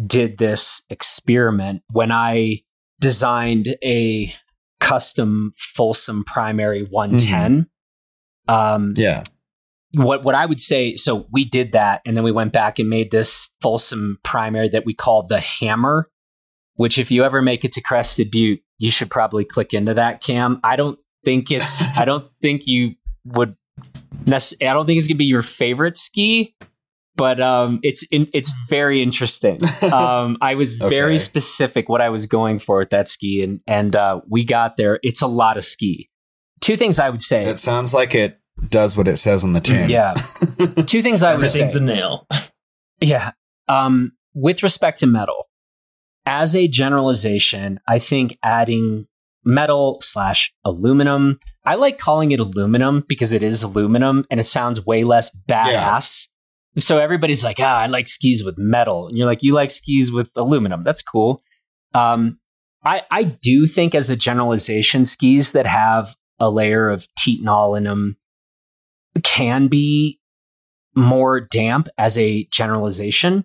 did 0.00 0.38
this 0.38 0.82
experiment 0.88 1.82
when 1.90 2.10
I 2.10 2.62
designed 3.00 3.76
a 3.84 4.32
custom 4.80 5.52
Folsom 5.56 6.24
Primary 6.24 6.82
110. 6.84 7.68
Mm-hmm. 8.48 8.54
Um, 8.54 8.94
yeah. 8.96 9.22
What 9.94 10.22
what 10.22 10.34
I 10.34 10.44
would 10.44 10.60
say, 10.60 10.96
so 10.96 11.26
we 11.32 11.46
did 11.46 11.72
that, 11.72 12.02
and 12.04 12.14
then 12.14 12.22
we 12.22 12.32
went 12.32 12.52
back 12.52 12.78
and 12.78 12.90
made 12.90 13.10
this 13.10 13.48
Folsom 13.62 14.18
Primary 14.22 14.68
that 14.68 14.84
we 14.84 14.92
called 14.92 15.30
the 15.30 15.40
Hammer. 15.40 16.10
Which, 16.74 16.98
if 16.98 17.10
you 17.10 17.24
ever 17.24 17.40
make 17.40 17.64
it 17.64 17.72
to 17.72 17.80
Crested 17.80 18.30
Butte, 18.30 18.60
you 18.76 18.90
should 18.90 19.10
probably 19.10 19.44
click 19.46 19.72
into 19.72 19.94
that, 19.94 20.22
Kam. 20.22 20.60
I 20.62 20.76
don't 20.76 21.00
think 21.24 21.50
it's. 21.50 21.82
I 21.96 22.04
don't 22.04 22.30
think 22.42 22.66
you 22.66 22.96
would. 23.24 23.56
Nec- 24.26 24.60
I 24.60 24.72
don't 24.72 24.86
think 24.86 24.98
it's 24.98 25.08
gonna 25.08 25.16
be 25.16 25.24
your 25.24 25.42
favorite 25.42 25.96
ski, 25.96 26.54
but 27.16 27.40
um, 27.40 27.80
it's 27.82 28.04
in, 28.10 28.28
it's 28.32 28.52
very 28.68 29.02
interesting. 29.02 29.60
Um, 29.88 30.36
I 30.40 30.54
was 30.54 30.80
okay. 30.80 30.88
very 30.88 31.18
specific 31.18 31.88
what 31.88 32.00
I 32.00 32.10
was 32.10 32.26
going 32.26 32.58
for 32.58 32.78
with 32.78 32.90
that 32.90 33.08
ski, 33.08 33.42
and 33.42 33.60
and 33.66 33.96
uh, 33.96 34.20
we 34.28 34.44
got 34.44 34.76
there. 34.76 35.00
It's 35.02 35.22
a 35.22 35.26
lot 35.26 35.56
of 35.56 35.64
ski. 35.64 36.10
Two 36.60 36.76
things 36.76 36.98
I 36.98 37.08
would 37.08 37.22
say. 37.22 37.44
That 37.44 37.58
sounds 37.58 37.94
like 37.94 38.14
it 38.14 38.38
does 38.68 38.96
what 38.96 39.08
it 39.08 39.16
says 39.16 39.44
on 39.44 39.52
the 39.52 39.60
tin. 39.60 39.88
Yeah. 39.88 40.14
Two 40.86 41.02
things 41.02 41.22
I 41.22 41.36
would 41.36 41.48
say. 41.48 41.62
Everything's 41.62 41.76
a 41.76 41.80
nail. 41.80 42.26
yeah. 43.00 43.32
Um, 43.68 44.12
with 44.34 44.62
respect 44.62 44.98
to 45.00 45.06
metal, 45.06 45.48
as 46.26 46.54
a 46.54 46.68
generalization, 46.68 47.80
I 47.86 47.98
think 47.98 48.38
adding 48.42 49.06
metal 49.44 49.98
slash 50.02 50.52
aluminum. 50.64 51.38
I 51.68 51.74
like 51.74 51.98
calling 51.98 52.32
it 52.32 52.40
aluminum 52.40 53.04
because 53.06 53.34
it 53.34 53.42
is 53.42 53.62
aluminum 53.62 54.24
and 54.30 54.40
it 54.40 54.44
sounds 54.44 54.86
way 54.86 55.04
less 55.04 55.30
badass. 55.46 56.28
Yeah. 56.74 56.80
So 56.80 56.98
everybody's 56.98 57.44
like, 57.44 57.60
ah, 57.60 57.80
I 57.80 57.88
like 57.88 58.08
skis 58.08 58.42
with 58.42 58.56
metal. 58.56 59.08
And 59.08 59.18
you're 59.18 59.26
like, 59.26 59.42
you 59.42 59.52
like 59.52 59.70
skis 59.70 60.10
with 60.10 60.30
aluminum. 60.34 60.82
That's 60.82 61.02
cool. 61.02 61.42
Um, 61.92 62.38
I, 62.84 63.02
I 63.10 63.24
do 63.24 63.66
think, 63.66 63.94
as 63.94 64.08
a 64.08 64.16
generalization, 64.16 65.04
skis 65.04 65.52
that 65.52 65.66
have 65.66 66.16
a 66.38 66.48
layer 66.48 66.88
of 66.88 67.06
titanal 67.18 67.76
in 67.76 67.84
them 67.84 68.16
can 69.22 69.68
be 69.68 70.20
more 70.94 71.38
damp 71.38 71.88
as 71.98 72.16
a 72.16 72.48
generalization. 72.50 73.44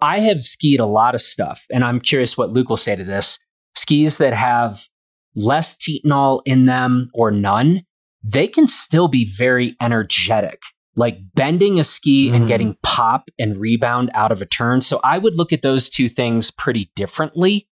I 0.00 0.20
have 0.20 0.44
skied 0.44 0.78
a 0.78 0.86
lot 0.86 1.16
of 1.16 1.20
stuff, 1.20 1.64
and 1.72 1.82
I'm 1.82 1.98
curious 1.98 2.38
what 2.38 2.52
Luke 2.52 2.68
will 2.68 2.76
say 2.76 2.94
to 2.94 3.02
this. 3.02 3.40
Skis 3.74 4.18
that 4.18 4.32
have 4.32 4.86
less 5.34 5.76
titanal 5.76 6.40
in 6.44 6.66
them 6.66 7.10
or 7.14 7.30
none, 7.30 7.84
they 8.22 8.48
can 8.48 8.66
still 8.66 9.08
be 9.08 9.30
very 9.30 9.76
energetic, 9.80 10.62
like 10.96 11.18
bending 11.34 11.78
a 11.78 11.84
ski 11.84 12.30
mm. 12.30 12.34
and 12.34 12.48
getting 12.48 12.76
pop 12.82 13.30
and 13.38 13.58
rebound 13.58 14.10
out 14.14 14.32
of 14.32 14.40
a 14.40 14.46
turn. 14.46 14.80
So 14.80 15.00
I 15.04 15.18
would 15.18 15.36
look 15.36 15.52
at 15.52 15.62
those 15.62 15.90
two 15.90 16.08
things 16.08 16.50
pretty 16.50 16.90
differently. 16.96 17.68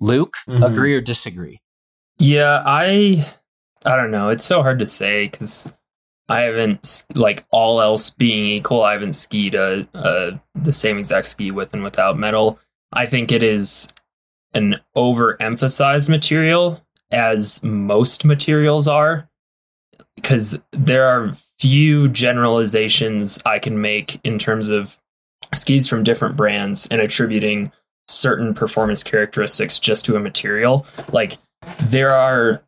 Luke, 0.00 0.34
mm-hmm. 0.48 0.62
agree 0.62 0.94
or 0.94 1.00
disagree? 1.00 1.60
Yeah, 2.18 2.62
I 2.64 3.26
I 3.84 3.96
don't 3.96 4.10
know. 4.10 4.30
It's 4.30 4.44
so 4.44 4.62
hard 4.62 4.78
to 4.78 4.86
say 4.86 5.26
because 5.28 5.70
I 6.28 6.42
haven't 6.42 7.04
like 7.14 7.44
all 7.50 7.80
else 7.80 8.10
being 8.10 8.46
equal. 8.46 8.82
I 8.82 8.92
haven't 8.92 9.12
skied 9.12 9.54
a, 9.54 9.86
a 9.94 10.40
the 10.54 10.72
same 10.72 10.98
exact 10.98 11.26
ski 11.26 11.50
with 11.50 11.74
and 11.74 11.82
without 11.82 12.18
metal. 12.18 12.58
I 12.92 13.06
think 13.06 13.30
it 13.30 13.42
is 13.42 13.88
an 14.54 14.76
overemphasized 14.96 16.08
material 16.08 16.83
as 17.14 17.62
most 17.62 18.24
materials 18.24 18.88
are 18.88 19.28
because 20.16 20.60
there 20.72 21.06
are 21.06 21.36
few 21.58 22.08
generalizations 22.08 23.40
I 23.46 23.58
can 23.58 23.80
make 23.80 24.20
in 24.24 24.38
terms 24.38 24.68
of 24.68 24.98
skis 25.54 25.88
from 25.88 26.02
different 26.02 26.36
brands 26.36 26.86
and 26.90 27.00
attributing 27.00 27.72
certain 28.08 28.52
performance 28.52 29.02
characteristics 29.02 29.78
just 29.78 30.04
to 30.06 30.16
a 30.16 30.20
material. 30.20 30.86
Like 31.12 31.38
there 31.80 32.10
are 32.10 32.62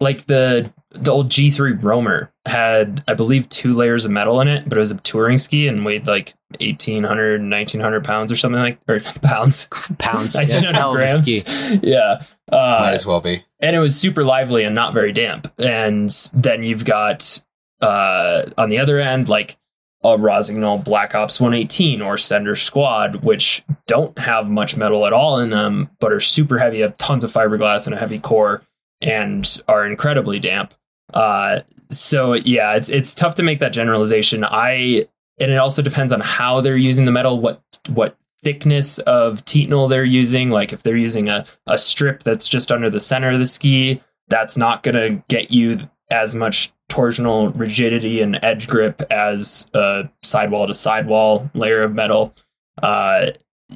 like 0.00 0.26
the 0.26 0.72
the 0.94 1.10
old 1.10 1.28
G3 1.28 1.82
Roamer 1.82 2.30
had, 2.46 3.02
I 3.08 3.14
believe, 3.14 3.48
two 3.48 3.72
layers 3.72 4.04
of 4.04 4.10
metal 4.10 4.40
in 4.40 4.48
it, 4.48 4.68
but 4.68 4.78
it 4.78 4.80
was 4.80 4.90
a 4.90 4.96
touring 4.98 5.38
ski 5.38 5.66
and 5.66 5.84
weighed 5.84 6.06
like 6.06 6.34
1,800, 6.60 7.40
1,900 7.40 8.04
pounds 8.04 8.30
or 8.30 8.36
something 8.36 8.60
like, 8.60 8.78
or 8.88 9.00
pounds. 9.22 9.68
Pounds. 9.98 10.34
1,900 10.36 10.96
grams. 10.96 11.22
Ski. 11.22 11.42
Yeah. 11.82 12.20
Uh, 12.50 12.78
Might 12.80 12.92
as 12.94 13.06
well 13.06 13.20
be. 13.20 13.44
And 13.60 13.74
it 13.74 13.80
was 13.80 13.98
super 13.98 14.24
lively 14.24 14.64
and 14.64 14.74
not 14.74 14.94
very 14.94 15.12
damp. 15.12 15.52
And 15.58 16.10
then 16.32 16.62
you've 16.62 16.84
got, 16.84 17.42
uh, 17.80 18.50
on 18.56 18.68
the 18.70 18.78
other 18.78 19.00
end, 19.00 19.28
like 19.28 19.56
a 20.04 20.18
Rossignol 20.18 20.78
Black 20.78 21.14
Ops 21.14 21.40
118 21.40 22.02
or 22.02 22.18
Sender 22.18 22.56
Squad, 22.56 23.24
which 23.24 23.64
don't 23.86 24.16
have 24.18 24.50
much 24.50 24.76
metal 24.76 25.06
at 25.06 25.12
all 25.12 25.40
in 25.40 25.50
them, 25.50 25.90
but 25.98 26.12
are 26.12 26.20
super 26.20 26.58
heavy, 26.58 26.80
have 26.80 26.96
tons 26.98 27.24
of 27.24 27.32
fiberglass 27.32 27.86
and 27.86 27.94
a 27.94 27.98
heavy 27.98 28.18
core 28.18 28.62
and 29.00 29.62
are 29.68 29.86
incredibly 29.86 30.38
damp. 30.38 30.74
Uh, 31.14 31.60
so 31.90 32.34
yeah, 32.34 32.74
it's 32.74 32.88
it's 32.90 33.14
tough 33.14 33.36
to 33.36 33.42
make 33.42 33.60
that 33.60 33.72
generalization. 33.72 34.44
I 34.44 35.06
and 35.40 35.50
it 35.50 35.56
also 35.56 35.80
depends 35.80 36.12
on 36.12 36.20
how 36.20 36.60
they're 36.60 36.76
using 36.76 37.06
the 37.06 37.12
metal, 37.12 37.40
what 37.40 37.62
what 37.88 38.18
thickness 38.42 38.98
of 38.98 39.44
titanal 39.44 39.88
they're 39.88 40.04
using. 40.04 40.50
Like 40.50 40.72
if 40.72 40.82
they're 40.82 40.96
using 40.96 41.28
a, 41.28 41.46
a 41.66 41.78
strip 41.78 42.22
that's 42.22 42.48
just 42.48 42.70
under 42.70 42.90
the 42.90 43.00
center 43.00 43.30
of 43.30 43.38
the 43.38 43.46
ski, 43.46 44.02
that's 44.28 44.58
not 44.58 44.82
gonna 44.82 45.22
get 45.28 45.50
you 45.50 45.78
as 46.10 46.34
much 46.34 46.72
torsional 46.90 47.52
rigidity 47.58 48.20
and 48.20 48.38
edge 48.42 48.68
grip 48.68 49.02
as 49.10 49.70
a 49.72 50.08
sidewall 50.22 50.66
to 50.66 50.74
sidewall 50.74 51.50
layer 51.54 51.82
of 51.82 51.94
metal. 51.94 52.34
Uh, 52.82 53.30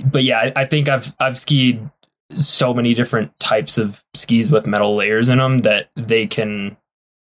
but 0.05 0.25
yeah, 0.25 0.39
I, 0.39 0.63
I 0.63 0.65
think 0.65 0.89
I've 0.89 1.15
I've 1.21 1.39
skied 1.39 1.89
so 2.37 2.75
many 2.75 2.95
different 2.95 3.39
types 3.39 3.79
of 3.79 4.03
skis 4.15 4.51
with 4.51 4.67
metal 4.67 4.97
layers 4.97 5.29
in 5.29 5.39
them 5.39 5.61
that 5.61 5.91
they 5.97 6.27
can 6.27 6.77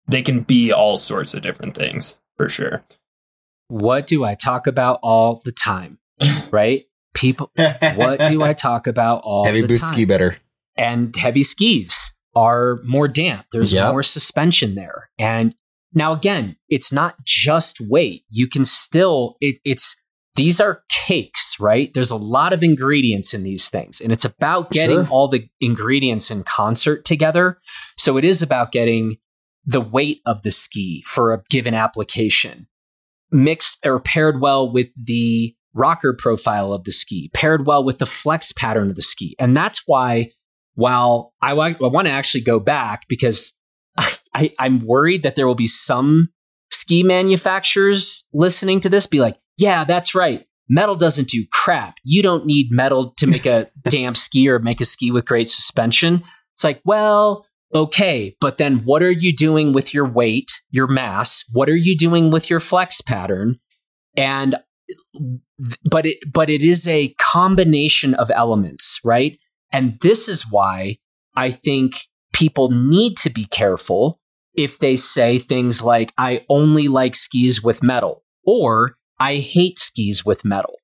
they 0.08 0.22
can 0.22 0.42
be 0.42 0.72
all 0.72 0.98
sorts 0.98 1.34
of 1.34 1.42
different 1.42 1.76
things 1.76 2.20
for 2.38 2.50
sure. 2.50 2.84
What 3.68 4.08
do 4.08 4.24
I 4.24 4.36
talk 4.36 4.68
about 4.68 5.00
all 5.02 5.42
the 5.44 5.52
time? 5.52 6.00
Right? 6.52 6.86
People 7.14 7.52
what 7.56 8.20
do 8.30 8.42
I 8.42 8.54
talk 8.54 8.88
about 8.88 9.22
all 9.24 9.46
heavy 9.46 9.62
the 9.62 9.68
boot 9.68 9.80
time? 9.80 9.94
ski 9.94 10.06
better. 10.06 10.38
And 10.78 11.16
heavy 11.16 11.44
skis 11.44 12.14
are 12.36 12.80
more 12.84 13.08
damp. 13.08 13.46
There's 13.52 13.74
yep. 13.74 13.92
more 13.92 14.04
suspension 14.04 14.76
there. 14.76 15.10
And 15.18 15.56
now 15.94 16.14
again, 16.14 16.58
it's 16.70 16.92
not 16.92 17.16
just 17.26 17.78
weight. 17.82 18.24
You 18.30 18.48
can 18.48 18.64
still 18.64 19.36
it, 19.42 19.60
it's 19.66 19.98
these 20.36 20.60
are 20.60 20.84
cakes, 20.90 21.56
right? 21.60 21.94
There's 21.94 22.12
a 22.12 22.18
lot 22.18 22.52
of 22.52 22.62
ingredients 22.64 23.34
in 23.34 23.44
these 23.44 23.70
things, 23.70 24.02
and 24.02 24.12
it's 24.12 24.26
about 24.26 24.70
getting 24.72 25.06
sure. 25.06 25.08
all 25.10 25.28
the 25.30 25.48
ingredients 25.62 26.30
in 26.30 26.44
concert 26.44 27.06
together. 27.06 27.60
So 27.98 28.18
it 28.18 28.26
is 28.26 28.42
about 28.42 28.74
getting 28.74 29.18
the 29.66 29.82
weight 29.82 30.22
of 30.26 30.42
the 30.44 30.52
ski 30.52 31.04
for 31.08 31.34
a 31.34 31.42
given 31.50 31.74
application 31.74 32.68
mixed 33.32 33.86
or 33.86 34.00
paired 34.00 34.40
well 34.42 34.72
with 34.72 34.94
the 35.06 35.56
rocker 35.74 36.16
profile 36.18 36.72
of 36.72 36.86
the 36.86 36.92
ski, 36.92 37.30
paired 37.34 37.66
well 37.66 37.84
with 37.84 38.00
the 38.00 38.06
flex 38.06 38.52
pattern 38.52 38.90
of 38.90 38.96
the 38.96 39.02
ski. 39.02 39.36
And 39.40 39.56
that's 39.56 39.84
why, 39.86 40.32
while 40.76 41.34
I, 41.42 41.52
I 41.52 41.76
want 41.80 42.08
to 42.08 42.12
actually 42.14 42.42
go 42.42 42.60
back 42.60 43.04
because 43.08 43.54
I, 44.34 44.54
I'm 44.60 44.86
worried 44.86 45.24
that 45.24 45.36
there 45.36 45.48
will 45.48 45.56
be 45.56 45.68
some 45.68 46.30
ski 46.72 47.04
manufacturers 47.04 48.26
listening 48.34 48.82
to 48.82 48.90
this 48.90 49.08
be 49.08 49.20
like, 49.20 49.38
yeah, 49.58 49.84
that's 49.86 50.16
right. 50.16 50.46
Metal 50.68 50.96
doesn't 50.96 51.30
do 51.30 51.46
crap. 51.52 51.98
You 52.04 52.24
don't 52.24 52.46
need 52.46 52.72
metal 52.72 53.14
to 53.18 53.28
make 53.28 53.46
a 53.46 53.68
damp 53.90 54.18
ski 54.18 54.50
or 54.50 54.60
make 54.60 54.82
a 54.82 54.86
ski 54.86 55.12
with 55.12 55.26
great 55.26 55.48
suspension. 55.48 56.24
It's 56.54 56.64
like, 56.64 56.82
well, 56.84 57.46
okay, 57.74 58.36
but 58.40 58.58
then 58.58 58.80
what 58.86 59.04
are 59.04 59.12
you 59.12 59.36
doing 59.36 59.74
with 59.74 59.94
your 59.94 60.08
weight, 60.08 60.52
your 60.70 60.88
mass? 60.88 61.44
What 61.52 61.70
are 61.70 61.76
you 61.76 61.98
doing 61.98 62.32
with 62.32 62.50
your 62.50 62.60
flex 62.60 63.02
pattern? 63.02 63.60
And 64.16 64.56
but 65.84 66.06
it 66.06 66.18
but 66.32 66.50
it 66.50 66.62
is 66.62 66.88
a 66.88 67.14
combination 67.20 68.14
of 68.16 68.30
elements, 68.32 69.00
right? 69.04 69.38
And 69.72 69.98
this 70.02 70.30
is 70.30 70.50
why 70.50 70.98
I 71.36 71.52
think 71.52 72.02
people 72.34 72.70
need 72.72 73.18
to 73.18 73.30
be 73.30 73.46
careful 73.46 74.20
if 74.54 74.80
they 74.80 74.96
say 74.96 75.40
things 75.40 75.84
like 75.84 76.14
I 76.18 76.46
only 76.50 76.88
like 76.88 77.16
skis 77.16 77.64
with 77.64 77.84
metal 77.84 78.24
or 78.46 78.98
I 79.20 79.38
hate 79.38 79.80
skis 79.80 80.26
with 80.26 80.46
metal. 80.46 80.76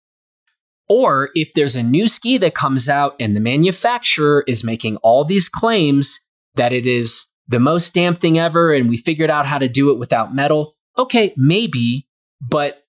Or 0.90 1.30
if 1.36 1.54
there's 1.54 1.76
a 1.76 1.84
new 1.84 2.08
ski 2.08 2.38
that 2.40 2.56
comes 2.56 2.90
out 2.90 3.16
and 3.20 3.36
the 3.36 3.40
manufacturer 3.40 4.44
is 4.48 4.64
making 4.64 4.98
all 4.98 5.24
these 5.24 5.48
claims 5.48 6.20
that 6.56 6.74
it 6.74 6.86
is 6.88 7.26
the 7.48 7.60
most 7.60 7.94
damn 7.94 8.16
thing 8.16 8.40
ever 8.40 8.74
and 8.74 8.90
we 8.90 8.98
figured 8.98 9.30
out 9.30 9.46
how 9.46 9.58
to 9.58 9.68
do 9.68 9.92
it 9.92 10.00
without 10.00 10.34
metal, 10.34 10.76
okay, 10.98 11.34
maybe, 11.38 12.08
but 12.42 12.84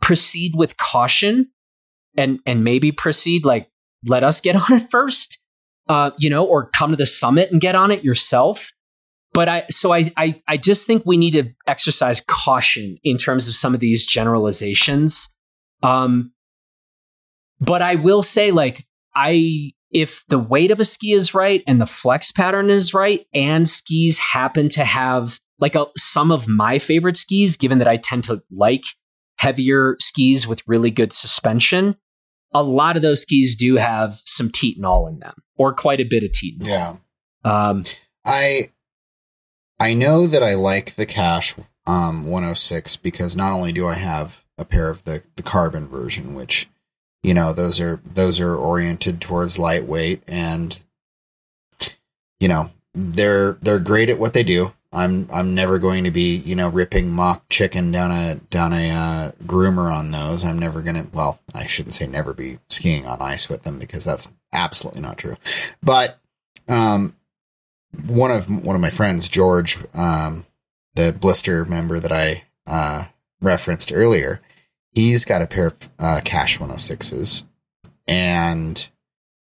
proceed 0.00 0.54
with 0.54 0.76
caution 0.76 1.50
and 2.16 2.38
and 2.46 2.64
maybe 2.64 2.92
proceed 2.92 3.44
like 3.44 3.68
let 4.06 4.22
us 4.22 4.40
get 4.40 4.56
on 4.70 4.72
it 4.76 4.90
first. 4.90 5.38
Uh, 5.88 6.10
you 6.18 6.28
know, 6.28 6.44
or 6.44 6.68
come 6.76 6.90
to 6.90 6.96
the 6.96 7.06
summit 7.06 7.52
and 7.52 7.60
get 7.60 7.76
on 7.76 7.92
it 7.92 8.02
yourself. 8.02 8.72
but 9.32 9.48
I 9.48 9.64
so 9.70 9.92
I, 9.92 10.12
I 10.16 10.42
I 10.48 10.56
just 10.56 10.86
think 10.86 11.04
we 11.06 11.16
need 11.16 11.32
to 11.32 11.50
exercise 11.68 12.22
caution 12.26 12.98
in 13.04 13.18
terms 13.18 13.48
of 13.48 13.54
some 13.54 13.74
of 13.74 13.80
these 13.80 14.04
generalizations. 14.04 15.28
Um, 15.82 16.32
but 17.60 17.82
I 17.82 17.94
will 17.96 18.22
say, 18.22 18.50
like, 18.50 18.86
I 19.14 19.72
if 19.90 20.24
the 20.28 20.38
weight 20.38 20.70
of 20.70 20.80
a 20.80 20.84
ski 20.84 21.12
is 21.12 21.34
right 21.34 21.62
and 21.66 21.80
the 21.80 21.86
flex 21.86 22.32
pattern 22.32 22.70
is 22.70 22.92
right, 22.92 23.26
and 23.32 23.68
skis 23.68 24.18
happen 24.18 24.68
to 24.70 24.84
have 24.84 25.40
like 25.58 25.74
a, 25.74 25.86
some 25.96 26.30
of 26.30 26.48
my 26.48 26.78
favorite 26.78 27.16
skis, 27.16 27.56
given 27.56 27.78
that 27.78 27.88
I 27.88 27.96
tend 27.96 28.24
to 28.24 28.42
like 28.50 28.84
heavier 29.38 29.96
skis 30.00 30.46
with 30.46 30.66
really 30.66 30.90
good 30.90 31.12
suspension, 31.12 31.96
a 32.52 32.62
lot 32.62 32.96
of 32.96 33.02
those 33.02 33.22
skis 33.22 33.56
do 33.56 33.76
have 33.76 34.20
some 34.24 34.50
Titanal 34.50 35.08
in 35.08 35.18
them, 35.20 35.34
or 35.56 35.74
quite 35.74 36.00
a 36.00 36.04
bit 36.04 36.24
of 36.24 36.30
Titanal. 36.30 36.66
Yeah. 36.66 36.96
Um, 37.44 37.84
I 38.24 38.72
I 39.78 39.94
know 39.94 40.26
that 40.26 40.42
I 40.42 40.54
like 40.54 40.94
the 40.94 41.06
Cash 41.06 41.54
um, 41.86 42.26
106 42.26 42.96
because 42.96 43.36
not 43.36 43.52
only 43.52 43.72
do 43.72 43.86
I 43.86 43.94
have 43.94 44.42
a 44.58 44.64
pair 44.64 44.88
of 44.88 45.04
the, 45.04 45.22
the 45.36 45.42
carbon 45.42 45.86
version, 45.86 46.34
which 46.34 46.68
you 47.26 47.34
know 47.34 47.52
those 47.52 47.80
are 47.80 48.00
those 48.04 48.38
are 48.38 48.54
oriented 48.54 49.20
towards 49.20 49.58
lightweight 49.58 50.22
and 50.28 50.78
you 52.38 52.46
know 52.46 52.70
they're 52.94 53.54
they're 53.62 53.80
great 53.80 54.08
at 54.08 54.18
what 54.20 54.32
they 54.32 54.44
do. 54.44 54.72
I'm 54.92 55.28
I'm 55.32 55.52
never 55.52 55.80
going 55.80 56.04
to 56.04 56.12
be 56.12 56.36
you 56.36 56.54
know 56.54 56.68
ripping 56.68 57.10
mock 57.10 57.48
chicken 57.48 57.90
down 57.90 58.12
a 58.12 58.36
down 58.36 58.72
a 58.72 58.90
uh, 58.90 59.32
groomer 59.44 59.92
on 59.92 60.12
those. 60.12 60.44
I'm 60.44 60.58
never 60.60 60.82
gonna. 60.82 61.08
Well, 61.12 61.40
I 61.52 61.66
shouldn't 61.66 61.94
say 61.94 62.06
never 62.06 62.32
be 62.32 62.58
skiing 62.68 63.06
on 63.06 63.20
ice 63.20 63.48
with 63.48 63.64
them 63.64 63.80
because 63.80 64.04
that's 64.04 64.30
absolutely 64.52 65.02
not 65.02 65.18
true. 65.18 65.36
But 65.82 66.20
um, 66.68 67.16
one 68.06 68.30
of 68.30 68.48
one 68.48 68.76
of 68.76 68.80
my 68.80 68.90
friends, 68.90 69.28
George, 69.28 69.78
um, 69.94 70.46
the 70.94 71.12
blister 71.12 71.64
member 71.64 71.98
that 71.98 72.12
I 72.12 72.44
uh, 72.68 73.06
referenced 73.40 73.92
earlier, 73.92 74.40
he's 74.96 75.26
got 75.26 75.42
a 75.42 75.46
pair 75.46 75.66
of 75.66 75.90
uh, 75.98 76.20
Cache 76.24 76.58
106s, 76.58 77.44
and 78.06 78.88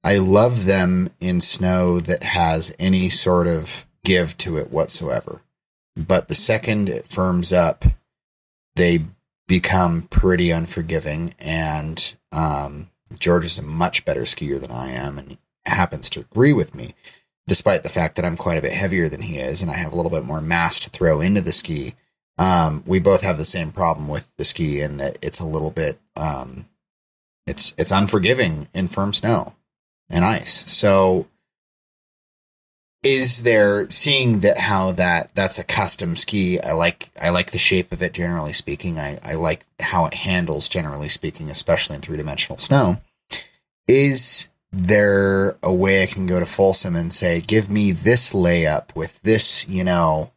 I 0.04 0.18
love 0.18 0.66
them 0.66 1.12
in 1.20 1.42
snow 1.42 2.00
that 2.00 2.24
has 2.24 2.74
any 2.80 3.10
sort 3.10 3.48
of 3.48 3.88
give 4.04 4.36
to 4.38 4.58
it 4.58 4.72
whatsoever. 4.72 5.42
But 5.96 6.28
the 6.28 6.36
second 6.36 6.90
it 6.90 7.08
firms 7.08 7.54
up, 7.54 7.86
they 8.76 9.06
become 9.48 10.04
pretty 10.04 10.50
unforgiving. 10.52 11.34
And 11.40 12.14
um, 12.32 12.90
George 13.18 13.46
is 13.46 13.60
a 13.60 13.64
much 13.64 14.06
better 14.06 14.22
skier 14.22 14.60
than 14.60 14.72
I 14.72 14.90
am, 14.90 15.20
and 15.20 15.38
happens 15.66 16.10
to 16.10 16.22
agree 16.22 16.54
with 16.54 16.74
me 16.74 16.96
despite 17.48 17.84
the 17.84 17.90
fact 17.90 18.16
that 18.16 18.26
I'm 18.26 18.38
quite 18.38 18.58
a 18.58 18.62
bit 18.62 18.74
heavier 18.74 19.08
than 19.08 19.22
he 19.22 19.38
is 19.38 19.62
and 19.62 19.72
I 19.72 19.76
have 19.76 19.94
a 19.94 19.96
little 19.96 20.12
bit 20.12 20.26
more 20.26 20.42
mass 20.42 20.80
to 20.82 20.90
throw 20.90 21.22
into 21.22 21.42
the 21.42 21.54
ski. 21.54 21.96
Um, 22.38 22.84
we 22.86 23.00
both 23.00 23.22
have 23.22 23.38
the 23.38 23.46
same 23.46 23.72
problem 23.72 24.08
with 24.08 24.30
the 24.38 24.44
ski 24.44 24.82
that 24.82 25.18
it's 25.22 25.40
a 25.40 25.46
little 25.46 25.72
bit, 25.72 26.00
um, 26.16 26.66
it's, 27.48 27.74
it's 27.78 27.92
unforgiving 27.92 28.68
in 28.74 28.88
firm 28.88 29.14
snow 29.14 29.56
and 30.10 30.24
ice. 30.24 30.72
So 30.72 31.28
is 33.04 33.44
there 33.44 33.90
seeing 33.90 34.42
that 34.42 34.58
how 34.58 34.92
that 34.94 35.32
that's 35.34 35.58
a 35.58 35.64
custom 35.64 36.16
ski? 36.16 36.60
I 36.60 36.74
like, 36.74 37.10
I 37.22 37.30
like 37.30 37.52
the 37.52 37.58
shape 37.58 37.92
of 37.92 38.04
it 38.04 38.14
generally 38.14 38.54
speaking. 38.54 39.00
I, 39.00 39.18
I 39.24 39.34
like 39.34 39.66
how 39.80 40.06
it 40.06 40.14
handles 40.14 40.68
generally 40.70 41.10
speaking, 41.10 41.50
especially 41.50 41.96
in 41.96 42.02
three 42.02 42.18
dimensional 42.18 42.58
snow. 42.58 42.98
Is 43.88 44.50
there 44.72 45.58
a 45.64 45.74
way 45.74 46.04
I 46.04 46.08
can 46.08 46.28
go 46.28 46.40
to 46.40 46.46
Folsom 46.46 46.96
and 46.96 47.14
say, 47.14 47.42
give 47.42 47.70
me 47.70 47.92
this 47.92 48.34
layup 48.34 48.96
with 48.96 49.22
this, 49.22 49.68
you 49.68 49.84
know, 49.84 50.32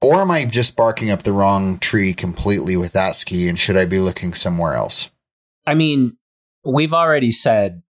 or 0.00 0.20
am 0.22 0.30
I 0.30 0.44
just 0.44 0.76
barking 0.76 1.10
up 1.10 1.22
the 1.22 1.32
wrong 1.32 1.78
tree 1.78 2.14
completely 2.14 2.76
with 2.76 2.92
that 2.92 3.16
ski 3.16 3.48
and 3.48 3.58
should 3.58 3.76
I 3.76 3.84
be 3.84 3.98
looking 3.98 4.34
somewhere 4.34 4.74
else? 4.74 5.10
I 5.66 5.74
mean, 5.74 6.16
we've 6.64 6.94
already 6.94 7.32
said 7.32 7.82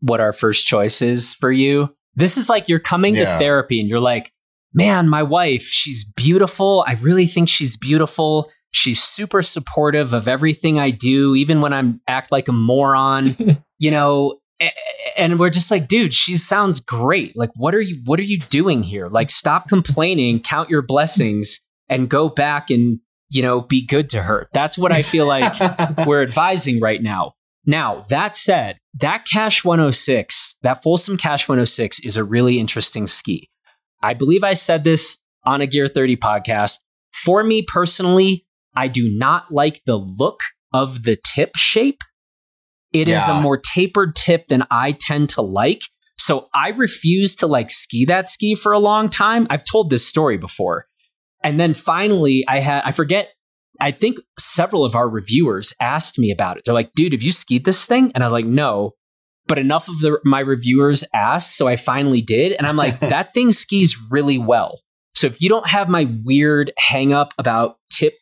what 0.00 0.20
our 0.20 0.32
first 0.32 0.66
choice 0.66 1.02
is 1.02 1.34
for 1.34 1.52
you. 1.52 1.94
This 2.14 2.36
is 2.36 2.48
like 2.48 2.68
you're 2.68 2.78
coming 2.78 3.16
yeah. 3.16 3.32
to 3.32 3.38
therapy 3.38 3.80
and 3.80 3.88
you're 3.88 4.00
like, 4.00 4.32
man, 4.72 5.08
my 5.08 5.22
wife, 5.22 5.62
she's 5.62 6.04
beautiful. 6.04 6.84
I 6.86 6.94
really 6.94 7.26
think 7.26 7.48
she's 7.48 7.76
beautiful. 7.76 8.50
She's 8.70 9.02
super 9.02 9.42
supportive 9.42 10.12
of 10.12 10.28
everything 10.28 10.78
I 10.78 10.90
do, 10.90 11.34
even 11.34 11.60
when 11.60 11.72
I'm 11.72 12.00
act 12.08 12.32
like 12.32 12.48
a 12.48 12.52
moron. 12.52 13.36
you 13.78 13.90
know, 13.90 14.38
and 15.16 15.38
we're 15.38 15.50
just 15.50 15.70
like 15.70 15.88
dude 15.88 16.14
she 16.14 16.36
sounds 16.36 16.80
great. 16.80 17.36
Like 17.36 17.50
what 17.56 17.74
are 17.74 17.80
you 17.80 18.00
what 18.04 18.18
are 18.20 18.24
you 18.24 18.38
doing 18.38 18.82
here? 18.82 19.08
Like 19.08 19.30
stop 19.30 19.68
complaining 19.68 20.40
count 20.40 20.70
your 20.70 20.82
blessings 20.82 21.60
and 21.88 22.08
go 22.08 22.28
back 22.28 22.70
and 22.70 23.00
you 23.30 23.42
know 23.42 23.60
be 23.60 23.84
good 23.84 24.10
to 24.10 24.22
her. 24.22 24.48
That's 24.52 24.78
what 24.78 24.92
i 24.92 25.02
feel 25.02 25.26
like 25.26 25.52
we're 26.06 26.22
advising 26.22 26.80
right 26.80 27.02
now. 27.02 27.32
Now 27.66 28.02
that 28.08 28.34
said 28.34 28.78
that 29.00 29.26
cash 29.30 29.64
106 29.64 30.56
that 30.62 30.82
folsom 30.82 31.16
cash 31.16 31.48
106 31.48 32.00
is 32.00 32.16
a 32.16 32.24
really 32.24 32.58
interesting 32.58 33.06
ski. 33.06 33.48
I 34.02 34.14
believe 34.14 34.44
i 34.44 34.52
said 34.52 34.84
this 34.84 35.18
on 35.44 35.60
a 35.60 35.66
gear 35.66 35.86
30 35.86 36.16
podcast. 36.16 36.78
For 37.12 37.44
me 37.44 37.64
personally 37.66 38.46
i 38.74 38.88
do 38.88 39.08
not 39.10 39.52
like 39.52 39.82
the 39.84 39.96
look 39.96 40.40
of 40.72 41.04
the 41.04 41.16
tip 41.34 41.50
shape 41.56 42.00
it 43.00 43.08
yeah. 43.08 43.22
is 43.22 43.28
a 43.28 43.40
more 43.40 43.58
tapered 43.58 44.16
tip 44.16 44.48
than 44.48 44.64
I 44.70 44.92
tend 44.92 45.30
to 45.30 45.42
like. 45.42 45.82
So 46.18 46.48
I 46.54 46.68
refused 46.68 47.38
to 47.40 47.46
like 47.46 47.70
ski 47.70 48.04
that 48.06 48.28
ski 48.28 48.54
for 48.54 48.72
a 48.72 48.78
long 48.78 49.08
time. 49.08 49.46
I've 49.50 49.64
told 49.64 49.90
this 49.90 50.06
story 50.06 50.38
before. 50.38 50.86
And 51.42 51.60
then 51.60 51.74
finally 51.74 52.44
I 52.48 52.60
had 52.60 52.82
I 52.84 52.92
forget 52.92 53.28
I 53.80 53.90
think 53.90 54.18
several 54.38 54.84
of 54.84 54.94
our 54.94 55.08
reviewers 55.08 55.74
asked 55.80 56.18
me 56.18 56.30
about 56.30 56.56
it. 56.56 56.62
They're 56.64 56.74
like, 56.74 56.92
"Dude, 56.94 57.12
have 57.12 57.22
you 57.22 57.30
skied 57.30 57.64
this 57.64 57.84
thing?" 57.84 58.10
And 58.14 58.24
I 58.24 58.26
was 58.26 58.32
like, 58.32 58.46
"No." 58.46 58.92
But 59.46 59.58
enough 59.58 59.88
of 59.88 60.00
the, 60.00 60.18
my 60.24 60.40
reviewers 60.40 61.04
asked, 61.14 61.56
so 61.56 61.68
I 61.68 61.76
finally 61.76 62.20
did. 62.20 62.52
And 62.52 62.66
I'm 62.66 62.76
like, 62.76 62.98
"That 63.00 63.34
thing 63.34 63.52
skis 63.52 63.96
really 64.10 64.38
well." 64.38 64.80
So 65.14 65.26
if 65.26 65.40
you 65.40 65.48
don't 65.48 65.68
have 65.68 65.88
my 65.88 66.10
weird 66.24 66.72
hang 66.78 67.12
up 67.12 67.32
about 67.38 67.76
tip 67.90 68.14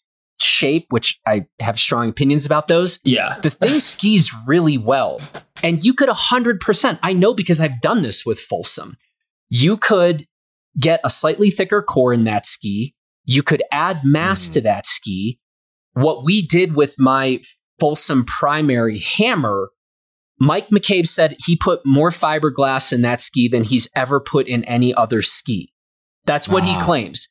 shape, 0.44 0.86
which 0.90 1.18
I 1.26 1.46
have 1.60 1.78
strong 1.78 2.08
opinions 2.08 2.46
about 2.46 2.68
those. 2.68 3.00
Yeah. 3.04 3.38
The 3.42 3.50
thing 3.50 3.68
skis 3.80 4.32
really 4.46 4.78
well. 4.78 5.20
And 5.62 5.84
you 5.84 5.94
could 5.94 6.08
100%, 6.08 6.98
I 7.02 7.12
know 7.12 7.34
because 7.34 7.60
I've 7.60 7.80
done 7.80 8.02
this 8.02 8.24
with 8.24 8.38
Folsom. 8.38 8.96
You 9.48 9.76
could 9.76 10.26
get 10.78 11.00
a 11.04 11.10
slightly 11.10 11.50
thicker 11.50 11.82
core 11.82 12.12
in 12.12 12.24
that 12.24 12.46
ski. 12.46 12.94
You 13.24 13.42
could 13.42 13.62
add 13.72 14.00
mass 14.04 14.48
mm. 14.48 14.54
to 14.54 14.60
that 14.62 14.86
ski. 14.86 15.38
What 15.94 16.24
we 16.24 16.46
did 16.46 16.74
with 16.74 16.96
my 16.98 17.40
Folsom 17.80 18.24
primary 18.24 18.98
hammer, 18.98 19.70
Mike 20.38 20.68
McCabe 20.70 21.06
said 21.06 21.36
he 21.44 21.56
put 21.56 21.80
more 21.84 22.10
fiberglass 22.10 22.92
in 22.92 23.02
that 23.02 23.20
ski 23.20 23.48
than 23.48 23.64
he's 23.64 23.88
ever 23.94 24.20
put 24.20 24.46
in 24.46 24.64
any 24.64 24.94
other 24.94 25.22
ski. 25.22 25.72
That's 26.24 26.48
what 26.48 26.64
he 26.64 26.72
ah. 26.72 26.84
claims 26.84 27.28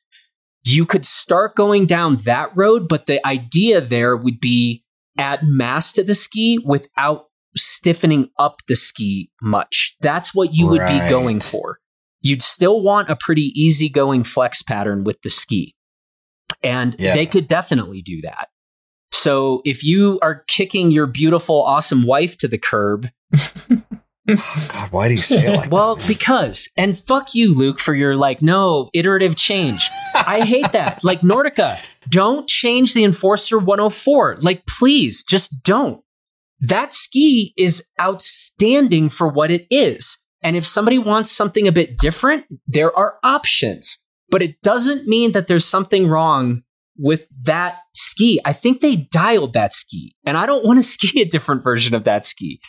you 0.64 0.86
could 0.86 1.06
start 1.06 1.56
going 1.56 1.86
down 1.86 2.18
that 2.24 2.56
road, 2.56 2.88
but 2.88 3.06
the 3.06 3.26
idea 3.26 3.82
there 3.82 4.16
would 4.16 4.40
be 4.40 4.84
add 5.18 5.42
mass 5.44 5.94
to 5.94 6.04
the 6.04 6.16
ski 6.16 6.60
without 6.66 7.26
stiffening 7.56 8.30
up 8.40 8.62
the 8.68 8.76
ski 8.76 9.30
much. 9.42 9.96
That's 10.02 10.34
what 10.34 10.54
you 10.54 10.68
would 10.68 10.82
right. 10.82 11.04
be 11.04 11.10
going 11.10 11.40
for. 11.40 11.80
You'd 12.22 12.42
still 12.42 12.82
want 12.82 13.10
a 13.10 13.18
pretty 13.18 13.52
easygoing 13.56 14.24
flex 14.24 14.64
pattern 14.64 15.04
with 15.04 15.22
the 15.22 15.30
ski. 15.30 15.76
And 16.64 16.96
yeah. 16.98 17.14
they 17.14 17.26
could 17.26 17.48
definitely 17.48 18.02
do 18.02 18.22
that. 18.22 18.48
So 19.12 19.62
if 19.66 19.84
you 19.84 20.20
are 20.22 20.44
kicking 20.48 20.90
your 20.90 21.06
beautiful, 21.06 21.62
awesome 21.62 22.04
wife 22.04 22.38
to 22.38 22.48
the 22.48 22.58
curb, 22.58 23.10
Oh, 24.30 24.68
God, 24.72 24.92
why 24.92 25.08
do 25.10 25.16
you 25.16 25.22
say 25.22 25.48
it 25.48 25.56
like 25.56 25.72
Well, 25.72 25.98
because. 26.08 26.70
And 26.78 26.98
fuck 26.98 27.36
you, 27.36 27.54
Luke, 27.54 27.80
for 27.80 27.94
your 27.94 28.16
like, 28.16 28.42
no, 28.42 28.90
iterative 28.94 29.36
change. 29.36 29.90
I 30.16 30.42
hate 30.46 30.72
that. 30.72 31.02
Like, 31.04 31.22
Nordica, 31.22 31.78
don't 32.10 32.48
change 32.48 32.94
the 32.94 33.04
Enforcer 33.04 33.58
104. 33.60 34.38
Like, 34.42 34.66
please, 34.66 35.24
just 35.24 35.64
don't. 35.64 36.02
That 36.62 36.94
ski 36.94 37.54
is 37.58 37.86
outstanding 38.00 39.10
for 39.10 39.28
what 39.28 39.52
it 39.52 39.68
is. 39.70 40.20
And 40.42 40.56
if 40.56 40.66
somebody 40.66 40.98
wants 40.98 41.32
something 41.32 41.68
a 41.68 41.74
bit 41.74 41.98
different, 41.98 42.46
there 42.68 42.98
are 42.98 43.16
options. 43.24 43.98
But 44.30 44.42
it 44.42 44.62
doesn't 44.62 45.08
mean 45.08 45.34
that 45.34 45.48
there's 45.48 45.66
something 45.66 46.08
wrong 46.08 46.64
with 46.98 47.28
that 47.46 47.78
ski. 47.94 48.40
I 48.46 48.54
think 48.54 48.82
they 48.82 48.96
dialed 48.96 49.54
that 49.54 49.74
ski, 49.74 50.16
and 50.26 50.38
I 50.38 50.46
don't 50.46 50.66
want 50.66 50.80
to 50.80 50.84
ski 50.88 51.22
a 51.22 51.26
different 51.26 51.64
version 51.64 51.96
of 51.96 52.04
that 52.04 52.26
ski. 52.26 52.60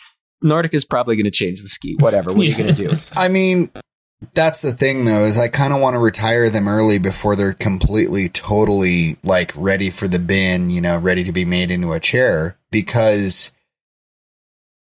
Nordic 0.45 0.73
is 0.73 0.85
probably 0.85 1.15
going 1.15 1.25
to 1.25 1.31
change 1.31 1.61
the 1.61 1.69
ski. 1.69 1.95
Whatever. 1.99 2.31
What 2.31 2.47
are 2.47 2.49
you 2.49 2.55
going 2.55 2.73
to 2.73 2.89
do? 2.89 2.97
I 3.17 3.27
mean, 3.27 3.71
that's 4.33 4.61
the 4.61 4.73
thing 4.73 5.05
though, 5.05 5.25
is 5.25 5.37
I 5.37 5.47
kind 5.47 5.73
of 5.73 5.81
want 5.81 5.95
to 5.95 5.99
retire 5.99 6.49
them 6.49 6.67
early 6.67 6.99
before 6.99 7.35
they're 7.35 7.53
completely, 7.53 8.29
totally 8.29 9.17
like 9.23 9.51
ready 9.55 9.89
for 9.89 10.07
the 10.07 10.19
bin, 10.19 10.69
you 10.69 10.81
know, 10.81 10.97
ready 10.97 11.23
to 11.23 11.31
be 11.31 11.45
made 11.45 11.71
into 11.71 11.93
a 11.93 11.99
chair 11.99 12.57
because 12.71 13.51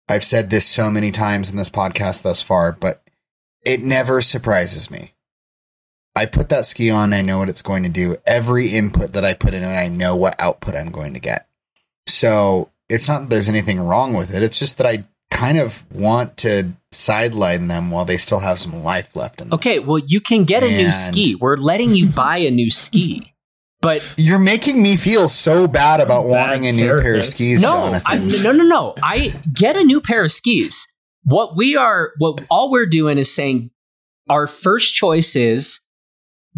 I've 0.08 0.24
said 0.24 0.50
this 0.50 0.66
so 0.66 0.90
many 0.90 1.10
times 1.10 1.50
in 1.50 1.56
this 1.56 1.70
podcast 1.70 2.22
thus 2.22 2.42
far, 2.42 2.72
but 2.72 3.02
it 3.64 3.82
never 3.82 4.20
surprises 4.20 4.90
me. 4.90 5.14
I 6.16 6.26
put 6.26 6.48
that 6.50 6.66
ski 6.66 6.90
on, 6.90 7.12
I 7.12 7.22
know 7.22 7.38
what 7.38 7.48
it's 7.48 7.62
going 7.62 7.82
to 7.82 7.88
do. 7.88 8.18
Every 8.26 8.68
input 8.68 9.12
that 9.14 9.24
I 9.24 9.34
put 9.34 9.54
in 9.54 9.64
it, 9.64 9.74
I 9.74 9.88
know 9.88 10.14
what 10.14 10.38
output 10.38 10.76
I'm 10.76 10.90
going 10.90 11.14
to 11.14 11.20
get. 11.20 11.48
So 12.06 12.70
it's 12.88 13.08
not 13.08 13.22
that 13.22 13.30
there's 13.30 13.48
anything 13.48 13.80
wrong 13.80 14.12
with 14.12 14.32
it. 14.32 14.42
It's 14.42 14.58
just 14.58 14.78
that 14.78 14.86
I 14.86 15.04
kind 15.30 15.58
of 15.58 15.84
want 15.92 16.36
to 16.38 16.72
sideline 16.92 17.68
them 17.68 17.90
while 17.90 18.04
they 18.04 18.16
still 18.16 18.38
have 18.40 18.58
some 18.58 18.82
life 18.82 19.16
left 19.16 19.40
in 19.40 19.48
them. 19.48 19.54
Okay, 19.54 19.78
well, 19.78 19.98
you 19.98 20.20
can 20.20 20.44
get 20.44 20.62
a 20.62 20.66
and 20.66 20.76
new 20.76 20.92
ski. 20.92 21.34
We're 21.34 21.56
letting 21.56 21.94
you 21.94 22.06
buy 22.10 22.38
a 22.38 22.50
new 22.50 22.70
ski. 22.70 23.32
But 23.80 24.14
you're 24.16 24.38
making 24.38 24.82
me 24.82 24.96
feel 24.96 25.28
so 25.28 25.66
bad 25.66 26.00
about 26.00 26.24
wanting 26.24 26.66
a 26.66 26.72
new 26.72 26.86
therapist. 26.86 27.04
pair 27.04 27.14
of 27.16 27.26
skis. 27.26 27.60
No, 27.60 28.00
I, 28.06 28.16
no, 28.16 28.50
no, 28.52 28.64
no. 28.64 28.94
I 29.02 29.34
get 29.52 29.76
a 29.76 29.84
new 29.84 30.00
pair 30.00 30.24
of 30.24 30.32
skis. 30.32 30.86
What 31.24 31.54
we 31.54 31.76
are, 31.76 32.12
what 32.16 32.42
all 32.48 32.70
we're 32.70 32.86
doing 32.86 33.18
is 33.18 33.34
saying 33.34 33.70
our 34.30 34.46
first 34.46 34.94
choice 34.94 35.36
is 35.36 35.80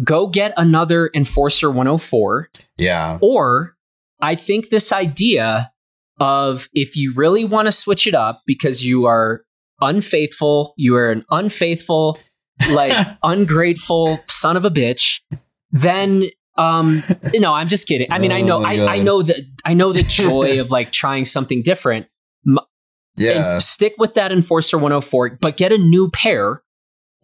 go 0.01 0.27
get 0.27 0.53
another 0.55 1.09
Enforcer 1.13 1.69
104. 1.69 2.49
Yeah. 2.77 3.17
Or 3.21 3.75
I 4.21 4.35
think 4.35 4.69
this 4.69 4.93
idea 4.93 5.71
of 6.19 6.67
if 6.73 6.95
you 6.95 7.13
really 7.13 7.45
want 7.45 7.67
to 7.67 7.71
switch 7.71 8.07
it 8.07 8.15
up 8.15 8.41
because 8.45 8.83
you 8.83 9.05
are 9.05 9.43
unfaithful, 9.81 10.73
you 10.77 10.95
are 10.95 11.11
an 11.11 11.25
unfaithful, 11.29 12.19
like 12.69 12.93
ungrateful 13.23 14.19
son 14.27 14.57
of 14.57 14.65
a 14.65 14.71
bitch, 14.71 15.19
then 15.71 16.25
um, 16.57 17.03
no, 17.35 17.53
I'm 17.53 17.67
just 17.67 17.87
kidding. 17.87 18.11
I 18.11 18.17
mean, 18.17 18.31
oh 18.31 18.35
I 18.35 18.41
know, 18.41 18.63
I, 18.63 18.95
I, 18.95 18.99
know 18.99 19.21
that 19.21 19.37
I 19.63 19.73
know 19.75 19.93
the 19.93 20.03
joy 20.07 20.59
of 20.59 20.71
like 20.71 20.91
trying 20.91 21.25
something 21.25 21.61
different. 21.61 22.07
Yeah, 23.15 23.59
stick 23.59 23.95
with 23.97 24.13
that 24.13 24.31
Enforcer 24.31 24.77
104, 24.77 25.37
but 25.41 25.57
get 25.57 25.71
a 25.71 25.77
new 25.77 26.09
pair. 26.09 26.63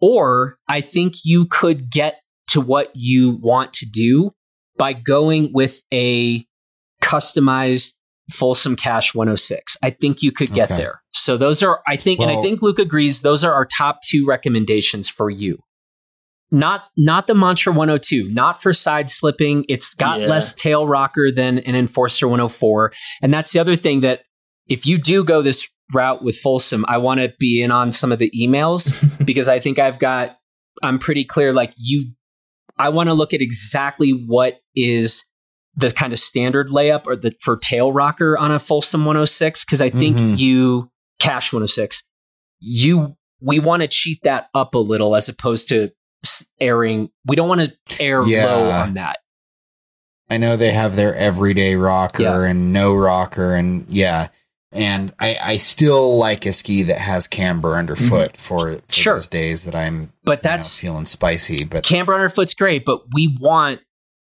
Or 0.00 0.58
I 0.68 0.80
think 0.80 1.24
you 1.24 1.46
could 1.46 1.88
get 1.90 2.16
to 2.48 2.60
what 2.60 2.90
you 2.94 3.38
want 3.40 3.72
to 3.74 3.86
do 3.86 4.32
by 4.76 4.92
going 4.92 5.50
with 5.52 5.82
a 5.92 6.44
customized 7.00 7.94
Folsom 8.30 8.76
Cash 8.76 9.14
106. 9.14 9.76
I 9.82 9.90
think 9.90 10.22
you 10.22 10.32
could 10.32 10.52
get 10.52 10.70
okay. 10.70 10.80
there. 10.80 11.02
So 11.12 11.36
those 11.36 11.62
are, 11.62 11.80
I 11.86 11.96
think, 11.96 12.20
well, 12.20 12.28
and 12.28 12.38
I 12.38 12.42
think 12.42 12.62
Luke 12.62 12.78
agrees. 12.78 13.22
Those 13.22 13.44
are 13.44 13.52
our 13.52 13.66
top 13.66 14.00
two 14.02 14.24
recommendations 14.26 15.08
for 15.08 15.30
you 15.30 15.58
not 16.54 16.84
not 16.96 17.26
the 17.26 17.34
Mantra 17.34 17.72
102, 17.72 18.30
not 18.30 18.62
for 18.62 18.72
side 18.72 19.10
slipping. 19.10 19.64
It's 19.68 19.92
got 19.92 20.20
yeah. 20.20 20.26
less 20.28 20.54
tail 20.54 20.86
rocker 20.86 21.30
than 21.32 21.58
an 21.58 21.74
Enforcer 21.74 22.28
104, 22.28 22.92
and 23.20 23.34
that's 23.34 23.52
the 23.52 23.58
other 23.58 23.76
thing 23.76 24.00
that 24.00 24.20
if 24.68 24.86
you 24.86 24.96
do 24.96 25.24
go 25.24 25.42
this 25.42 25.68
route 25.92 26.22
with 26.22 26.36
Folsom, 26.36 26.84
I 26.88 26.98
want 26.98 27.20
to 27.20 27.32
be 27.38 27.60
in 27.60 27.70
on 27.70 27.92
some 27.92 28.12
of 28.12 28.18
the 28.18 28.30
emails 28.38 28.94
because 29.26 29.48
I 29.48 29.58
think 29.58 29.78
I've 29.78 29.98
got 29.98 30.36
I'm 30.82 30.98
pretty 30.98 31.24
clear. 31.24 31.52
Like 31.52 31.74
you, 31.76 32.12
I 32.78 32.88
want 32.88 33.08
to 33.08 33.14
look 33.14 33.34
at 33.34 33.42
exactly 33.42 34.10
what 34.12 34.60
is 34.76 35.24
the 35.76 35.90
kind 35.90 36.12
of 36.12 36.18
standard 36.18 36.68
layup 36.68 37.06
or 37.06 37.16
the 37.16 37.34
for 37.40 37.56
tail 37.56 37.92
rocker 37.92 38.38
on 38.38 38.52
a 38.52 38.58
Folsom 38.58 39.04
106 39.04 39.64
because 39.64 39.80
I 39.80 39.90
think 39.90 40.16
mm-hmm. 40.16 40.36
you 40.36 40.90
cache 41.18 41.52
106 41.52 42.02
you 42.60 43.16
we 43.40 43.58
want 43.58 43.82
to 43.82 43.88
cheat 43.88 44.22
that 44.22 44.48
up 44.54 44.74
a 44.74 44.78
little 44.78 45.14
as 45.14 45.28
opposed 45.28 45.68
to 45.68 45.90
airing. 46.60 47.10
We 47.26 47.36
don't 47.36 47.48
want 47.48 47.60
to 47.60 48.02
air 48.02 48.22
yeah. 48.22 48.46
low 48.46 48.70
on 48.70 48.94
that. 48.94 49.18
I 50.30 50.38
know 50.38 50.56
they 50.56 50.72
have 50.72 50.96
their 50.96 51.14
everyday 51.14 51.74
rocker 51.74 52.22
yeah. 52.22 52.42
and 52.44 52.72
no 52.72 52.94
rocker, 52.94 53.54
and 53.54 53.86
yeah. 53.90 54.28
And 54.72 55.12
I, 55.20 55.38
I 55.40 55.56
still 55.58 56.16
like 56.16 56.46
a 56.46 56.52
ski 56.52 56.82
that 56.84 56.98
has 56.98 57.28
camber 57.28 57.76
underfoot 57.76 58.32
mm-hmm. 58.32 58.42
for, 58.42 58.78
for 58.88 58.92
sure. 58.92 59.14
those 59.14 59.28
days 59.28 59.64
that 59.64 59.74
I'm 59.74 60.12
but 60.24 60.42
that's 60.42 60.82
know, 60.82 60.88
feeling 60.88 61.06
spicy. 61.06 61.64
But 61.64 61.84
camber 61.84 62.14
underfoot's 62.14 62.54
great, 62.54 62.84
but 62.84 63.02
we 63.12 63.36
want 63.38 63.80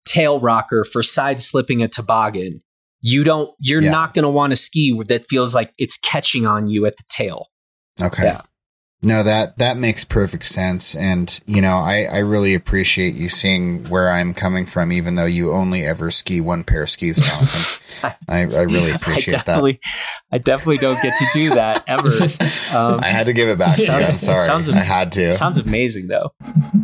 tail 0.09 0.41
rocker 0.41 0.85
for 0.85 1.03
side 1.03 1.41
slipping 1.41 1.83
a 1.83 1.89
toboggan. 1.89 2.63
You 3.01 3.23
don't. 3.23 3.51
You're 3.61 3.83
yeah. 3.83 3.91
not 3.91 4.15
going 4.15 4.25
to 4.25 4.29
want 4.29 4.53
a 4.53 4.57
ski 4.57 4.99
that 5.07 5.27
feels 5.29 5.55
like 5.55 5.73
it's 5.79 5.97
catching 5.99 6.47
on 6.47 6.69
you 6.69 6.87
at 6.87 6.97
the 6.97 7.05
tail. 7.09 7.47
Okay. 8.01 8.25
Yeah. 8.25 8.43
No, 9.01 9.23
that 9.23 9.59
that 9.59 9.77
makes 9.77 10.05
perfect 10.05 10.45
sense, 10.45 10.97
and 10.97 11.39
you 11.47 11.63
know, 11.63 11.77
I 11.77 12.03
I 12.03 12.19
really 12.19 12.53
appreciate 12.55 13.15
you 13.15 13.29
seeing 13.29 13.85
where 13.85 14.11
I'm 14.11 14.35
coming 14.35 14.67
from, 14.67 14.91
even 14.91 15.15
though 15.15 15.25
you 15.25 15.53
only 15.53 15.87
ever 15.87 16.11
ski 16.11 16.41
one 16.41 16.65
pair 16.65 16.83
of 16.83 16.91
skis. 16.91 17.25
I, 18.03 18.17
I 18.29 18.43
really 18.43 18.91
appreciate 18.95 19.49
I 19.49 19.61
that. 19.61 19.79
I 20.33 20.39
definitely 20.39 20.79
don't 20.79 21.01
get 21.01 21.17
to 21.17 21.27
do 21.33 21.51
that 21.51 21.85
ever. 21.87 22.09
Um, 22.69 23.01
I 23.03 23.09
had 23.09 23.27
to 23.27 23.33
give 23.33 23.49
it 23.49 23.59
back. 23.59 23.79
Sounds, 23.79 24.11
I'm 24.11 24.19
sorry. 24.19 24.45
Sounds, 24.45 24.69
I 24.69 24.81
had 24.81 25.13
to. 25.13 25.33
Sounds 25.33 25.57
amazing, 25.57 26.09
though. 26.09 26.35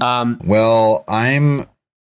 Um, 0.01 0.41
well, 0.43 1.05
I'm 1.07 1.67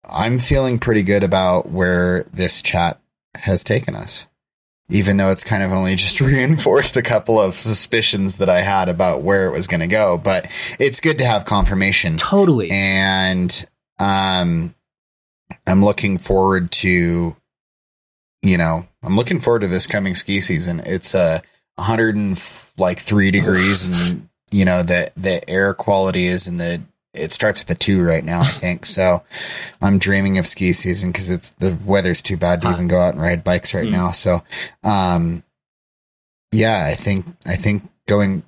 I'm 0.10 0.40
feeling 0.40 0.80
pretty 0.80 1.04
good 1.04 1.24
about 1.24 1.70
where 1.70 2.24
this 2.34 2.62
chat 2.62 3.00
has 3.36 3.64
taken 3.64 3.96
us 3.96 4.28
even 4.90 5.18
though 5.18 5.32
it's 5.32 5.44
kind 5.44 5.64
of 5.64 5.72
only 5.72 5.96
just 5.96 6.20
reinforced 6.22 6.98
a 6.98 7.02
couple 7.02 7.40
of 7.40 7.60
suspicions 7.60 8.38
that 8.38 8.50
I 8.50 8.62
had 8.62 8.90
about 8.90 9.22
where 9.22 9.48
it 9.48 9.52
was 9.52 9.68
going 9.68 9.82
to 9.82 9.88
go. 9.88 10.18
But 10.18 10.48
it's 10.80 11.00
good 11.00 11.18
to 11.18 11.26
have 11.26 11.46
confirmation. 11.46 12.18
Totally. 12.18 12.70
And 12.72 13.66
um, 14.00 14.76
I'm 15.66 15.84
looking 15.84 16.18
forward 16.18 16.72
to, 16.74 17.36
you 18.42 18.58
know, 18.58 18.88
I'm 19.04 19.16
looking 19.16 19.42
forward 19.42 19.62
to 19.62 19.68
this 19.68 19.88
coming 19.88 20.16
ski 20.16 20.42
season. 20.42 20.82
It's 20.86 21.16
a 21.16 21.20
uh, 21.20 21.40
100 21.76 22.16
and 22.16 22.42
like 22.78 23.00
three 23.02 23.32
degrees, 23.32 23.84
and 23.84 24.30
you 24.50 24.64
know 24.64 24.82
the 24.82 25.12
the 25.18 25.48
air 25.50 25.74
quality 25.74 26.26
is 26.26 26.48
in 26.48 26.56
the 26.56 26.82
it 27.16 27.34
starts 27.34 27.62
with 27.62 27.70
a 27.70 27.80
two 27.80 28.04
right 28.04 28.24
now, 28.24 28.42
I 28.42 28.46
think. 28.46 28.86
So 28.86 29.24
I'm 29.82 29.98
dreaming 29.98 30.38
of 30.38 30.48
ski 30.48 30.74
season 30.74 31.12
because 31.12 31.32
it's 31.32 31.52
the 31.52 31.78
weather's 31.86 32.22
too 32.22 32.38
bad 32.38 32.62
to 32.62 32.68
huh. 32.68 32.74
even 32.74 32.88
go 32.88 33.00
out 33.00 33.14
and 33.14 33.22
ride 33.22 33.44
bikes 33.44 33.74
right 33.74 33.88
mm. 33.88 33.92
now. 33.92 34.12
So, 34.12 34.44
um, 34.84 35.44
yeah, 36.52 36.86
I 36.86 36.96
think 36.96 37.26
I 37.46 37.56
think 37.56 37.90
going 38.08 38.44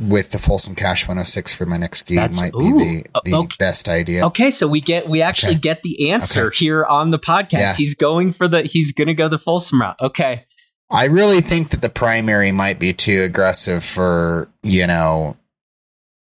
with 0.00 0.30
the 0.30 0.38
Folsom 0.38 0.74
Cash 0.74 1.02
106 1.06 1.52
for 1.52 1.66
my 1.66 1.76
next 1.76 2.00
ski 2.00 2.16
That's, 2.16 2.40
might 2.40 2.54
ooh, 2.54 2.78
be 2.78 3.02
the, 3.02 3.20
the 3.24 3.34
okay. 3.34 3.56
best 3.58 3.88
idea. 3.88 4.24
Okay, 4.26 4.50
so 4.50 4.66
we 4.66 4.80
get 4.80 5.08
we 5.08 5.20
actually 5.20 5.52
okay. 5.52 5.60
get 5.60 5.82
the 5.82 6.10
answer 6.10 6.46
okay. 6.46 6.56
here 6.56 6.84
on 6.84 7.10
the 7.10 7.18
podcast. 7.18 7.52
Yeah. 7.52 7.74
He's 7.74 7.94
going 7.94 8.32
for 8.32 8.48
the 8.48 8.62
he's 8.62 8.92
going 8.92 9.08
to 9.08 9.14
go 9.14 9.28
the 9.28 9.38
Folsom 9.38 9.80
route. 9.80 9.96
Okay. 10.00 10.46
I 10.92 11.04
really 11.04 11.40
think 11.40 11.70
that 11.70 11.82
the 11.82 11.88
primary 11.88 12.50
might 12.50 12.80
be 12.80 12.92
too 12.92 13.22
aggressive 13.22 13.84
for, 13.84 14.48
you 14.64 14.88
know, 14.88 15.36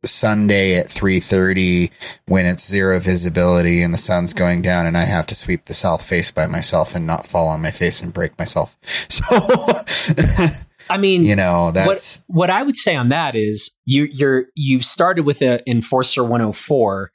Sunday 0.08 0.76
at 0.76 0.90
3:30 0.90 1.92
when 2.26 2.46
it's 2.46 2.68
zero 2.68 3.00
visibility 3.00 3.82
and 3.82 3.94
the 3.94 3.98
sun's 3.98 4.34
going 4.34 4.62
down 4.62 4.86
and 4.86 4.98
I 4.98 5.06
have 5.06 5.28
to 5.28 5.36
sweep 5.36 5.66
the 5.66 5.74
south 5.74 6.06
face 6.06 6.32
by 6.32 6.48
myself 6.48 6.96
and 6.96 7.06
not 7.06 7.28
fall 7.28 7.48
on 7.48 7.62
my 7.62 7.72
face 7.72 8.02
and 8.02 8.14
break 8.14 8.38
myself. 8.38 8.78
So 9.10 10.54
I 10.88 10.98
mean, 10.98 11.24
you 11.24 11.36
know, 11.36 11.72
that's 11.72 12.22
what, 12.28 12.38
what 12.38 12.50
I 12.52 12.62
would 12.62 12.76
say 12.76 12.96
on 12.96 13.10
that 13.10 13.36
is 13.36 13.76
you 13.86 14.08
you're 14.12 14.46
you 14.54 14.82
started 14.82 15.26
with 15.26 15.42
an 15.42 15.62
Enforcer 15.66 16.22
104 16.22 17.12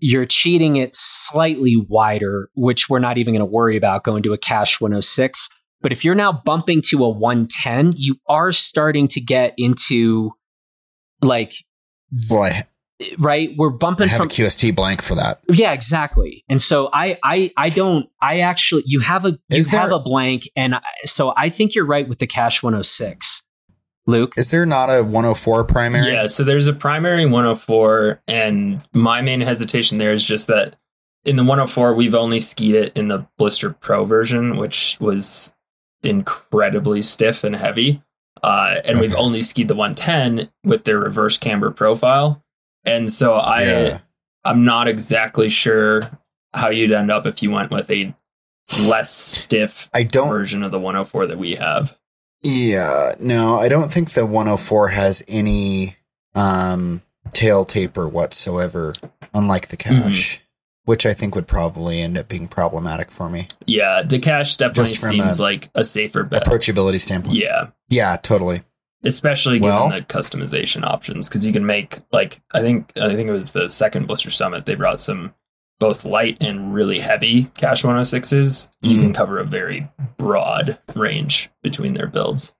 you're 0.00 0.26
cheating 0.26 0.76
it 0.76 0.94
slightly 0.94 1.76
wider, 1.88 2.50
which 2.54 2.88
we're 2.88 3.00
not 3.00 3.18
even 3.18 3.34
going 3.34 3.40
to 3.40 3.44
worry 3.44 3.76
about 3.76 4.04
going 4.04 4.22
to 4.22 4.32
a 4.32 4.38
cache 4.38 4.80
106. 4.80 5.48
But 5.80 5.92
if 5.92 6.04
you're 6.04 6.14
now 6.14 6.32
bumping 6.44 6.82
to 6.86 7.04
a 7.04 7.08
110, 7.08 7.94
you 7.96 8.16
are 8.28 8.52
starting 8.52 9.08
to 9.08 9.20
get 9.20 9.54
into 9.56 10.32
like 11.22 11.52
Boy, 12.28 12.64
right? 13.18 13.50
We're 13.56 13.70
bumping 13.70 14.06
I 14.08 14.12
have 14.12 14.18
from 14.18 14.28
qst 14.28 14.74
blank 14.74 15.02
for 15.02 15.14
that. 15.14 15.40
Yeah 15.48 15.72
exactly. 15.72 16.44
And 16.48 16.60
so 16.60 16.88
i 16.92 17.18
i 17.22 17.52
i 17.56 17.68
don't 17.68 18.08
i 18.20 18.40
actually 18.40 18.82
you 18.86 19.00
have 19.00 19.24
a 19.24 19.30
you 19.48 19.58
Is 19.58 19.68
have 19.68 19.90
there, 19.90 19.98
a 19.98 20.00
blank 20.00 20.48
and 20.56 20.74
I, 20.76 20.82
so 21.04 21.32
i 21.36 21.50
think 21.50 21.74
you're 21.74 21.86
right 21.86 22.08
with 22.08 22.18
the 22.18 22.26
cache 22.26 22.62
106 22.62 23.42
luke? 24.06 24.34
Is 24.36 24.50
there 24.50 24.66
not 24.66 24.88
a 24.88 25.02
104 25.02 25.64
primary? 25.64 26.12
Yeah 26.12 26.26
so 26.26 26.44
there's 26.44 26.66
a 26.66 26.72
primary 26.72 27.26
104 27.26 28.22
and 28.26 28.82
my 28.92 29.20
main 29.20 29.40
hesitation 29.40 29.98
there 29.98 30.12
is 30.12 30.24
just 30.24 30.46
that 30.48 30.76
in 31.24 31.36
the 31.36 31.42
104 31.42 31.94
we've 31.94 32.14
only 32.14 32.40
skied 32.40 32.74
it 32.74 32.96
in 32.96 33.08
the 33.08 33.26
blister 33.36 33.70
pro 33.70 34.04
version 34.04 34.56
which 34.56 34.96
was 35.00 35.54
incredibly 36.02 37.02
stiff 37.02 37.44
and 37.44 37.54
heavy 37.56 38.02
uh, 38.42 38.76
and 38.84 38.98
okay. 38.98 39.06
we've 39.06 39.16
only 39.16 39.42
skied 39.42 39.68
the 39.68 39.74
110 39.74 40.50
with 40.64 40.84
their 40.84 40.98
reverse 40.98 41.38
camber 41.38 41.70
profile. 41.70 42.42
And 42.84 43.10
so 43.10 43.34
I 43.34 43.62
yeah. 43.62 43.98
I'm 44.44 44.64
not 44.64 44.88
exactly 44.88 45.48
sure 45.48 46.02
how 46.54 46.70
you'd 46.70 46.92
end 46.92 47.10
up 47.10 47.26
if 47.26 47.42
you 47.42 47.50
went 47.50 47.70
with 47.70 47.90
a 47.90 48.14
less 48.80 49.10
stiff 49.10 49.88
I 49.92 50.02
don't, 50.02 50.28
version 50.28 50.62
of 50.62 50.70
the 50.70 50.78
104 50.78 51.26
that 51.26 51.38
we 51.38 51.56
have. 51.56 51.96
Yeah, 52.42 53.14
no, 53.18 53.58
I 53.58 53.68
don't 53.68 53.92
think 53.92 54.12
the 54.12 54.24
104 54.24 54.88
has 54.88 55.24
any 55.26 55.96
um, 56.34 57.02
tail 57.32 57.64
taper 57.64 58.08
whatsoever, 58.08 58.94
unlike 59.34 59.68
the 59.68 59.76
cache. 59.76 60.36
Mm-hmm 60.36 60.44
which 60.88 61.04
I 61.04 61.12
think 61.12 61.34
would 61.34 61.46
probably 61.46 62.00
end 62.00 62.16
up 62.16 62.28
being 62.28 62.48
problematic 62.48 63.10
for 63.10 63.28
me. 63.28 63.48
Yeah, 63.66 64.02
the 64.02 64.18
cache 64.18 64.56
definitely 64.56 64.94
seems 64.94 65.38
a, 65.38 65.42
like 65.42 65.68
a 65.74 65.84
safer 65.84 66.22
bet. 66.22 66.46
Approachability 66.46 66.98
standpoint. 66.98 67.36
Yeah. 67.36 67.66
Yeah, 67.90 68.16
totally. 68.16 68.62
Especially 69.04 69.58
given 69.58 69.68
well, 69.68 69.90
the 69.90 70.00
customization 70.00 70.84
options, 70.84 71.28
because 71.28 71.44
you 71.44 71.52
can 71.52 71.66
make 71.66 71.98
like 72.10 72.40
I 72.54 72.62
think 72.62 72.90
I 72.96 73.14
think 73.14 73.28
it 73.28 73.32
was 73.32 73.52
the 73.52 73.68
second 73.68 74.06
Blister 74.06 74.30
Summit 74.30 74.64
they 74.64 74.76
brought 74.76 75.02
some 75.02 75.34
both 75.78 76.06
light 76.06 76.38
and 76.40 76.72
really 76.72 77.00
heavy 77.00 77.50
Cash 77.54 77.82
106s, 77.82 78.70
you 78.80 78.92
mm-hmm. 78.92 79.02
can 79.02 79.12
cover 79.12 79.38
a 79.38 79.44
very 79.44 79.90
broad 80.16 80.78
range 80.94 81.50
between 81.62 81.92
their 81.92 82.06
builds. 82.06 82.54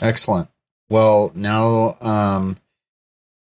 Excellent. 0.00 0.48
Well, 0.88 1.30
now 1.34 1.98
um, 2.00 2.56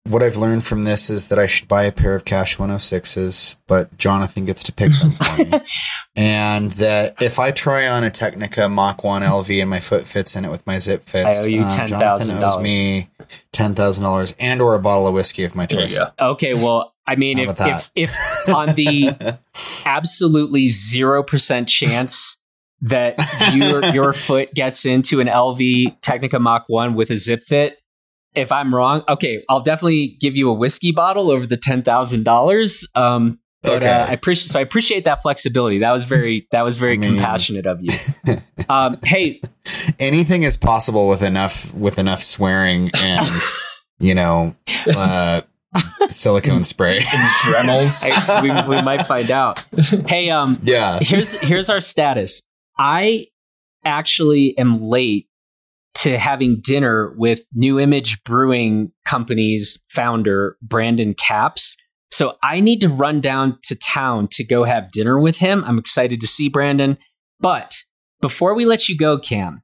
what 0.05 0.23
I've 0.23 0.35
learned 0.35 0.65
from 0.65 0.83
this 0.83 1.09
is 1.09 1.27
that 1.27 1.37
I 1.37 1.45
should 1.45 1.67
buy 1.67 1.83
a 1.83 1.91
pair 1.91 2.15
of 2.15 2.25
Cash 2.25 2.57
106s, 2.57 3.55
but 3.67 3.95
Jonathan 3.97 4.45
gets 4.45 4.63
to 4.63 4.73
pick 4.73 4.91
them 4.93 5.11
for 5.11 5.45
me. 5.45 5.61
and 6.15 6.71
that 6.73 7.21
if 7.21 7.37
I 7.37 7.51
try 7.51 7.87
on 7.87 8.03
a 8.03 8.09
Tecnica 8.09 8.71
Mach 8.71 9.03
1 9.03 9.21
LV 9.21 9.61
and 9.61 9.69
my 9.69 9.79
foot 9.79 10.07
fits 10.07 10.35
in 10.35 10.43
it 10.43 10.49
with 10.49 10.65
my 10.65 10.79
zip 10.79 11.05
fits, 11.05 11.37
I 11.37 11.41
owe 11.41 11.45
you 11.45 11.61
$10,000. 11.61 11.83
Uh, 11.83 11.85
Jonathan 11.85 12.43
owes 12.43 12.57
me 12.57 13.09
$10,000 13.53 14.35
and 14.39 14.61
or 14.61 14.73
a 14.73 14.79
bottle 14.79 15.07
of 15.07 15.13
whiskey 15.13 15.43
of 15.43 15.55
my 15.55 15.67
choice. 15.67 15.97
Okay, 16.19 16.55
well, 16.55 16.93
I 17.05 17.15
mean, 17.15 17.37
if, 17.37 17.59
if, 17.59 17.91
if 17.95 18.49
on 18.49 18.73
the 18.73 19.37
absolutely 19.85 20.67
0% 20.67 21.67
chance 21.67 22.37
that 22.81 23.19
your 23.53 23.85
your 23.93 24.13
foot 24.13 24.53
gets 24.55 24.85
into 24.85 25.19
an 25.19 25.27
LV 25.27 26.01
Tecnica 26.01 26.41
Mach 26.41 26.63
1 26.67 26.95
with 26.95 27.11
a 27.11 27.17
zip 27.17 27.43
fit, 27.43 27.80
if 28.35 28.51
I'm 28.51 28.73
wrong, 28.73 29.03
okay, 29.09 29.43
I'll 29.49 29.61
definitely 29.61 30.17
give 30.19 30.35
you 30.35 30.49
a 30.49 30.53
whiskey 30.53 30.91
bottle 30.91 31.31
over 31.31 31.45
the 31.45 31.57
ten 31.57 31.83
thousand 31.83 32.23
dollars. 32.23 32.87
Um, 32.95 33.39
but 33.63 33.73
uh, 33.73 33.75
okay. 33.75 33.89
uh, 33.89 34.05
I 34.07 34.11
appreciate 34.11 34.51
so 34.51 34.59
I 34.59 34.63
appreciate 34.63 35.03
that 35.05 35.21
flexibility. 35.21 35.79
That 35.79 35.91
was 35.91 36.03
very 36.03 36.47
that 36.51 36.63
was 36.63 36.77
very 36.77 36.93
I 36.93 36.97
mean, 36.97 37.15
compassionate 37.15 37.65
of 37.65 37.79
you. 37.81 37.93
Um, 38.69 38.99
hey, 39.03 39.41
anything 39.99 40.43
is 40.43 40.55
possible 40.55 41.09
with 41.09 41.21
enough 41.21 41.73
with 41.73 41.99
enough 41.99 42.23
swearing 42.23 42.89
and 42.93 43.27
you 43.99 44.15
know 44.15 44.55
uh, 44.95 45.41
silicone 46.09 46.63
spray 46.63 46.97
and 47.11 47.29
Dremels. 47.43 48.09
I, 48.09 48.41
we, 48.41 48.75
we 48.75 48.81
might 48.81 49.07
find 49.07 49.29
out. 49.29 49.65
Hey, 50.07 50.29
um, 50.29 50.59
yeah. 50.63 50.99
Here's 50.99 51.33
here's 51.41 51.69
our 51.69 51.81
status. 51.81 52.43
I 52.77 53.27
actually 53.83 54.57
am 54.57 54.81
late 54.81 55.27
to 55.93 56.17
having 56.17 56.59
dinner 56.61 57.13
with 57.17 57.41
New 57.53 57.79
Image 57.79 58.23
Brewing 58.23 58.91
Company's 59.05 59.77
founder, 59.89 60.57
Brandon 60.61 61.13
Capps. 61.13 61.75
So 62.11 62.35
I 62.43 62.59
need 62.59 62.81
to 62.81 62.89
run 62.89 63.21
down 63.21 63.57
to 63.63 63.75
town 63.75 64.27
to 64.31 64.43
go 64.43 64.63
have 64.63 64.91
dinner 64.91 65.19
with 65.19 65.37
him. 65.37 65.63
I'm 65.65 65.79
excited 65.79 66.21
to 66.21 66.27
see 66.27 66.49
Brandon. 66.49 66.97
But 67.39 67.75
before 68.21 68.53
we 68.53 68.65
let 68.65 68.89
you 68.89 68.97
go, 68.97 69.17
Kam, 69.17 69.63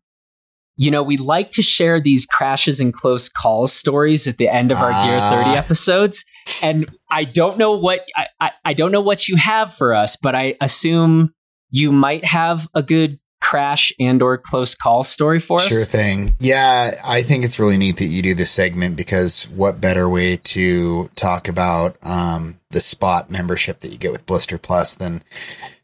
you 0.77 0.91
know, 0.91 1.01
we 1.01 1.17
like 1.17 1.49
to 1.51 1.61
share 1.61 1.99
these 1.99 2.25
crashes 2.25 2.79
and 2.79 2.93
close 2.93 3.29
calls 3.29 3.73
stories 3.73 4.27
at 4.27 4.37
the 4.37 4.47
end 4.47 4.71
of 4.71 4.77
our 4.77 4.91
uh. 4.91 5.05
Gear 5.05 5.19
30 5.19 5.49
ah. 5.49 5.53
episodes. 5.55 6.23
And 6.61 6.89
I 7.09 7.23
don't 7.23 7.57
know 7.57 7.75
what 7.75 8.05
I, 8.15 8.27
I, 8.39 8.51
I 8.65 8.73
don't 8.73 8.91
know 8.91 9.01
what 9.01 9.27
you 9.27 9.37
have 9.37 9.73
for 9.73 9.93
us, 9.93 10.15
but 10.15 10.35
I 10.35 10.55
assume 10.61 11.33
you 11.69 11.91
might 11.91 12.23
have 12.25 12.67
a 12.73 12.83
good 12.83 13.19
crash 13.41 13.91
and 13.99 14.21
or 14.21 14.37
close 14.37 14.75
call 14.75 15.03
story 15.03 15.39
for 15.39 15.59
us? 15.61 15.67
Sure 15.67 15.85
thing. 15.85 16.35
Yeah, 16.39 16.99
I 17.03 17.23
think 17.23 17.43
it's 17.43 17.59
really 17.59 17.77
neat 17.77 17.97
that 17.97 18.07
you 18.07 18.21
do 18.21 18.33
this 18.33 18.51
segment 18.51 18.95
because 18.95 19.47
what 19.49 19.81
better 19.81 20.09
way 20.09 20.37
to 20.37 21.09
talk 21.15 21.47
about 21.47 21.97
um, 22.03 22.59
the 22.69 22.79
spot 22.79 23.29
membership 23.29 23.79
that 23.81 23.91
you 23.91 23.97
get 23.97 24.11
with 24.11 24.25
Blister 24.25 24.57
Plus 24.57 24.93
than 24.93 25.23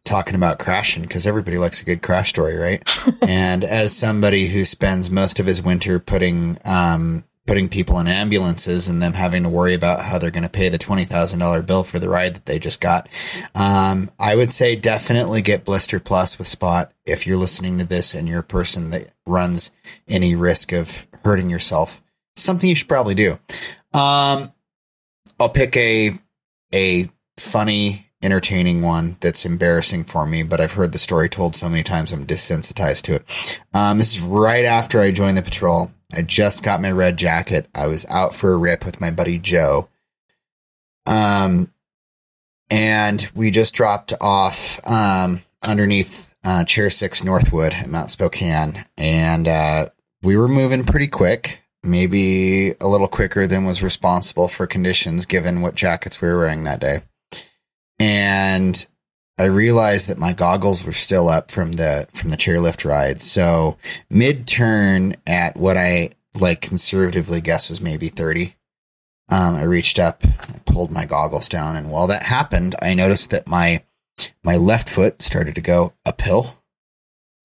talking 0.04 0.36
about 0.36 0.60
crashing 0.60 1.04
because 1.04 1.26
everybody 1.26 1.58
likes 1.58 1.82
a 1.82 1.86
good 1.86 2.02
crash 2.02 2.30
story, 2.30 2.58
right? 2.58 2.84
and 3.22 3.64
as 3.64 3.96
somebody 3.96 4.48
who 4.48 4.66
spends 4.66 5.10
most 5.10 5.40
of 5.40 5.46
his 5.46 5.62
winter 5.62 6.00
putting 6.00 6.58
um, 6.66 7.24
putting 7.46 7.68
people 7.68 8.00
in 8.00 8.08
ambulances 8.08 8.88
and 8.88 9.02
them 9.02 9.14
having 9.14 9.44
to 9.44 9.50
worry 9.50 9.74
about 9.74 10.04
how 10.04 10.18
they're 10.18 10.32
going 10.32 10.44
to 10.44 10.50
pay 10.50 10.70
the 10.70 10.80
$20,000 10.80 11.66
bill 11.66 11.84
for 11.84 12.00
the 12.00 12.08
ride 12.08 12.36
that 12.36 12.46
they 12.46 12.58
just 12.58 12.80
got. 12.80 13.10
Um, 13.54 14.12
I 14.18 14.36
would 14.36 14.52
say 14.52 14.76
definitely 14.76 15.42
get 15.42 15.66
Blister 15.66 16.00
Plus 16.00 16.38
with 16.38 16.48
Spot 16.48 16.92
if 17.06 17.28
you're 17.28 17.38
listening 17.38 17.78
to 17.80 17.86
this 17.86 18.14
and 18.14 18.30
you're 18.30 18.40
a 18.40 18.44
person 18.44 18.92
that 18.92 19.10
runs 19.26 19.72
any 20.08 20.36
risk 20.36 20.72
of 20.72 21.06
hurting 21.26 21.50
yourself. 21.50 22.02
Something 22.38 22.70
you 22.70 22.76
should 22.76 22.88
probably 22.88 23.16
do. 23.16 23.40
Um, 23.94 24.54
I'll 25.40 25.50
pick 25.50 25.76
a, 25.76 26.18
a 26.74 27.10
funny, 27.38 28.08
entertaining 28.22 28.82
one 28.82 29.18
that's 29.20 29.46
embarrassing 29.46 30.06
for 30.06 30.26
me, 30.26 30.44
but 30.44 30.62
I've 30.62 30.74
heard 30.74 30.94
the 30.94 30.98
story 30.98 31.28
told 31.28 31.58
so 31.58 31.68
many 31.68 31.84
times 31.84 32.14
I'm 32.14 32.26
desensitized 32.26 33.02
to 33.04 33.16
it. 33.16 33.60
Um, 33.74 33.98
this 33.98 34.16
is 34.16 34.22
right 34.22 34.64
after 34.64 35.02
I 35.02 35.12
joined 35.12 35.38
the 35.38 35.42
patrol. 35.42 35.92
I 36.14 36.22
just 36.22 36.64
got 36.64 36.82
my 36.82 36.92
red 36.92 37.18
jacket. 37.18 37.68
I 37.74 37.88
was 37.88 38.06
out 38.06 38.36
for 38.36 38.54
a 38.54 38.58
rip 38.58 38.86
with 38.86 39.02
my 39.02 39.10
buddy 39.10 39.40
Joe. 39.40 39.90
Um, 41.06 41.72
and 42.70 43.30
we 43.36 43.52
just 43.52 43.74
dropped 43.74 44.14
off 44.22 44.80
um, 44.88 45.42
underneath 45.62 46.34
uh, 46.44 46.64
Chair 46.66 46.90
Six 46.90 47.24
Northwood 47.24 47.74
at 47.74 47.90
Mount 47.90 48.10
Spokane, 48.10 48.86
and 48.98 49.48
uh, 49.48 49.90
we 50.22 50.38
were 50.38 50.48
moving 50.48 50.84
pretty 50.84 51.08
quick. 51.08 51.62
Maybe 51.84 52.72
a 52.80 52.88
little 52.88 53.10
quicker 53.10 53.46
than 53.46 53.66
was 53.66 53.84
responsible 53.84 54.48
for 54.48 54.66
conditions, 54.68 55.26
given 55.26 55.62
what 55.62 55.76
jackets 55.76 56.22
we 56.22 56.30
were 56.30 56.38
wearing 56.38 56.64
that 56.64 56.80
day. 56.80 57.04
And 58.00 58.86
I 59.38 59.46
realized 59.46 60.08
that 60.08 60.20
my 60.20 60.34
goggles 60.34 60.84
were 60.84 60.92
still 60.92 61.28
up 61.28 61.50
from 61.50 61.74
the 61.74 62.08
from 62.14 62.30
the 62.30 62.38
chairlift 62.38 62.86
ride. 62.86 63.22
So 63.22 63.78
mid 64.10 64.48
turn 64.48 65.16
at 65.26 65.58
what 65.58 65.76
I 65.76 66.12
like 66.36 66.62
conservatively 66.62 67.42
guess 67.42 67.70
was 67.70 67.82
maybe 67.82 68.10
30. 68.10 68.56
Um, 69.30 69.56
I 69.56 69.64
reached 69.64 70.00
up, 70.00 70.24
pulled 70.66 70.92
my 70.92 71.06
goggles 71.06 71.50
down, 71.50 71.76
and 71.76 71.90
while 71.90 72.08
that 72.08 72.24
happened, 72.24 72.76
I 72.82 72.94
noticed 72.94 73.32
that 73.32 73.48
my 73.48 73.84
my 74.44 74.58
left 74.58 74.90
foot 74.90 75.22
started 75.22 75.56
to 75.56 75.62
go 75.62 75.94
uphill 76.06 76.58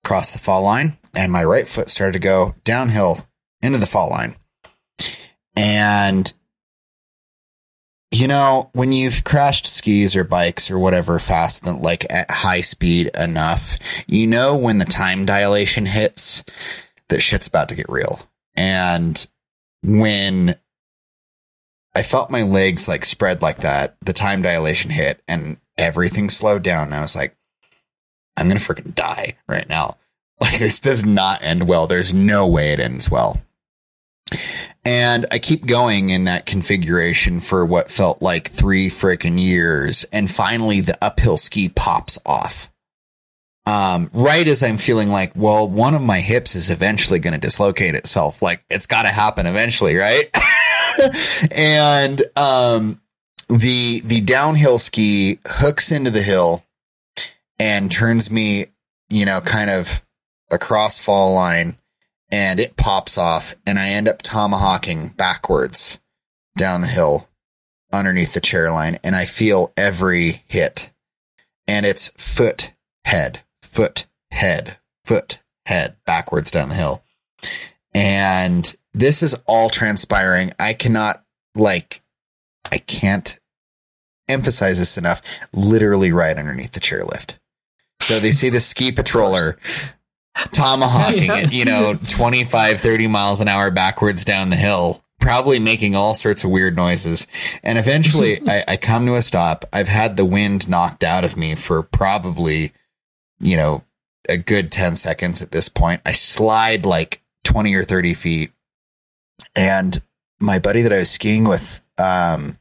across 0.03 0.31
the 0.31 0.39
fall 0.39 0.63
line, 0.63 0.97
and 1.15 1.31
my 1.31 1.43
right 1.43 1.67
foot 1.67 1.89
started 1.89 2.13
to 2.13 2.19
go 2.19 2.53
downhill 2.63 3.27
into 3.61 3.79
the 3.79 3.87
fall 3.87 4.09
line. 4.09 4.35
And 5.55 6.31
you 8.11 8.27
know, 8.27 8.69
when 8.73 8.91
you've 8.91 9.23
crashed 9.23 9.67
skis 9.67 10.15
or 10.15 10.23
bikes 10.23 10.71
or 10.71 10.79
whatever 10.79 11.19
fast, 11.19 11.65
like 11.65 12.05
at 12.09 12.29
high 12.31 12.61
speed 12.61 13.11
enough, 13.15 13.77
you 14.07 14.25
know 14.25 14.55
when 14.55 14.79
the 14.79 14.85
time 14.85 15.25
dilation 15.25 15.85
hits 15.85 16.43
that 17.09 17.21
shit's 17.21 17.47
about 17.47 17.69
to 17.69 17.75
get 17.75 17.89
real. 17.89 18.21
And 18.55 19.25
when 19.83 20.55
I 21.95 22.01
felt 22.01 22.31
my 22.31 22.41
legs 22.41 22.87
like 22.87 23.05
spread 23.05 23.41
like 23.41 23.57
that, 23.57 23.95
the 24.01 24.13
time 24.13 24.41
dilation 24.41 24.89
hit 24.89 25.21
and 25.27 25.57
everything 25.77 26.29
slowed 26.29 26.63
down. 26.63 26.87
And 26.87 26.95
I 26.95 27.01
was 27.01 27.15
like, 27.15 27.35
I'm 28.37 28.47
going 28.47 28.59
to 28.59 28.65
freaking 28.65 28.95
die 28.95 29.35
right 29.47 29.67
now. 29.67 29.97
Like 30.41 30.59
this 30.59 30.79
does 30.79 31.03
not 31.03 31.43
end 31.43 31.67
well. 31.67 31.85
There's 31.85 32.13
no 32.13 32.47
way 32.47 32.71
it 32.71 32.79
ends 32.79 33.11
well. 33.11 33.41
And 34.85 35.25
I 35.31 35.39
keep 35.39 35.65
going 35.65 36.09
in 36.09 36.25
that 36.25 36.45
configuration 36.45 37.41
for 37.41 37.65
what 37.65 37.91
felt 37.91 38.21
like 38.21 38.51
three 38.51 38.89
freaking 38.89 39.41
years. 39.41 40.05
And 40.11 40.31
finally 40.31 40.81
the 40.81 40.97
uphill 41.03 41.37
ski 41.37 41.69
pops 41.69 42.17
off. 42.25 42.69
Um, 43.65 44.09
right 44.13 44.47
as 44.47 44.63
I'm 44.63 44.77
feeling 44.77 45.09
like, 45.09 45.33
well, 45.35 45.67
one 45.67 45.93
of 45.93 46.01
my 46.01 46.21
hips 46.21 46.55
is 46.55 46.71
eventually 46.71 47.19
going 47.19 47.39
to 47.39 47.47
dislocate 47.47 47.93
itself. 47.93 48.41
Like 48.41 48.63
it's 48.69 48.87
got 48.87 49.03
to 49.03 49.09
happen 49.09 49.45
eventually, 49.45 49.95
right? 49.95 50.35
and, 51.51 52.23
um, 52.35 53.01
the, 53.47 54.01
the 54.01 54.21
downhill 54.21 54.77
ski 54.77 55.39
hooks 55.45 55.91
into 55.91 56.11
the 56.11 56.21
hill 56.21 56.63
and 57.57 57.91
turns 57.91 58.31
me, 58.31 58.67
you 59.09 59.25
know, 59.25 59.41
kind 59.41 59.69
of 59.69 60.05
across 60.51 60.99
fall 60.99 61.33
line 61.33 61.78
and 62.31 62.59
it 62.59 62.77
pops 62.77 63.17
off 63.17 63.55
and 63.65 63.79
I 63.79 63.89
end 63.89 64.07
up 64.07 64.21
tomahawking 64.21 65.09
backwards 65.09 65.99
down 66.57 66.81
the 66.81 66.87
hill 66.87 67.27
underneath 67.91 68.33
the 68.33 68.41
chair 68.41 68.71
line 68.71 68.99
and 69.03 69.15
I 69.15 69.25
feel 69.25 69.73
every 69.75 70.43
hit 70.47 70.91
and 71.67 71.85
it's 71.85 72.09
foot, 72.17 72.73
head, 73.05 73.41
foot, 73.61 74.05
head, 74.31 74.77
foot, 75.05 75.39
head 75.65 75.95
backwards 76.05 76.51
down 76.51 76.69
the 76.69 76.75
hill. 76.75 77.03
And 77.93 78.75
this 78.93 79.21
is 79.21 79.35
all 79.45 79.69
transpiring. 79.69 80.51
I 80.59 80.73
cannot 80.73 81.23
like, 81.55 82.01
I 82.71 82.77
can't 82.79 83.39
emphasize 84.27 84.79
this 84.79 84.97
enough. 84.97 85.21
Literally 85.53 86.11
right 86.11 86.37
underneath 86.37 86.71
the 86.71 86.79
chairlift. 86.79 87.35
So 88.01 88.19
they 88.19 88.31
see 88.31 88.49
the 88.49 88.59
ski 88.59 88.91
patroller 88.91 89.57
tomahawking 90.51 91.23
yeah. 91.23 91.37
it, 91.37 91.53
you 91.53 91.65
know, 91.65 91.95
25, 92.09 92.79
30 92.79 93.07
miles 93.07 93.41
an 93.41 93.47
hour 93.47 93.71
backwards 93.71 94.25
down 94.25 94.49
the 94.49 94.55
hill, 94.55 95.03
probably 95.19 95.59
making 95.59 95.95
all 95.95 96.13
sorts 96.13 96.43
of 96.43 96.49
weird 96.49 96.75
noises. 96.75 97.27
And 97.63 97.77
eventually 97.77 98.41
I, 98.47 98.63
I 98.67 98.77
come 98.77 99.05
to 99.05 99.15
a 99.15 99.21
stop. 99.21 99.65
I've 99.71 99.87
had 99.87 100.17
the 100.17 100.25
wind 100.25 100.69
knocked 100.69 101.03
out 101.03 101.23
of 101.23 101.37
me 101.37 101.55
for 101.55 101.83
probably, 101.83 102.73
you 103.39 103.57
know, 103.57 103.83
a 104.27 104.37
good 104.37 104.71
10 104.71 104.95
seconds 104.95 105.41
at 105.41 105.51
this 105.51 105.69
point. 105.69 106.01
I 106.05 106.11
slide 106.11 106.85
like 106.85 107.21
20 107.43 107.73
or 107.73 107.83
30 107.83 108.13
feet 108.13 108.51
and 109.55 110.01
my 110.39 110.59
buddy 110.59 110.81
that 110.81 110.93
I 110.93 110.97
was 110.97 111.09
skiing 111.09 111.45
with, 111.45 111.81
um, 111.97 112.59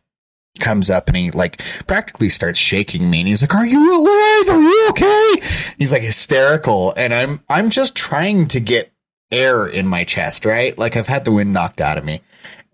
comes 0.58 0.90
up 0.90 1.08
and 1.08 1.16
he 1.16 1.30
like 1.30 1.62
practically 1.86 2.28
starts 2.28 2.58
shaking 2.58 3.08
me 3.08 3.20
and 3.20 3.28
he's 3.28 3.40
like, 3.40 3.54
are 3.54 3.66
you 3.66 3.96
alive? 3.96 4.48
Are 4.48 4.60
you 4.60 4.86
okay? 4.90 5.34
He's 5.78 5.92
like 5.92 6.02
hysterical. 6.02 6.92
And 6.96 7.14
I'm, 7.14 7.40
I'm 7.48 7.70
just 7.70 7.94
trying 7.94 8.48
to 8.48 8.60
get 8.60 8.92
air 9.30 9.66
in 9.66 9.86
my 9.86 10.04
chest, 10.04 10.44
right? 10.44 10.76
Like 10.76 10.96
I've 10.96 11.06
had 11.06 11.24
the 11.24 11.32
wind 11.32 11.52
knocked 11.52 11.80
out 11.80 11.96
of 11.96 12.04
me 12.04 12.20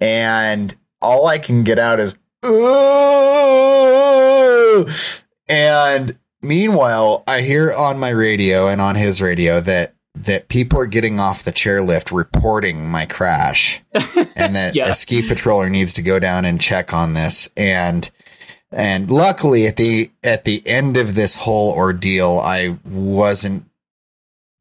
and 0.01 0.77
all 1.01 1.27
I 1.27 1.39
can 1.39 1.65
get 1.65 1.79
out 1.79 2.01
is, 2.01 2.17
Ooh! 2.45 2.55
and 5.49 6.19
meanwhile, 6.43 7.25
I 7.27 7.41
hear 7.41 7.73
on 7.73 7.99
my 7.99 8.11
radio 8.11 8.69
and 8.69 8.81
on 8.81 8.97
his 8.97 9.23
radio 9.23 9.61
that 9.63 9.95
that 10.17 10.47
people 10.49 10.79
are 10.79 10.87
getting 10.87 11.19
off 11.19 11.43
the 11.43 11.51
chairlift 11.51 12.15
reporting 12.15 12.89
my 12.89 13.05
crash 13.05 13.83
and 14.37 14.55
that 14.55 14.77
yeah. 14.77 14.89
a 14.89 14.95
ski 14.95 15.27
patroller 15.29 15.69
needs 15.69 15.93
to 15.93 16.03
go 16.03 16.21
down 16.21 16.45
and 16.45 16.61
check 16.61 16.95
on 16.95 17.15
this 17.15 17.49
and 17.57 18.13
and 18.75 19.11
luckily 19.11 19.67
at 19.67 19.77
the 19.77 20.11
at 20.23 20.45
the 20.45 20.67
end 20.67 20.97
of 20.97 21.15
this 21.15 21.37
whole 21.37 21.73
ordeal 21.73 22.39
I 22.39 22.79
wasn't 22.85 23.67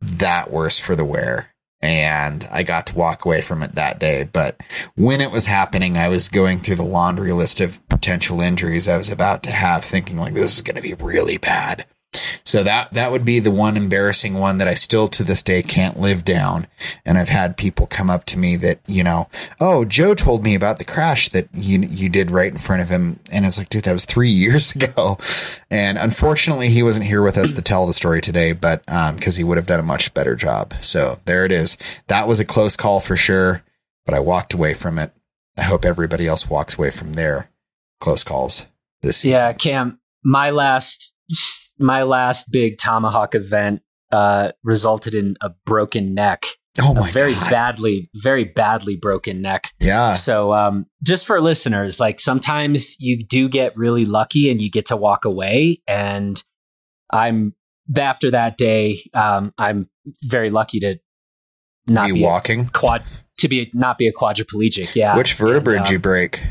that 0.02 0.52
worse 0.52 0.78
for 0.78 0.96
the 0.96 1.06
wear 1.06 1.54
and 1.84 2.48
I 2.50 2.64
got 2.64 2.88
to 2.88 2.96
walk 2.96 3.26
away 3.26 3.42
from 3.42 3.62
it 3.62 3.76
that 3.76 4.00
day. 4.00 4.24
But 4.24 4.62
when 4.96 5.20
it 5.20 5.32
was 5.32 5.48
happening, 5.48 5.98
I 5.98 6.08
was 6.08 6.30
going 6.30 6.60
through 6.60 6.78
the 6.78 6.84
laundry 6.84 7.34
list 7.34 7.60
of 7.60 7.86
potential 7.90 8.40
injuries 8.40 8.88
I 8.88 8.96
was 8.96 9.10
about 9.10 9.44
to 9.44 9.52
have, 9.52 9.84
thinking 9.84 10.16
like 10.16 10.34
this 10.34 10.56
is 10.56 10.62
going 10.62 10.78
to 10.78 10.82
be 10.82 10.94
really 10.94 11.38
bad. 11.38 11.86
So 12.44 12.64
that 12.64 12.94
that 12.94 13.12
would 13.12 13.26
be 13.26 13.40
the 13.40 13.52
one 13.52 13.78
embarrassing 13.78 14.36
one 14.36 14.58
that 14.58 14.68
I 14.68 14.74
still 14.74 15.08
to 15.10 15.24
this 15.24 15.42
day 15.42 15.64
can't 15.64 16.00
live 16.00 16.24
down. 16.26 16.68
And 17.06 17.18
I've 17.18 17.30
had 17.30 17.58
people 17.58 17.88
come 17.88 18.10
up 18.10 18.26
to 18.26 18.38
me 18.38 18.56
that, 18.58 18.80
you 18.88 19.04
know, 19.04 19.28
oh, 19.60 19.86
Joe 19.86 20.14
told 20.14 20.44
me 20.44 20.56
about 20.56 20.80
the 20.80 20.86
crash 20.86 21.30
that 21.30 21.48
you 21.54 21.80
you 21.80 22.10
did 22.10 22.32
right 22.32 22.52
in 22.52 22.60
front 22.60 22.82
of 22.82 22.90
him. 22.90 23.20
And 23.32 23.46
it's 23.46 23.58
like, 23.58 23.70
dude, 23.70 23.86
that 23.86 23.94
was 23.94 24.06
three 24.06 24.32
years 24.44 24.76
ago. 24.76 25.18
And 25.70 25.98
unfortunately 25.98 26.70
he 26.70 26.84
wasn't 26.84 27.06
here 27.06 27.24
with 27.24 27.38
us 27.38 27.54
to 27.54 27.62
tell 27.62 27.88
the 27.88 27.94
story 27.94 28.22
today, 28.22 28.54
but 28.54 28.84
um 28.90 29.16
because 29.16 29.36
he 29.36 29.44
would 29.44 29.58
have 29.58 29.68
done 29.68 29.80
a 29.80 29.84
much 29.84 30.14
better 30.14 30.36
job. 30.36 30.74
So 30.82 31.20
there 31.26 31.46
it 31.46 31.52
is. 31.52 31.78
That 32.08 32.28
was 32.28 32.40
a 32.40 32.46
close 32.46 32.76
call 32.76 33.00
for 33.00 33.16
sure, 33.16 33.64
but 34.06 34.16
I 34.16 34.20
walked 34.20 34.54
away 34.54 34.74
from 34.74 35.00
it. 35.00 35.12
I 35.58 35.64
hope 35.64 35.86
everybody 35.86 36.28
else 36.28 36.50
walks 36.50 36.78
away 36.78 36.90
from 36.90 37.14
their 37.14 37.50
close 38.00 38.24
calls 38.24 38.66
this 39.02 39.18
season. 39.18 39.32
Yeah, 39.32 39.54
Kam, 39.54 40.00
my 40.24 40.50
last 40.50 41.13
my 41.80 42.04
last 42.04 42.48
big 42.52 42.78
tomahawk 42.78 43.36
event 43.36 43.82
uh, 44.12 44.52
resulted 44.64 45.14
in 45.14 45.36
a 45.42 45.52
broken 45.66 46.14
neck. 46.14 46.46
Oh 46.80 46.94
my 46.94 47.12
very 47.12 47.36
God. 47.36 47.52
badly, 47.52 48.10
very 48.16 48.46
badly 48.46 48.96
broken 48.96 49.42
neck. 49.42 49.72
Yeah. 49.80 50.14
So, 50.14 50.54
um, 50.54 50.88
just 51.04 51.28
for 51.28 51.40
listeners, 51.40 52.00
like 52.00 52.20
sometimes 52.20 52.96
you 53.00 53.24
do 53.24 53.48
get 53.48 53.78
really 53.78 54.06
lucky 54.06 54.50
and 54.50 54.60
you 54.60 54.72
get 54.72 54.88
to 54.88 54.98
walk 54.98 55.26
away. 55.26 55.82
And 55.88 56.42
I'm 57.12 57.54
after 57.96 58.32
that 58.32 58.58
day, 58.58 59.04
um, 59.14 59.54
I'm 59.58 59.88
very 60.24 60.50
lucky 60.50 60.80
to 60.80 60.98
not 61.86 62.08
be, 62.08 62.14
be 62.14 62.24
walking 62.24 62.70
quad 62.70 63.04
to 63.38 63.48
be 63.48 63.70
not 63.74 64.00
be 64.00 64.08
a 64.08 64.14
quadriplegic. 64.14 64.96
Yeah. 64.96 65.16
Which 65.16 65.34
vertebrae 65.34 65.78
did 65.78 65.88
um, 65.88 65.94
you 65.94 66.00
break? 66.00 66.42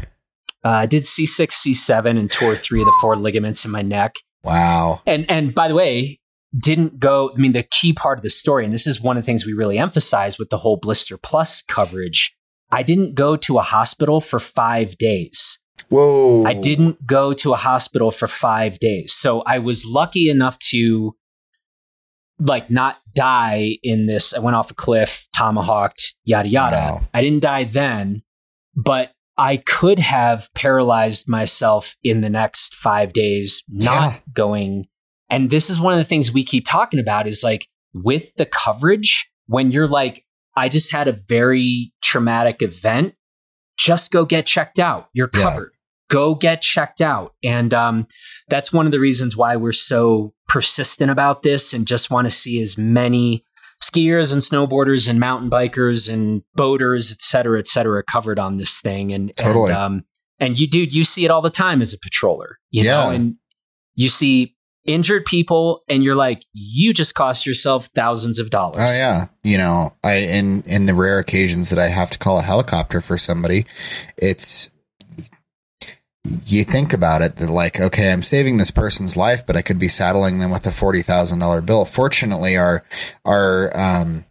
Uh, 0.64 0.68
I 0.68 0.86
did 0.86 1.02
C6, 1.02 1.48
C7, 1.48 2.18
and 2.18 2.30
tore 2.30 2.54
three 2.54 2.80
of 2.80 2.86
the 2.86 2.96
four 3.00 3.16
ligaments 3.16 3.64
in 3.64 3.72
my 3.72 3.82
neck. 3.82 4.14
Wow. 4.42 5.02
And 5.06 5.30
and 5.30 5.54
by 5.54 5.68
the 5.68 5.74
way, 5.74 6.20
didn't 6.56 6.98
go 6.98 7.32
I 7.34 7.40
mean 7.40 7.52
the 7.52 7.62
key 7.62 7.92
part 7.92 8.18
of 8.18 8.22
the 8.22 8.30
story 8.30 8.64
and 8.64 8.74
this 8.74 8.86
is 8.86 9.00
one 9.00 9.16
of 9.16 9.22
the 9.22 9.26
things 9.26 9.46
we 9.46 9.52
really 9.52 9.78
emphasize 9.78 10.38
with 10.38 10.50
the 10.50 10.58
whole 10.58 10.76
Blister 10.76 11.16
Plus 11.16 11.62
coverage. 11.62 12.34
I 12.70 12.82
didn't 12.82 13.14
go 13.14 13.36
to 13.36 13.58
a 13.58 13.62
hospital 13.62 14.20
for 14.20 14.38
5 14.38 14.96
days. 14.96 15.58
Whoa. 15.90 16.44
I 16.44 16.54
didn't 16.54 17.06
go 17.06 17.34
to 17.34 17.52
a 17.52 17.56
hospital 17.56 18.10
for 18.10 18.26
5 18.26 18.78
days. 18.78 19.12
So 19.12 19.42
I 19.42 19.58
was 19.58 19.84
lucky 19.84 20.30
enough 20.30 20.58
to 20.70 21.14
like 22.38 22.70
not 22.70 22.96
die 23.14 23.78
in 23.82 24.06
this 24.06 24.34
I 24.34 24.40
went 24.40 24.56
off 24.56 24.70
a 24.70 24.74
cliff, 24.74 25.28
tomahawked, 25.36 26.16
yada 26.24 26.48
yada. 26.48 26.76
Wow. 26.76 27.00
I 27.14 27.20
didn't 27.20 27.42
die 27.42 27.64
then, 27.64 28.22
but 28.74 29.12
I 29.36 29.56
could 29.56 29.98
have 29.98 30.48
paralyzed 30.54 31.28
myself 31.28 31.96
in 32.02 32.20
the 32.20 32.30
next 32.30 32.74
five 32.74 33.12
days, 33.12 33.62
not 33.68 34.12
yeah. 34.12 34.18
going. 34.32 34.86
And 35.30 35.50
this 35.50 35.70
is 35.70 35.80
one 35.80 35.94
of 35.94 35.98
the 35.98 36.08
things 36.08 36.32
we 36.32 36.44
keep 36.44 36.66
talking 36.66 37.00
about 37.00 37.26
is 37.26 37.42
like 37.42 37.66
with 37.94 38.34
the 38.34 38.46
coverage, 38.46 39.30
when 39.46 39.70
you're 39.70 39.88
like, 39.88 40.24
I 40.56 40.68
just 40.68 40.92
had 40.92 41.08
a 41.08 41.18
very 41.28 41.92
traumatic 42.02 42.60
event, 42.60 43.14
just 43.78 44.10
go 44.10 44.24
get 44.24 44.46
checked 44.46 44.78
out. 44.78 45.08
You're 45.14 45.28
covered. 45.28 45.72
Yeah. 45.72 45.78
Go 46.14 46.34
get 46.34 46.60
checked 46.60 47.00
out. 47.00 47.34
And 47.42 47.72
um, 47.72 48.06
that's 48.48 48.72
one 48.72 48.84
of 48.84 48.92
the 48.92 49.00
reasons 49.00 49.34
why 49.34 49.56
we're 49.56 49.72
so 49.72 50.34
persistent 50.46 51.10
about 51.10 51.42
this 51.42 51.72
and 51.72 51.86
just 51.86 52.10
want 52.10 52.26
to 52.26 52.30
see 52.30 52.60
as 52.60 52.76
many 52.76 53.46
skiers 53.82 54.32
and 54.32 54.40
snowboarders 54.40 55.08
and 55.08 55.18
mountain 55.20 55.50
bikers 55.50 56.10
and 56.12 56.42
boaters, 56.54 57.10
et 57.10 57.20
cetera, 57.20 57.58
et 57.58 57.66
cetera, 57.66 58.02
covered 58.04 58.38
on 58.38 58.56
this 58.56 58.80
thing. 58.80 59.12
And, 59.12 59.36
totally. 59.36 59.70
and, 59.70 59.78
um, 59.78 60.04
and 60.38 60.58
you, 60.58 60.68
dude, 60.68 60.94
you 60.94 61.04
see 61.04 61.24
it 61.24 61.30
all 61.30 61.42
the 61.42 61.50
time 61.50 61.82
as 61.82 61.92
a 61.92 61.98
patroller, 61.98 62.52
you 62.70 62.84
yeah. 62.84 63.04
know, 63.04 63.10
and 63.10 63.34
you 63.94 64.08
see 64.08 64.56
injured 64.84 65.24
people 65.24 65.82
and 65.88 66.02
you're 66.02 66.14
like, 66.14 66.44
you 66.52 66.94
just 66.94 67.14
cost 67.14 67.44
yourself 67.46 67.88
thousands 67.94 68.38
of 68.38 68.50
dollars. 68.50 68.80
Oh 68.80 68.92
yeah. 68.92 69.26
You 69.42 69.58
know, 69.58 69.94
I, 70.02 70.14
in, 70.14 70.62
in 70.62 70.86
the 70.86 70.94
rare 70.94 71.18
occasions 71.18 71.68
that 71.70 71.78
I 71.78 71.88
have 71.88 72.10
to 72.10 72.18
call 72.18 72.38
a 72.38 72.42
helicopter 72.42 73.00
for 73.00 73.18
somebody, 73.18 73.66
it's, 74.16 74.68
you 76.24 76.64
think 76.64 76.92
about 76.92 77.22
it 77.22 77.36
that 77.36 77.50
like, 77.50 77.80
okay, 77.80 78.12
I'm 78.12 78.22
saving 78.22 78.56
this 78.56 78.70
person's 78.70 79.16
life, 79.16 79.44
but 79.44 79.56
I 79.56 79.62
could 79.62 79.78
be 79.78 79.88
saddling 79.88 80.38
them 80.38 80.50
with 80.50 80.66
a 80.66 80.72
forty 80.72 81.02
thousand 81.02 81.40
dollar 81.40 81.60
bill. 81.60 81.84
Fortunately, 81.84 82.56
our 82.56 82.84
our 83.24 83.76
um, 83.76 84.24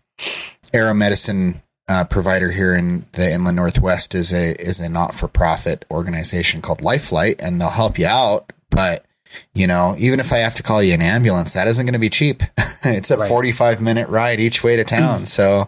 aeromedicine 0.74 1.62
uh, 1.88 2.06
provider 2.06 2.52
here 2.52 2.74
in 2.74 3.06
the 3.14 3.32
inland 3.32 3.58
northwest 3.58 4.16
is 4.16 4.32
a 4.32 4.56
is 4.62 4.80
a 4.80 4.88
not 4.88 5.16
for 5.16 5.28
profit 5.28 5.84
organization 5.92 6.62
called 6.62 6.82
Lifelight, 6.82 7.42
and 7.42 7.60
they'll 7.60 7.70
help 7.70 8.00
you 8.00 8.08
out. 8.08 8.54
But 8.70 9.06
you 9.54 9.68
know, 9.68 9.96
even 9.98 10.22
if 10.22 10.32
I 10.32 10.38
have 10.38 10.56
to 10.56 10.64
call 10.64 10.82
you 10.82 10.94
an 10.94 11.02
ambulance, 11.02 11.52
that 11.54 11.68
isn't 11.68 11.86
going 11.86 11.94
to 11.94 12.00
be 12.00 12.10
cheap. 12.10 12.42
it's 12.84 13.12
a 13.12 13.18
right. 13.18 13.28
forty 13.28 13.52
five 13.52 13.82
minute 13.82 14.08
ride 14.08 14.40
each 14.40 14.64
way 14.64 14.78
to 14.78 14.86
town. 14.86 15.26
so 15.26 15.68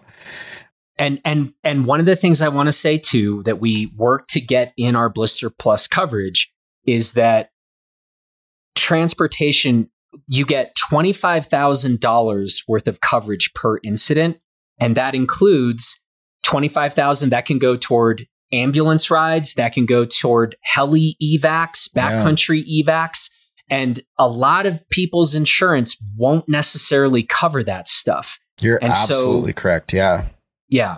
and 0.98 1.20
and 1.26 1.54
and 1.64 1.86
one 1.86 2.00
of 2.00 2.06
the 2.06 2.16
things 2.16 2.41
I 2.41 2.50
want 2.50 2.68
to 2.68 2.74
say 2.74 2.98
too 2.98 3.44
that 3.44 3.60
we 3.60 3.91
work 3.96 4.28
to 4.30 4.41
get 4.41 4.74
in 4.78 4.96
our 4.96 5.10
Blister 5.10 5.50
Plus 5.50 5.88
coverage 5.88 6.52
is 6.86 7.14
that 7.14 7.50
transportation 8.76 9.89
you 10.28 10.46
get 10.46 10.76
$25,000 10.91 12.64
worth 12.68 12.88
of 12.88 13.02
coverage 13.02 13.52
per 13.56 13.80
incident 13.84 14.38
and 14.80 14.96
that 14.96 15.16
includes 15.16 16.00
25,000 16.44 17.30
that 17.30 17.46
can 17.46 17.58
go 17.58 17.76
toward 17.76 18.28
ambulance 18.52 19.10
rides, 19.10 19.56
that 19.56 19.74
can 19.74 19.86
go 19.86 20.06
toward 20.06 20.56
heli 20.62 21.18
evacs, 21.22 21.89
backcountry 21.96 22.64
yeah. 22.66 22.84
evacs, 22.84 23.30
and 23.70 24.04
a 24.20 24.28
lot 24.28 24.66
of 24.66 24.88
people's 24.89 25.36
insurance 25.36 25.98
won't 26.16 26.48
necessarily 26.48 27.24
cover 27.24 27.64
that 27.64 27.88
stuff. 27.88 28.38
You're 28.62 28.78
and 28.82 28.94
absolutely 28.94 29.52
so, 29.52 29.56
correct. 29.56 29.94
Yeah. 29.94 30.28
Yeah. 30.74 30.97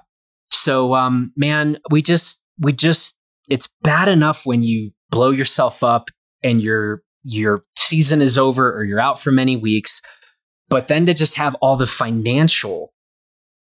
So, 0.52 0.96
um, 0.96 1.34
man, 1.36 1.80
we 1.92 2.02
just, 2.02 2.42
we 2.58 2.72
just, 2.72 3.18
it's 3.50 3.68
bad 3.82 4.08
enough 4.08 4.46
when 4.46 4.62
you 4.62 4.92
blow 5.10 5.32
yourself 5.32 5.84
up 5.84 6.10
and 6.42 6.62
your, 6.62 7.04
your 7.24 7.66
season 7.78 8.22
is 8.22 8.38
over 8.38 8.74
or 8.74 8.86
you're 8.86 9.02
out 9.02 9.20
for 9.20 9.34
many 9.34 9.58
weeks. 9.58 10.02
But 10.70 10.88
then 10.88 11.06
to 11.08 11.14
just 11.14 11.36
have 11.36 11.56
all 11.56 11.76
the 11.76 11.88
financial 11.88 12.94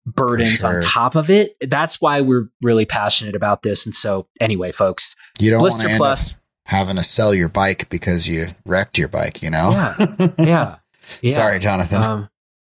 burdens 0.06 0.60
sure. 0.60 0.78
on 0.78 0.82
top 0.82 1.16
of 1.16 1.30
it, 1.30 1.58
that's 1.68 2.00
why 2.00 2.22
we're 2.22 2.48
really 2.62 2.86
passionate 2.86 3.36
about 3.36 3.64
this. 3.64 3.86
And 3.86 3.94
so, 3.94 4.28
anyway, 4.40 4.72
folks, 4.72 5.14
you 5.40 5.52
don't 5.52 5.60
Blister 5.60 5.98
Plus 5.98 6.36
having 6.68 6.96
to 6.96 7.04
sell 7.04 7.34
your 7.34 7.50
bike 7.50 7.90
because 7.90 8.30
you 8.30 8.56
wrecked 8.66 8.98
your 8.98 9.10
bike, 9.10 9.42
you 9.42 9.50
know? 9.50 9.72
Yeah. 9.72 10.28
Yeah. 10.38 10.76
yeah. 11.22 11.36
Sorry, 11.36 11.60
Jonathan. 11.60 12.02
Um, 12.02 12.30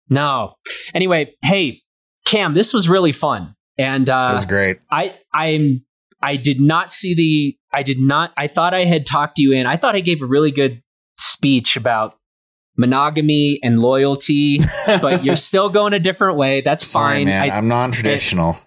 no. 0.09 0.55
Anyway, 0.95 1.35
hey, 1.43 1.83
Kam, 2.27 2.55
this 2.55 2.75
was 2.75 2.89
really 2.89 3.13
fun. 3.13 3.55
And 3.79 4.11
uh, 4.11 4.29
it 4.33 4.35
was 4.35 4.45
great. 4.45 4.79
I 4.91 5.15
I'm 5.33 5.85
I 6.23 6.37
did 6.37 6.61
not 6.61 6.91
see 6.91 7.15
the 7.15 7.57
I 7.77 7.83
did 7.83 7.99
not 7.99 8.33
I 8.37 8.47
thought 8.47 8.75
I 8.75 8.85
had 8.85 9.07
talked 9.07 9.39
you 9.39 9.53
in. 9.53 9.67
I 9.67 9.77
thought 9.77 9.95
I 9.95 10.01
gave 10.01 10.23
a 10.23 10.27
really 10.27 10.51
good 10.51 10.83
speech 11.19 11.77
about 11.77 12.19
monogamy 12.77 13.59
and 13.63 13.81
loyalty, 13.81 14.61
but 14.87 15.25
you're 15.25 15.37
still 15.37 15.69
going 15.69 15.93
a 15.93 15.99
different 15.99 16.37
way. 16.37 16.61
That's 16.61 16.87
Sorry, 16.87 17.19
fine. 17.19 17.27
Man, 17.27 17.51
I, 17.51 17.57
am 17.57 17.69
non-traditional. 17.69 18.59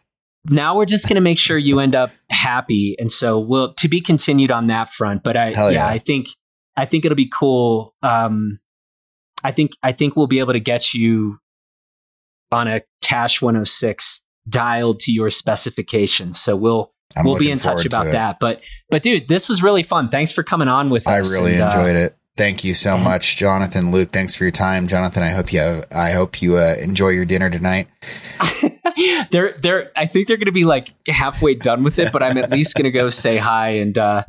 now 0.45 0.75
we're 0.75 0.85
just 0.85 1.07
going 1.07 1.15
to 1.15 1.21
make 1.21 1.37
sure 1.37 1.57
you 1.57 1.79
end 1.79 1.95
up 1.95 2.11
happy, 2.29 2.95
and 2.99 3.11
so 3.11 3.39
we'll 3.39 3.73
to 3.75 3.87
be 3.87 4.01
continued 4.01 4.51
on 4.51 4.67
that 4.67 4.91
front. 4.91 5.23
But 5.23 5.37
I, 5.37 5.49
yeah, 5.49 5.69
yeah, 5.69 5.87
I 5.87 5.99
think 5.99 6.27
I 6.75 6.85
think 6.85 7.05
it'll 7.05 7.15
be 7.15 7.31
cool. 7.31 7.95
Um, 8.03 8.59
I 9.43 9.51
think 9.51 9.71
I 9.81 9.91
think 9.91 10.15
we'll 10.15 10.27
be 10.27 10.39
able 10.39 10.53
to 10.53 10.59
get 10.59 10.93
you 10.93 11.39
on 12.51 12.67
a 12.67 12.81
Cash 13.01 13.41
106 13.41 14.21
dialed 14.47 14.99
to 15.01 15.11
your 15.11 15.29
specifications. 15.29 16.39
So 16.39 16.55
we'll 16.55 16.91
I'm 17.15 17.25
we'll 17.25 17.37
be 17.37 17.51
in 17.51 17.59
touch 17.59 17.85
about 17.85 18.11
that. 18.11 18.37
But 18.39 18.63
but 18.89 19.01
dude, 19.01 19.27
this 19.27 19.49
was 19.49 19.63
really 19.63 19.83
fun. 19.83 20.09
Thanks 20.09 20.31
for 20.31 20.43
coming 20.43 20.67
on 20.67 20.89
with 20.89 21.07
us. 21.07 21.31
I 21.31 21.33
really 21.33 21.53
and, 21.53 21.63
uh, 21.63 21.67
enjoyed 21.67 21.95
uh, 21.95 21.99
it. 21.99 22.17
Thank 22.37 22.63
you 22.63 22.73
so 22.73 22.97
much, 23.09 23.35
Jonathan, 23.35 23.91
Luke. 23.91 24.11
Thanks 24.11 24.35
for 24.35 24.43
your 24.43 24.51
time, 24.51 24.87
Jonathan. 24.87 25.23
I 25.23 25.31
hope 25.31 25.51
you 25.51 25.59
have, 25.59 25.85
I 25.91 26.11
hope 26.11 26.41
you 26.41 26.57
uh, 26.57 26.75
enjoy 26.79 27.09
your 27.09 27.25
dinner 27.25 27.49
tonight. 27.49 27.87
they're 29.31 29.57
they're 29.61 29.91
I 29.95 30.05
think 30.05 30.27
they're 30.27 30.37
going 30.37 30.45
to 30.45 30.51
be 30.51 30.65
like 30.65 30.93
halfway 31.07 31.55
done 31.55 31.83
with 31.83 31.99
it, 31.99 32.11
but 32.11 32.23
I'm 32.23 32.37
at 32.37 32.49
least 32.51 32.75
going 32.75 32.85
to 32.85 32.91
go 32.91 33.09
say 33.09 33.37
hi 33.37 33.69
and 33.71 33.97
uh, 33.97 34.23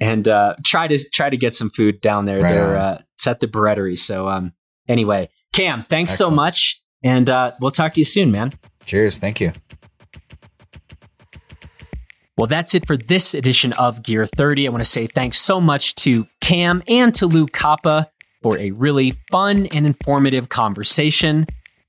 and 0.00 0.26
uh, 0.28 0.56
try 0.64 0.88
to 0.88 0.98
try 1.10 1.30
to 1.30 1.36
get 1.36 1.54
some 1.54 1.70
food 1.70 2.00
down 2.00 2.24
there. 2.26 2.38
Right 2.38 2.52
they're 2.52 2.76
uh, 2.76 3.02
it's 3.14 3.26
at 3.26 3.40
the 3.40 3.46
breadery. 3.46 3.98
So 3.98 4.28
um, 4.28 4.52
anyway, 4.88 5.30
Kam, 5.52 5.84
thanks 5.88 6.12
Excellent. 6.12 6.32
so 6.32 6.34
much, 6.34 6.82
and 7.04 7.30
uh, 7.30 7.52
we'll 7.60 7.70
talk 7.70 7.94
to 7.94 8.00
you 8.00 8.04
soon, 8.04 8.32
man. 8.32 8.52
Cheers. 8.84 9.18
Thank 9.18 9.40
you. 9.40 9.52
Well, 12.36 12.48
that's 12.48 12.74
it 12.74 12.84
for 12.86 12.96
this 12.96 13.32
edition 13.32 13.72
of 13.74 14.02
Gear 14.02 14.26
Therapy. 14.26 14.66
I 14.66 14.70
want 14.70 14.82
to 14.82 14.88
say 14.88 15.06
thanks 15.06 15.38
so 15.38 15.60
much 15.60 15.94
to 15.96 16.26
Kam 16.40 16.82
and 16.88 17.14
to 17.14 17.26
Luke 17.26 17.52
Koppa 17.52 18.08
for 18.42 18.58
a 18.58 18.72
really 18.72 19.12
fun 19.30 19.66
and 19.66 19.86
informative 19.86 20.48
conversation. 20.48 21.46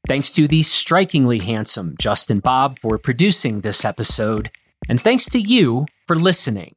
Thanks 0.07 0.31
to 0.33 0.47
the 0.47 0.61
strikingly 0.61 1.39
handsome 1.39 1.95
Justin 1.99 2.41
Bob 2.41 2.77
for 2.77 2.99
producing 2.99 3.61
this 3.61 3.83
episode. 3.83 4.51
And 4.87 5.01
thanks 5.01 5.25
to 5.29 5.39
you 5.39 5.87
for 6.05 6.15
listening. 6.15 6.73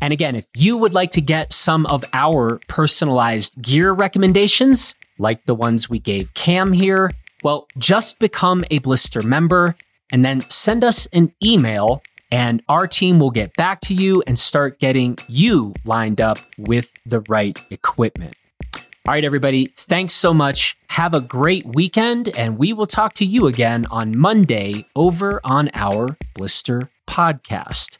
And 0.00 0.12
again, 0.12 0.34
if 0.34 0.46
you 0.56 0.78
would 0.78 0.94
like 0.94 1.10
to 1.12 1.20
get 1.20 1.52
some 1.52 1.84
of 1.86 2.04
our 2.14 2.58
personalized 2.68 3.60
gear 3.60 3.92
recommendations, 3.92 4.94
like 5.18 5.44
the 5.44 5.54
ones 5.54 5.90
we 5.90 5.98
gave 5.98 6.32
Kam 6.32 6.72
here, 6.72 7.10
well, 7.42 7.66
just 7.78 8.18
become 8.18 8.64
a 8.70 8.78
Blister 8.78 9.22
member 9.22 9.76
and 10.10 10.24
then 10.24 10.40
send 10.48 10.84
us 10.84 11.06
an 11.12 11.32
email 11.42 12.02
and 12.30 12.62
our 12.68 12.86
team 12.86 13.18
will 13.18 13.30
get 13.30 13.54
back 13.56 13.80
to 13.82 13.94
you 13.94 14.22
and 14.26 14.38
start 14.38 14.80
getting 14.80 15.18
you 15.28 15.74
lined 15.84 16.20
up 16.20 16.38
with 16.56 16.90
the 17.04 17.20
right 17.28 17.60
equipment. 17.70 18.34
All 18.74 19.14
right, 19.14 19.24
everybody, 19.24 19.66
thanks 19.66 20.14
so 20.14 20.32
much. 20.32 20.76
Have 20.88 21.12
a 21.12 21.20
great 21.20 21.66
weekend, 21.66 22.28
and 22.38 22.56
we 22.56 22.72
will 22.72 22.86
talk 22.86 23.14
to 23.14 23.26
you 23.26 23.48
again 23.48 23.84
on 23.90 24.16
Monday 24.16 24.86
over 24.94 25.40
on 25.42 25.70
our 25.74 26.16
Blister 26.34 26.88
podcast. 27.08 27.98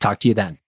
Talk 0.00 0.20
to 0.20 0.28
you 0.28 0.34
then. 0.34 0.58